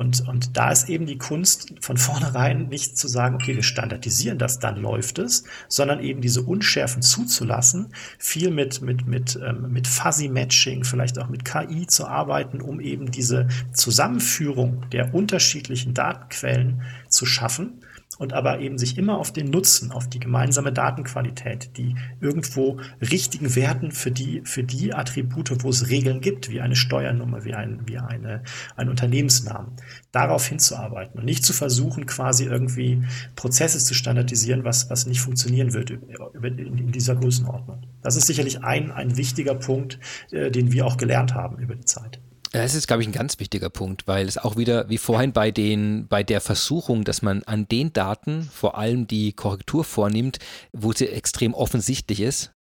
[0.00, 4.38] Und, und da ist eben die Kunst von vornherein nicht zu sagen, okay, wir standardisieren
[4.38, 7.88] das, dann läuft es, sondern eben diese Unschärfen zuzulassen,
[8.18, 12.80] viel mit, mit, mit, ähm, mit Fuzzy Matching, vielleicht auch mit KI zu arbeiten, um
[12.80, 16.80] eben diese Zusammenführung der unterschiedlichen Datenquellen
[17.10, 17.82] zu schaffen
[18.20, 23.56] und aber eben sich immer auf den Nutzen, auf die gemeinsame Datenqualität, die irgendwo richtigen
[23.56, 27.80] Werten für die, für die Attribute, wo es Regeln gibt, wie eine Steuernummer, wie ein,
[27.86, 28.42] wie eine,
[28.76, 29.72] ein Unternehmensnamen,
[30.12, 33.02] darauf hinzuarbeiten und nicht zu versuchen, quasi irgendwie
[33.36, 37.84] Prozesse zu standardisieren, was, was nicht funktionieren wird in, dieser Größenordnung.
[38.02, 39.98] Das ist sicherlich ein, ein wichtiger Punkt,
[40.30, 42.20] äh, den wir auch gelernt haben über die Zeit.
[42.52, 45.52] Das ist, glaube ich, ein ganz wichtiger Punkt, weil es auch wieder, wie vorhin bei
[45.52, 50.38] den, bei der Versuchung, dass man an den Daten vor allem die Korrektur vornimmt,
[50.72, 52.52] wo sie extrem offensichtlich ist,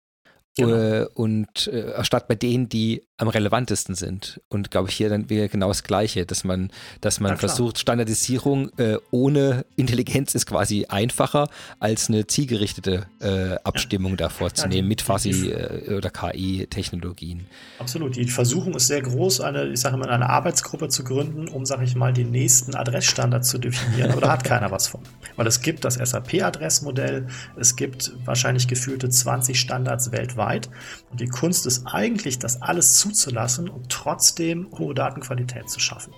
[0.57, 0.75] Genau.
[0.75, 4.41] Äh, und äh, statt bei denen, die am relevantesten sind.
[4.47, 6.71] Und glaube ich, hier dann wäre genau das Gleiche, dass man,
[7.01, 14.11] dass man versucht, Standardisierung äh, ohne Intelligenz ist quasi einfacher, als eine zielgerichtete äh, Abstimmung
[14.11, 14.17] ja.
[14.17, 17.45] da vorzunehmen ja, mit quasi äh, oder KI-Technologien.
[17.77, 18.15] Absolut.
[18.15, 21.83] Die Versuchung ist sehr groß, eine, ich sage mal, eine Arbeitsgruppe zu gründen, um, sage
[21.83, 24.11] ich mal, den nächsten Adressstandard zu definieren.
[24.11, 25.01] Aber da hat keiner was von.
[25.35, 27.27] Weil es gibt das SAP-Adressmodell,
[27.57, 30.71] es gibt wahrscheinlich gefühlte 20 Standards weltweit weit.
[31.11, 36.13] Und die Kunst ist eigentlich, das alles zuzulassen und trotzdem hohe Datenqualität zu schaffen.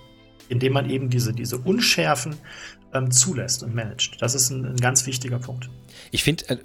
[0.48, 2.36] Indem man eben diese, diese Unschärfen
[2.94, 4.20] ähm, zulässt und managt.
[4.20, 5.68] Das ist ein, ein ganz wichtiger Punkt.
[6.10, 6.56] Ich finde, äh,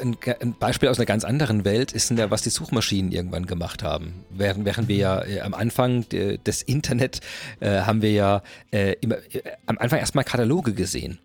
[0.00, 4.24] ein, Beispiel aus einer ganz anderen Welt ist ja, was die Suchmaschinen irgendwann gemacht haben.
[4.30, 7.20] Während, während wir ja äh, am Anfang de, des Internet
[7.60, 11.18] äh, haben wir ja äh, immer, äh, am Anfang erstmal Kataloge gesehen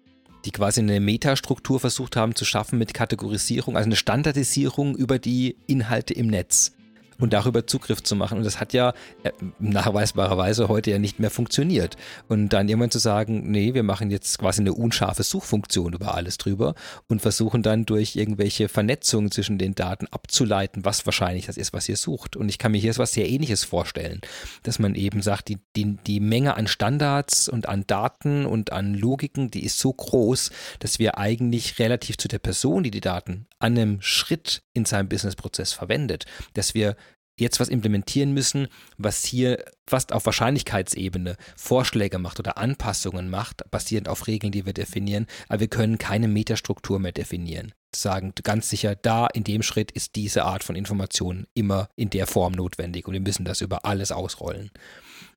[0.45, 5.57] die quasi eine Metastruktur versucht haben zu schaffen mit Kategorisierung, also eine Standardisierung über die
[5.67, 6.76] Inhalte im Netz
[7.19, 8.37] und darüber Zugriff zu machen.
[8.37, 8.93] Und das hat ja
[9.23, 11.97] äh, nachweisbarerweise heute ja nicht mehr funktioniert.
[12.27, 16.37] Und dann irgendwann zu sagen, nee, wir machen jetzt quasi eine unscharfe Suchfunktion über alles
[16.37, 16.75] drüber
[17.07, 21.89] und versuchen dann durch irgendwelche Vernetzungen zwischen den Daten abzuleiten, was wahrscheinlich das ist, was
[21.89, 22.35] ihr sucht.
[22.35, 24.21] Und ich kann mir hier was sehr ähnliches vorstellen,
[24.63, 28.93] dass man eben sagt, die, die, die Menge an Standards und an Daten und an
[28.93, 33.47] Logiken, die ist so groß, dass wir eigentlich relativ zu der Person, die die Daten
[33.59, 36.95] an einem Schritt in seinem Businessprozess verwendet, dass wir
[37.37, 38.67] jetzt was implementieren müssen,
[38.97, 44.73] was hier fast auf Wahrscheinlichkeitsebene Vorschläge macht oder Anpassungen macht, basierend auf Regeln, die wir
[44.73, 47.73] definieren, aber wir können keine Metastruktur mehr definieren.
[47.95, 52.27] Sagen ganz sicher, da in dem Schritt ist diese Art von Information immer in der
[52.27, 54.71] Form notwendig und wir müssen das über alles ausrollen.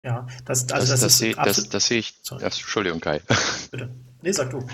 [0.02, 2.14] Ja, das, also das, das, das, sehe, das, das sehe ich.
[2.22, 2.42] Sorry.
[2.42, 3.20] Entschuldigung, Kai.
[3.70, 3.94] Bitte.
[4.22, 4.66] Nee, sag du.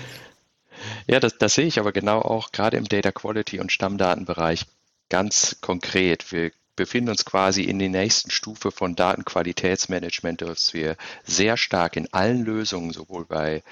[1.07, 4.65] Ja, das, das sehe ich aber genau auch gerade im Data Quality und Stammdatenbereich
[5.09, 6.31] ganz konkret.
[6.31, 12.13] Wir befinden uns quasi in der nächsten Stufe von Datenqualitätsmanagement, dass wir sehr stark in
[12.13, 13.63] allen Lösungen, sowohl bei,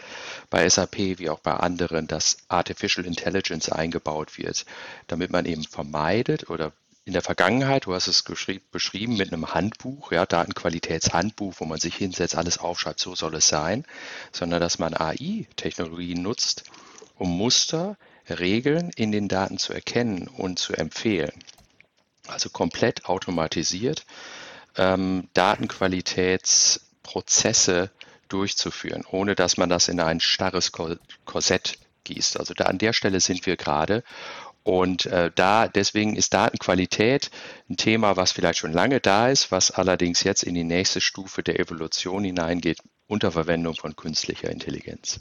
[0.49, 4.65] bei SAP wie auch bei anderen, dass Artificial Intelligence eingebaut wird,
[5.07, 6.73] damit man eben vermeidet oder
[7.05, 11.95] in der Vergangenheit, du hast es beschrieben mit einem Handbuch, ja, Datenqualitätshandbuch, wo man sich
[11.95, 13.85] hinsetzt, alles aufschreibt, so soll es sein,
[14.31, 16.63] sondern dass man AI-Technologien nutzt,
[17.15, 17.95] um Muster,
[18.27, 21.31] Regeln in den Daten zu erkennen und zu empfehlen
[22.28, 24.05] also komplett automatisiert,
[24.78, 27.91] ähm, Datenqualitätsprozesse
[28.28, 32.39] durchzuführen, ohne dass man das in ein starres Korsett gießt.
[32.39, 34.03] Also da an der Stelle sind wir gerade.
[34.63, 37.30] Und äh, da deswegen ist Datenqualität
[37.69, 41.43] ein Thema, was vielleicht schon lange da ist, was allerdings jetzt in die nächste Stufe
[41.43, 45.19] der Evolution hineingeht unter Verwendung von künstlicher Intelligenz.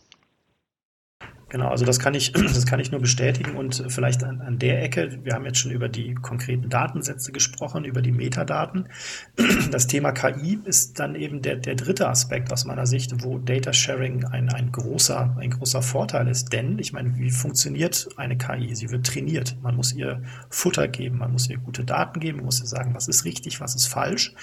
[1.55, 4.83] Genau, also das kann ich, das kann ich nur bestätigen und vielleicht an, an der
[4.83, 8.89] Ecke, wir haben jetzt schon über die konkreten Datensätze gesprochen, über die Metadaten.
[9.71, 13.73] Das Thema KI ist dann eben der, der dritte Aspekt aus meiner Sicht, wo Data
[13.73, 16.53] Sharing ein, ein, großer, ein großer Vorteil ist.
[16.53, 18.75] Denn, ich meine, wie funktioniert eine KI?
[18.75, 19.57] Sie wird trainiert.
[19.63, 22.95] Man muss ihr Futter geben, man muss ihr gute Daten geben, man muss ihr sagen,
[22.95, 24.35] was ist richtig, was ist falsch.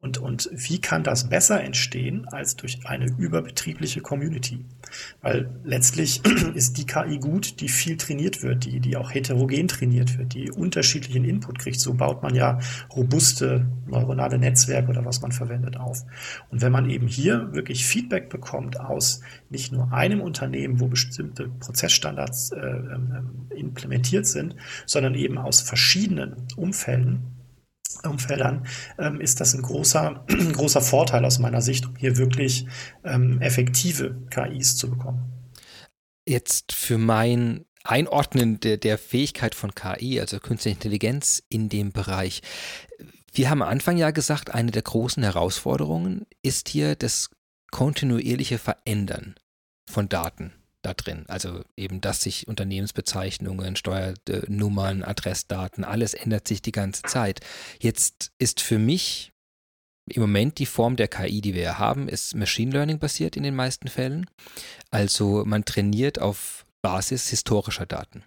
[0.00, 4.64] Und, und wie kann das besser entstehen als durch eine überbetriebliche Community?
[5.22, 6.22] Weil letztlich
[6.54, 10.52] ist die KI gut, die viel trainiert wird, die, die auch heterogen trainiert wird, die
[10.52, 11.80] unterschiedlichen Input kriegt.
[11.80, 12.60] So baut man ja
[12.94, 16.04] robuste neuronale Netzwerke oder was man verwendet auf.
[16.50, 19.20] Und wenn man eben hier wirklich Feedback bekommt aus
[19.50, 24.54] nicht nur einem Unternehmen, wo bestimmte Prozessstandards äh, äh, implementiert sind,
[24.86, 27.37] sondern eben aus verschiedenen Umfelden,
[28.04, 28.66] Umfeldern,
[28.98, 32.66] ähm, ist das ein großer, großer Vorteil aus meiner Sicht, um hier wirklich
[33.04, 35.32] ähm, effektive KIs zu bekommen.
[36.26, 42.42] Jetzt für mein Einordnen der, der Fähigkeit von KI, also künstliche Intelligenz in dem Bereich.
[43.32, 47.30] Wir haben am Anfang ja gesagt, eine der großen Herausforderungen ist hier das
[47.70, 49.36] kontinuierliche Verändern
[49.88, 50.52] von Daten
[50.88, 51.24] da drin.
[51.28, 57.40] Also eben, dass sich Unternehmensbezeichnungen, Steuernummern, Adressdaten, alles ändert sich die ganze Zeit.
[57.80, 59.32] Jetzt ist für mich
[60.10, 63.54] im Moment die Form der KI, die wir haben, ist Machine Learning basiert in den
[63.54, 64.26] meisten Fällen.
[64.90, 68.24] Also man trainiert auf Basis historischer Daten.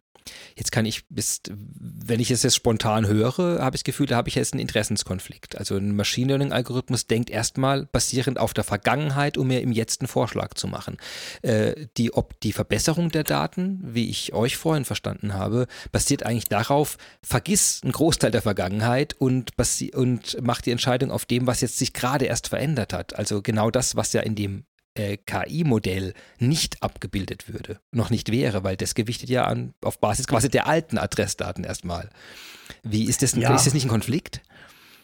[0.55, 4.15] Jetzt kann ich, bis, wenn ich es jetzt spontan höre, habe ich das Gefühl, da
[4.17, 5.57] habe ich jetzt einen Interessenskonflikt.
[5.57, 10.07] Also ein Machine Learning-Algorithmus denkt erstmal basierend auf der Vergangenheit, um mir im Jetzt einen
[10.07, 10.97] Vorschlag zu machen.
[11.41, 16.45] Äh, die, ob die Verbesserung der Daten, wie ich euch vorhin verstanden habe, basiert eigentlich
[16.45, 19.51] darauf, vergiss einen Großteil der Vergangenheit und,
[19.93, 23.15] und mach die Entscheidung auf dem, was jetzt sich gerade erst verändert hat.
[23.17, 24.65] Also genau das, was ja in dem
[24.95, 30.27] äh, KI-Modell nicht abgebildet würde, noch nicht wäre, weil das gewichtet ja an, auf Basis
[30.27, 32.09] quasi der alten Adressdaten erstmal.
[32.83, 33.53] Wie ist das, ja.
[33.53, 34.41] ist das nicht ein Konflikt?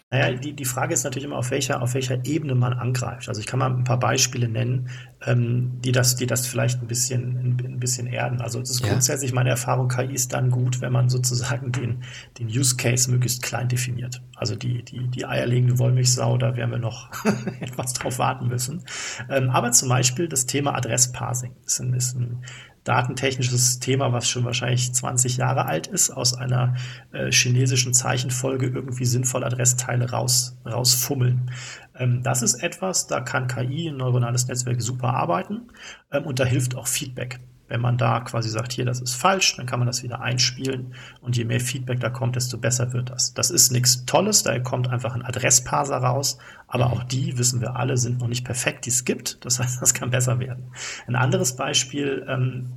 [0.10, 3.28] Naja, die, die Frage ist natürlich immer, auf welcher, auf welcher Ebene man angreift.
[3.28, 4.88] Also ich kann mal ein paar Beispiele nennen,
[5.26, 8.40] ähm, die, das, die das vielleicht ein bisschen, ein, bisschen erden.
[8.40, 8.88] Also es ist ja.
[8.88, 12.04] grundsätzlich meine Erfahrung, KI ist dann gut, wenn man sozusagen den,
[12.40, 14.22] den Use Case möglichst klein definiert.
[14.38, 17.12] Also die, die, die eierlegende Wollmilchsau, da werden wir noch
[17.60, 18.86] etwas drauf warten müssen.
[19.30, 22.46] Ähm, aber zum Beispiel das Thema Adressparsing ist ein, ist ein
[22.88, 26.76] datentechnisches Thema, was schon wahrscheinlich 20 Jahre alt ist, aus einer
[27.11, 31.51] äh, chinesischen Zeichenfolge irgendwie sinnvoll Adressteile raus, rausfummeln.
[31.95, 35.68] Ähm, das ist etwas, da kann KI, ein neuronales Netzwerk, super arbeiten
[36.11, 37.39] ähm, und da hilft auch Feedback.
[37.68, 40.94] Wenn man da quasi sagt, hier, das ist falsch, dann kann man das wieder einspielen
[41.22, 43.34] und je mehr Feedback da kommt, desto besser wird das.
[43.34, 46.38] Das ist nichts Tolles, da kommt einfach ein Adressparser raus,
[46.68, 49.44] aber auch die, wissen wir alle, sind noch nicht perfekt, die es gibt.
[49.45, 50.72] Das heißt, das kann besser werden.
[51.07, 52.73] Ein anderes Beispiel, ähm,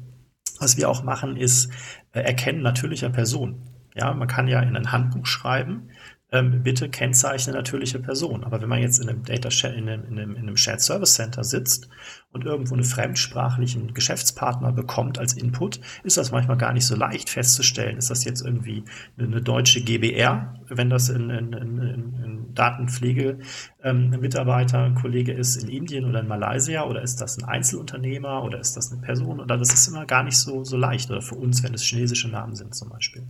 [0.59, 1.71] was wir auch machen, ist
[2.13, 3.63] äh, Erkennen natürlicher Person.
[3.95, 5.91] Ja, man kann ja in ein Handbuch schreiben,
[6.33, 8.45] ähm, bitte kennzeichne natürliche Person.
[8.45, 11.15] Aber wenn man jetzt in einem Data in einem, in einem, in einem Shared Service
[11.15, 11.89] Center sitzt
[12.33, 17.31] und irgendwo einen fremdsprachlichen Geschäftspartner bekommt als Input, ist das manchmal gar nicht so leicht
[17.31, 17.97] festzustellen.
[17.97, 18.85] Ist das jetzt irgendwie
[19.19, 23.39] eine, deutsche GBR, wenn das in, in, in, in Datenpflege
[23.83, 27.45] ähm, ein Mitarbeiter, ein Kollege ist in Indien oder in Malaysia oder ist das ein
[27.45, 29.41] Einzelunternehmer oder ist das eine Person?
[29.41, 32.29] Oder das ist immer gar nicht so, so leicht oder für uns, wenn es chinesische
[32.29, 33.27] Namen sind zum Beispiel.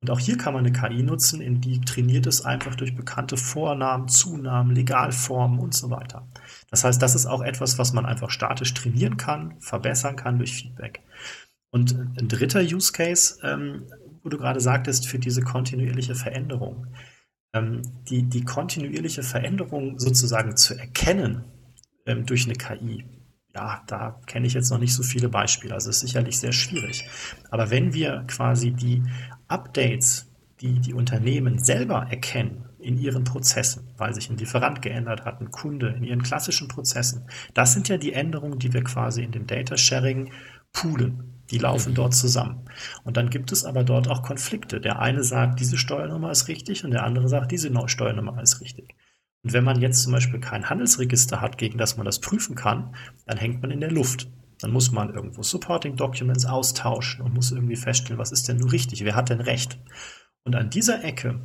[0.00, 3.36] Und auch hier kann man eine KI nutzen, in die trainiert es einfach durch bekannte
[3.36, 6.26] Vornamen, Zunahmen, Legalformen und so weiter.
[6.70, 10.54] Das heißt, das ist auch etwas, was man einfach statisch trainieren kann, verbessern kann durch
[10.54, 11.00] Feedback.
[11.70, 13.86] Und ein dritter Use Case, ähm,
[14.22, 16.86] wo du gerade sagtest, für diese kontinuierliche Veränderung.
[17.52, 21.44] Ähm, die, die kontinuierliche Veränderung sozusagen zu erkennen
[22.06, 23.04] ähm, durch eine KI,
[23.54, 25.74] ja, da kenne ich jetzt noch nicht so viele Beispiele.
[25.74, 27.08] Also es ist sicherlich sehr schwierig.
[27.50, 29.02] Aber wenn wir quasi die
[29.48, 30.30] Updates,
[30.60, 35.50] die die Unternehmen selber erkennen in ihren Prozessen, weil sich ein Lieferant geändert hat, ein
[35.50, 39.46] Kunde in ihren klassischen Prozessen, das sind ja die Änderungen, die wir quasi in dem
[39.46, 40.32] Data Sharing
[40.72, 41.34] poolen.
[41.50, 42.66] Die laufen dort zusammen.
[43.04, 44.80] Und dann gibt es aber dort auch Konflikte.
[44.82, 48.94] Der eine sagt, diese Steuernummer ist richtig und der andere sagt, diese Steuernummer ist richtig.
[49.44, 52.94] Und wenn man jetzt zum Beispiel kein Handelsregister hat, gegen das man das prüfen kann,
[53.26, 54.28] dann hängt man in der Luft.
[54.60, 58.70] Dann muss man irgendwo Supporting Documents austauschen und muss irgendwie feststellen, was ist denn nun
[58.70, 59.78] richtig, wer hat denn recht.
[60.44, 61.40] Und an dieser Ecke,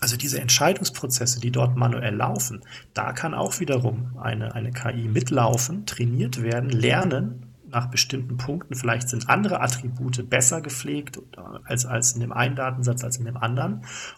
[0.00, 2.64] also diese Entscheidungsprozesse, die dort manuell laufen,
[2.94, 8.74] da kann auch wiederum eine, eine KI mitlaufen, trainiert werden, lernen nach bestimmten Punkten.
[8.74, 11.20] Vielleicht sind andere Attribute besser gepflegt
[11.64, 13.74] als, als in dem einen Datensatz als in dem anderen.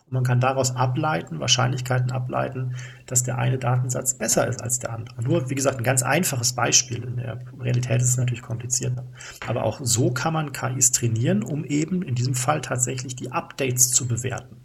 [0.06, 4.92] Und man kann daraus ableiten, Wahrscheinlichkeiten ableiten, dass der eine Datensatz besser ist als der
[4.92, 5.22] andere.
[5.22, 7.04] Nur, wie gesagt, ein ganz einfaches Beispiel.
[7.04, 9.04] In der Realität ist es natürlich komplizierter.
[9.46, 13.90] Aber auch so kann man KIs trainieren, um eben in diesem Fall tatsächlich die Updates
[13.90, 14.60] zu bewerten.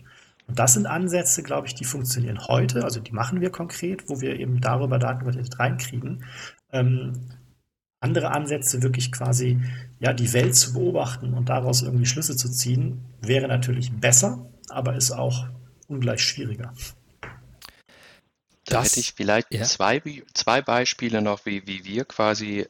[0.48, 4.22] Und das sind Ansätze, glaube ich, die funktionieren heute, also die machen wir konkret, wo
[4.22, 6.24] wir eben darüber Datenqualität reinkriegen.
[6.72, 7.14] Ähm,
[8.06, 9.60] andere Ansätze, wirklich quasi
[10.00, 14.96] ja, die Welt zu beobachten und daraus irgendwie Schlüsse zu ziehen, wäre natürlich besser, aber
[14.96, 15.48] ist auch
[15.88, 16.74] ungleich schwieriger.
[18.66, 19.64] Da das, hätte ich vielleicht ja.
[19.64, 20.02] zwei,
[20.34, 22.68] zwei Beispiele noch, wie, wie wir quasi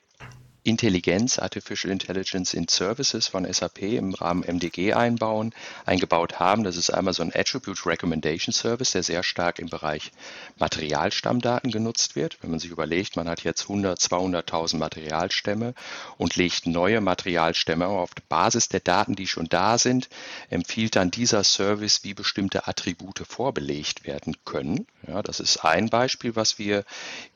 [0.65, 5.53] Intelligenz, Artificial Intelligence in Services von SAP im Rahmen MDG einbauen,
[5.85, 6.63] eingebaut haben.
[6.63, 10.11] Das ist einmal so ein Attribute Recommendation Service, der sehr stark im Bereich
[10.57, 12.39] Materialstammdaten genutzt wird.
[12.41, 15.75] Wenn man sich überlegt, man hat jetzt 100, 200.000 Materialstämme
[16.17, 20.09] und legt neue Materialstämme auf Basis der Daten, die schon da sind,
[20.49, 24.87] empfiehlt dann dieser Service, wie bestimmte Attribute vorbelegt werden können.
[25.07, 26.83] Ja, das ist ein Beispiel, was wir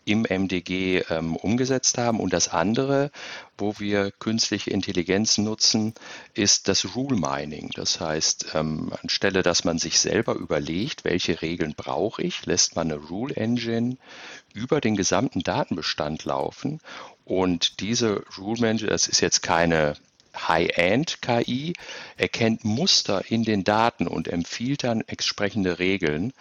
[0.06, 2.20] im MDG ähm, umgesetzt haben.
[2.20, 3.12] Und das andere,
[3.58, 5.94] wo wir künstliche Intelligenz nutzen,
[6.34, 7.72] ist das Rule Mining.
[7.76, 12.92] Das heißt, ähm, anstelle, dass man sich selber überlegt, welche Regeln brauche ich, lässt man
[12.92, 13.98] eine Rule Engine
[14.54, 16.80] über den gesamten Datenbestand laufen.
[17.26, 19.96] Und diese Rule Engine, das ist jetzt keine
[20.36, 21.74] High-End-KI
[22.18, 26.34] erkennt Muster in den Daten und empfiehlt dann entsprechende Regeln.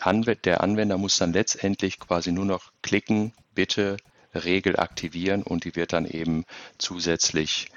[0.00, 3.96] Anw der Anwender muss dann letztendlich quasi nur noch klicken, bitte
[4.34, 6.44] Regel aktivieren und die wird dann eben
[6.78, 7.68] zusätzlich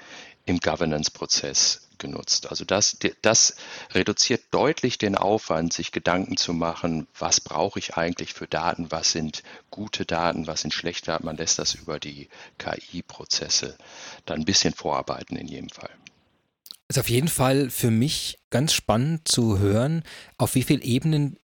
[0.44, 2.50] im Governance-Prozess genutzt.
[2.50, 3.54] Also das, das
[3.92, 9.12] reduziert deutlich den Aufwand, sich Gedanken zu machen, was brauche ich eigentlich für Daten, was
[9.12, 11.26] sind gute Daten, was sind schlechte Daten.
[11.26, 12.28] Man lässt das über die
[12.58, 13.76] KI-Prozesse
[14.26, 15.90] dann ein bisschen vorarbeiten in jedem Fall.
[16.88, 20.02] Ist auf jeden Fall für mich ganz spannend zu hören,
[20.38, 21.38] auf wie vielen Ebenen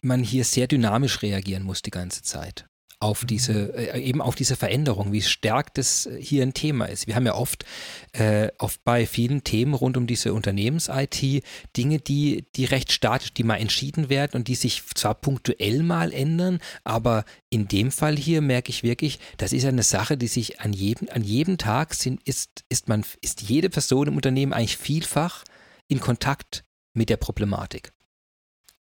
[0.00, 2.66] man hier sehr dynamisch reagieren muss die ganze Zeit
[2.98, 7.06] auf diese, äh, eben auf diese Veränderung, wie stark das hier ein Thema ist.
[7.06, 7.64] Wir haben ja oft,
[8.12, 11.42] äh, oft bei vielen Themen rund um diese Unternehmens-IT
[11.76, 16.12] Dinge, die, die recht statisch, die mal entschieden werden und die sich zwar punktuell mal
[16.12, 20.60] ändern, aber in dem Fall hier merke ich wirklich, das ist eine Sache, die sich
[20.60, 24.78] an jedem, an jedem Tag sind, ist, ist man, ist jede Person im Unternehmen eigentlich
[24.78, 25.44] vielfach
[25.88, 26.64] in Kontakt
[26.94, 27.92] mit der Problematik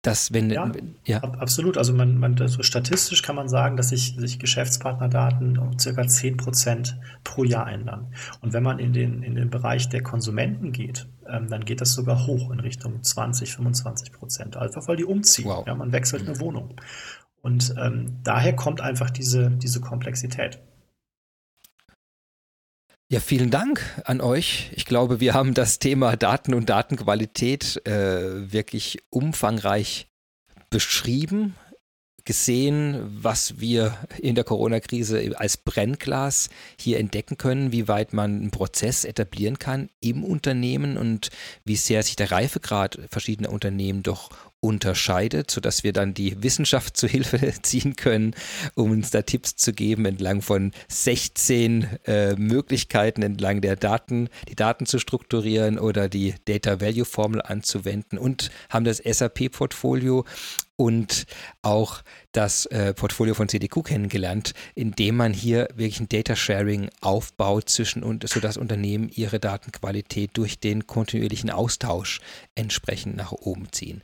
[0.04, 0.70] dass wenn ja,
[1.06, 1.24] ja.
[1.24, 1.78] absolut.
[1.78, 6.36] Also man, man so statistisch kann man sagen, dass sich, sich Geschäftspartnerdaten um circa 10
[6.36, 8.14] Prozent pro Jahr ändern.
[8.42, 11.94] Und wenn man in den, in den Bereich der Konsumenten geht, ähm, dann geht das
[11.94, 14.58] sogar hoch in Richtung 20, 25 Prozent.
[14.58, 15.46] Einfach weil die umziehen.
[15.46, 15.66] Wow.
[15.66, 16.76] Ja, man wechselt eine Wohnung.
[17.42, 20.60] Und ähm, daher kommt einfach diese, diese Komplexität.
[23.14, 24.72] Ja, vielen Dank an euch.
[24.74, 30.08] Ich glaube, wir haben das Thema Daten und Datenqualität äh, wirklich umfangreich
[30.72, 31.54] beschrieben,
[32.26, 38.52] gesehen, was wir in der Corona-Krise als Brennglas hier entdecken können, wie weit man einen
[38.52, 41.30] Prozess etablieren kann im Unternehmen und
[41.66, 44.30] wie sehr sich der Reifegrad verschiedener Unternehmen doch
[44.64, 48.34] unterscheidet, sodass wir dann die Wissenschaft zu Hilfe ziehen können,
[48.76, 54.56] um uns da Tipps zu geben entlang von 16 äh, Möglichkeiten entlang der Daten, die
[54.56, 60.24] Daten zu strukturieren oder die Data Value Formel anzuwenden und haben das SAP-Portfolio
[60.76, 61.26] und
[61.62, 62.02] auch
[62.32, 68.04] das äh, Portfolio von CDQ kennengelernt, indem man hier wirklich ein Data Sharing aufbaut zwischen
[68.04, 72.22] und sodass Unternehmen ihre Datenqualität durch den kontinuierlichen Austausch
[72.56, 74.02] entsprechend nach oben ziehen.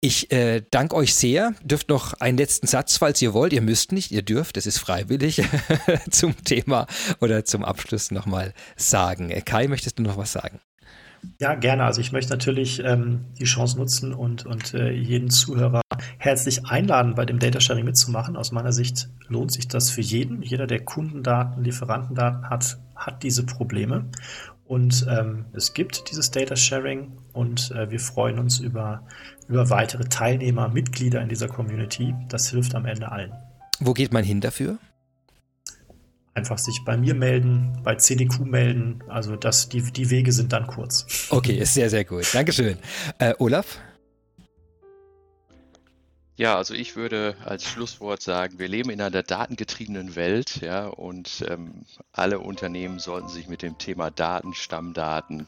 [0.00, 1.54] Ich äh, danke euch sehr.
[1.62, 3.52] Dürft noch einen letzten Satz, falls ihr wollt.
[3.52, 5.42] Ihr müsst nicht, ihr dürft, es ist freiwillig
[6.10, 6.86] zum Thema
[7.20, 9.30] oder zum Abschluss nochmal sagen.
[9.44, 10.60] Kai, möchtest du noch was sagen?
[11.40, 11.84] Ja, gerne.
[11.84, 15.82] Also ich möchte natürlich ähm, die Chance nutzen und, und äh, jeden Zuhörer
[16.18, 18.36] herzlich einladen, bei dem Data Sharing mitzumachen.
[18.36, 20.42] Aus meiner Sicht lohnt sich das für jeden.
[20.42, 24.06] Jeder, der Kundendaten, Lieferantendaten hat, hat diese Probleme.
[24.64, 29.06] Und ähm, es gibt dieses Data Sharing und äh, wir freuen uns über,
[29.48, 32.14] über weitere Teilnehmer, Mitglieder in dieser Community.
[32.28, 33.32] Das hilft am Ende allen.
[33.80, 34.78] Wo geht man hin dafür?
[36.34, 39.02] Einfach sich bei mir melden, bei CDQ melden.
[39.08, 41.28] Also das, die, die Wege sind dann kurz.
[41.30, 42.26] Okay, ist sehr, sehr gut.
[42.32, 42.78] Dankeschön.
[43.18, 43.78] Äh, Olaf?
[46.36, 51.44] Ja, also ich würde als Schlusswort sagen, wir leben in einer datengetriebenen Welt, ja, und
[51.46, 55.46] ähm, alle Unternehmen sollten sich mit dem Thema Daten, Stammdaten,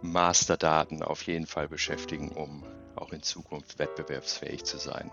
[0.00, 2.64] Masterdaten auf jeden Fall beschäftigen, um
[2.94, 5.10] auch in Zukunft wettbewerbsfähig zu sein.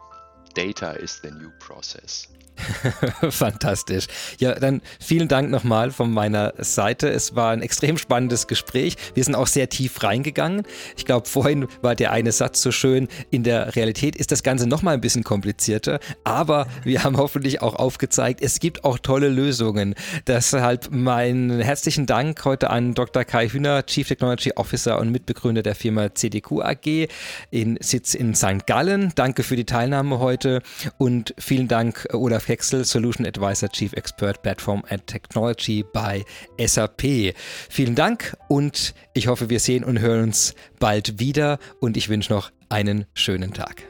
[0.56, 2.27] Data is the new process.
[3.30, 4.07] Fantastisch.
[4.40, 7.10] Ja, dann vielen Dank nochmal von meiner Seite.
[7.10, 8.95] Es war ein extrem spannendes Gespräch.
[9.14, 10.64] Wir sind auch sehr tief reingegangen.
[10.98, 13.07] Ich glaube, vorhin war der eine Satz so schön.
[13.30, 17.76] In der Realität ist das Ganze nochmal ein bisschen komplizierter, aber wir haben hoffentlich auch
[17.76, 19.95] aufgezeigt, es gibt auch tolle Lösungen.
[20.27, 23.23] Deshalb meinen herzlichen Dank heute an Dr.
[23.26, 27.07] Kai Hühner, Chief Technology Officer und Mitbegründer der Firma CDQ AG
[27.52, 28.65] in Sitz in St.
[28.65, 29.11] Gallen.
[29.15, 30.61] Danke für die Teilnahme heute
[30.97, 36.23] und vielen Dank, Olaf Hexel, Solution Advisor Chief Expert Platform and Technology bei
[36.59, 37.34] SAP.
[37.69, 42.31] Vielen Dank und ich hoffe, wir sehen und hören uns bald wieder und ich wünsche
[42.31, 43.84] noch einen schönen Tag.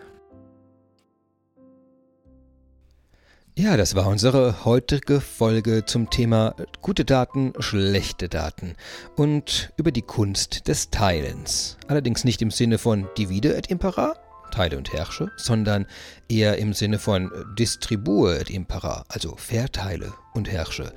[3.58, 8.76] Ja, das war unsere heutige Folge zum Thema gute Daten, schlechte Daten
[9.16, 11.78] und über die Kunst des Teilens.
[11.88, 14.16] Allerdings nicht im Sinne von Divide et Impera,
[14.52, 15.86] teile und herrsche, sondern
[16.30, 20.94] eher im Sinne von distribue et impera, also verteile und herrsche.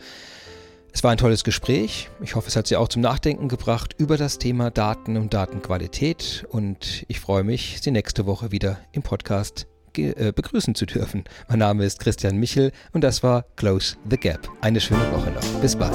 [0.92, 2.10] Es war ein tolles Gespräch.
[2.22, 6.44] Ich hoffe, es hat Sie auch zum Nachdenken gebracht über das Thema Daten und Datenqualität.
[6.48, 9.66] Und ich freue mich, Sie nächste Woche wieder im Podcast
[9.96, 11.24] äh, begrüßen zu dürfen.
[11.48, 14.48] Mein Name ist Christian Michel und das war Close the Gap.
[14.60, 15.60] Eine schöne Woche noch.
[15.60, 15.94] Bis bald.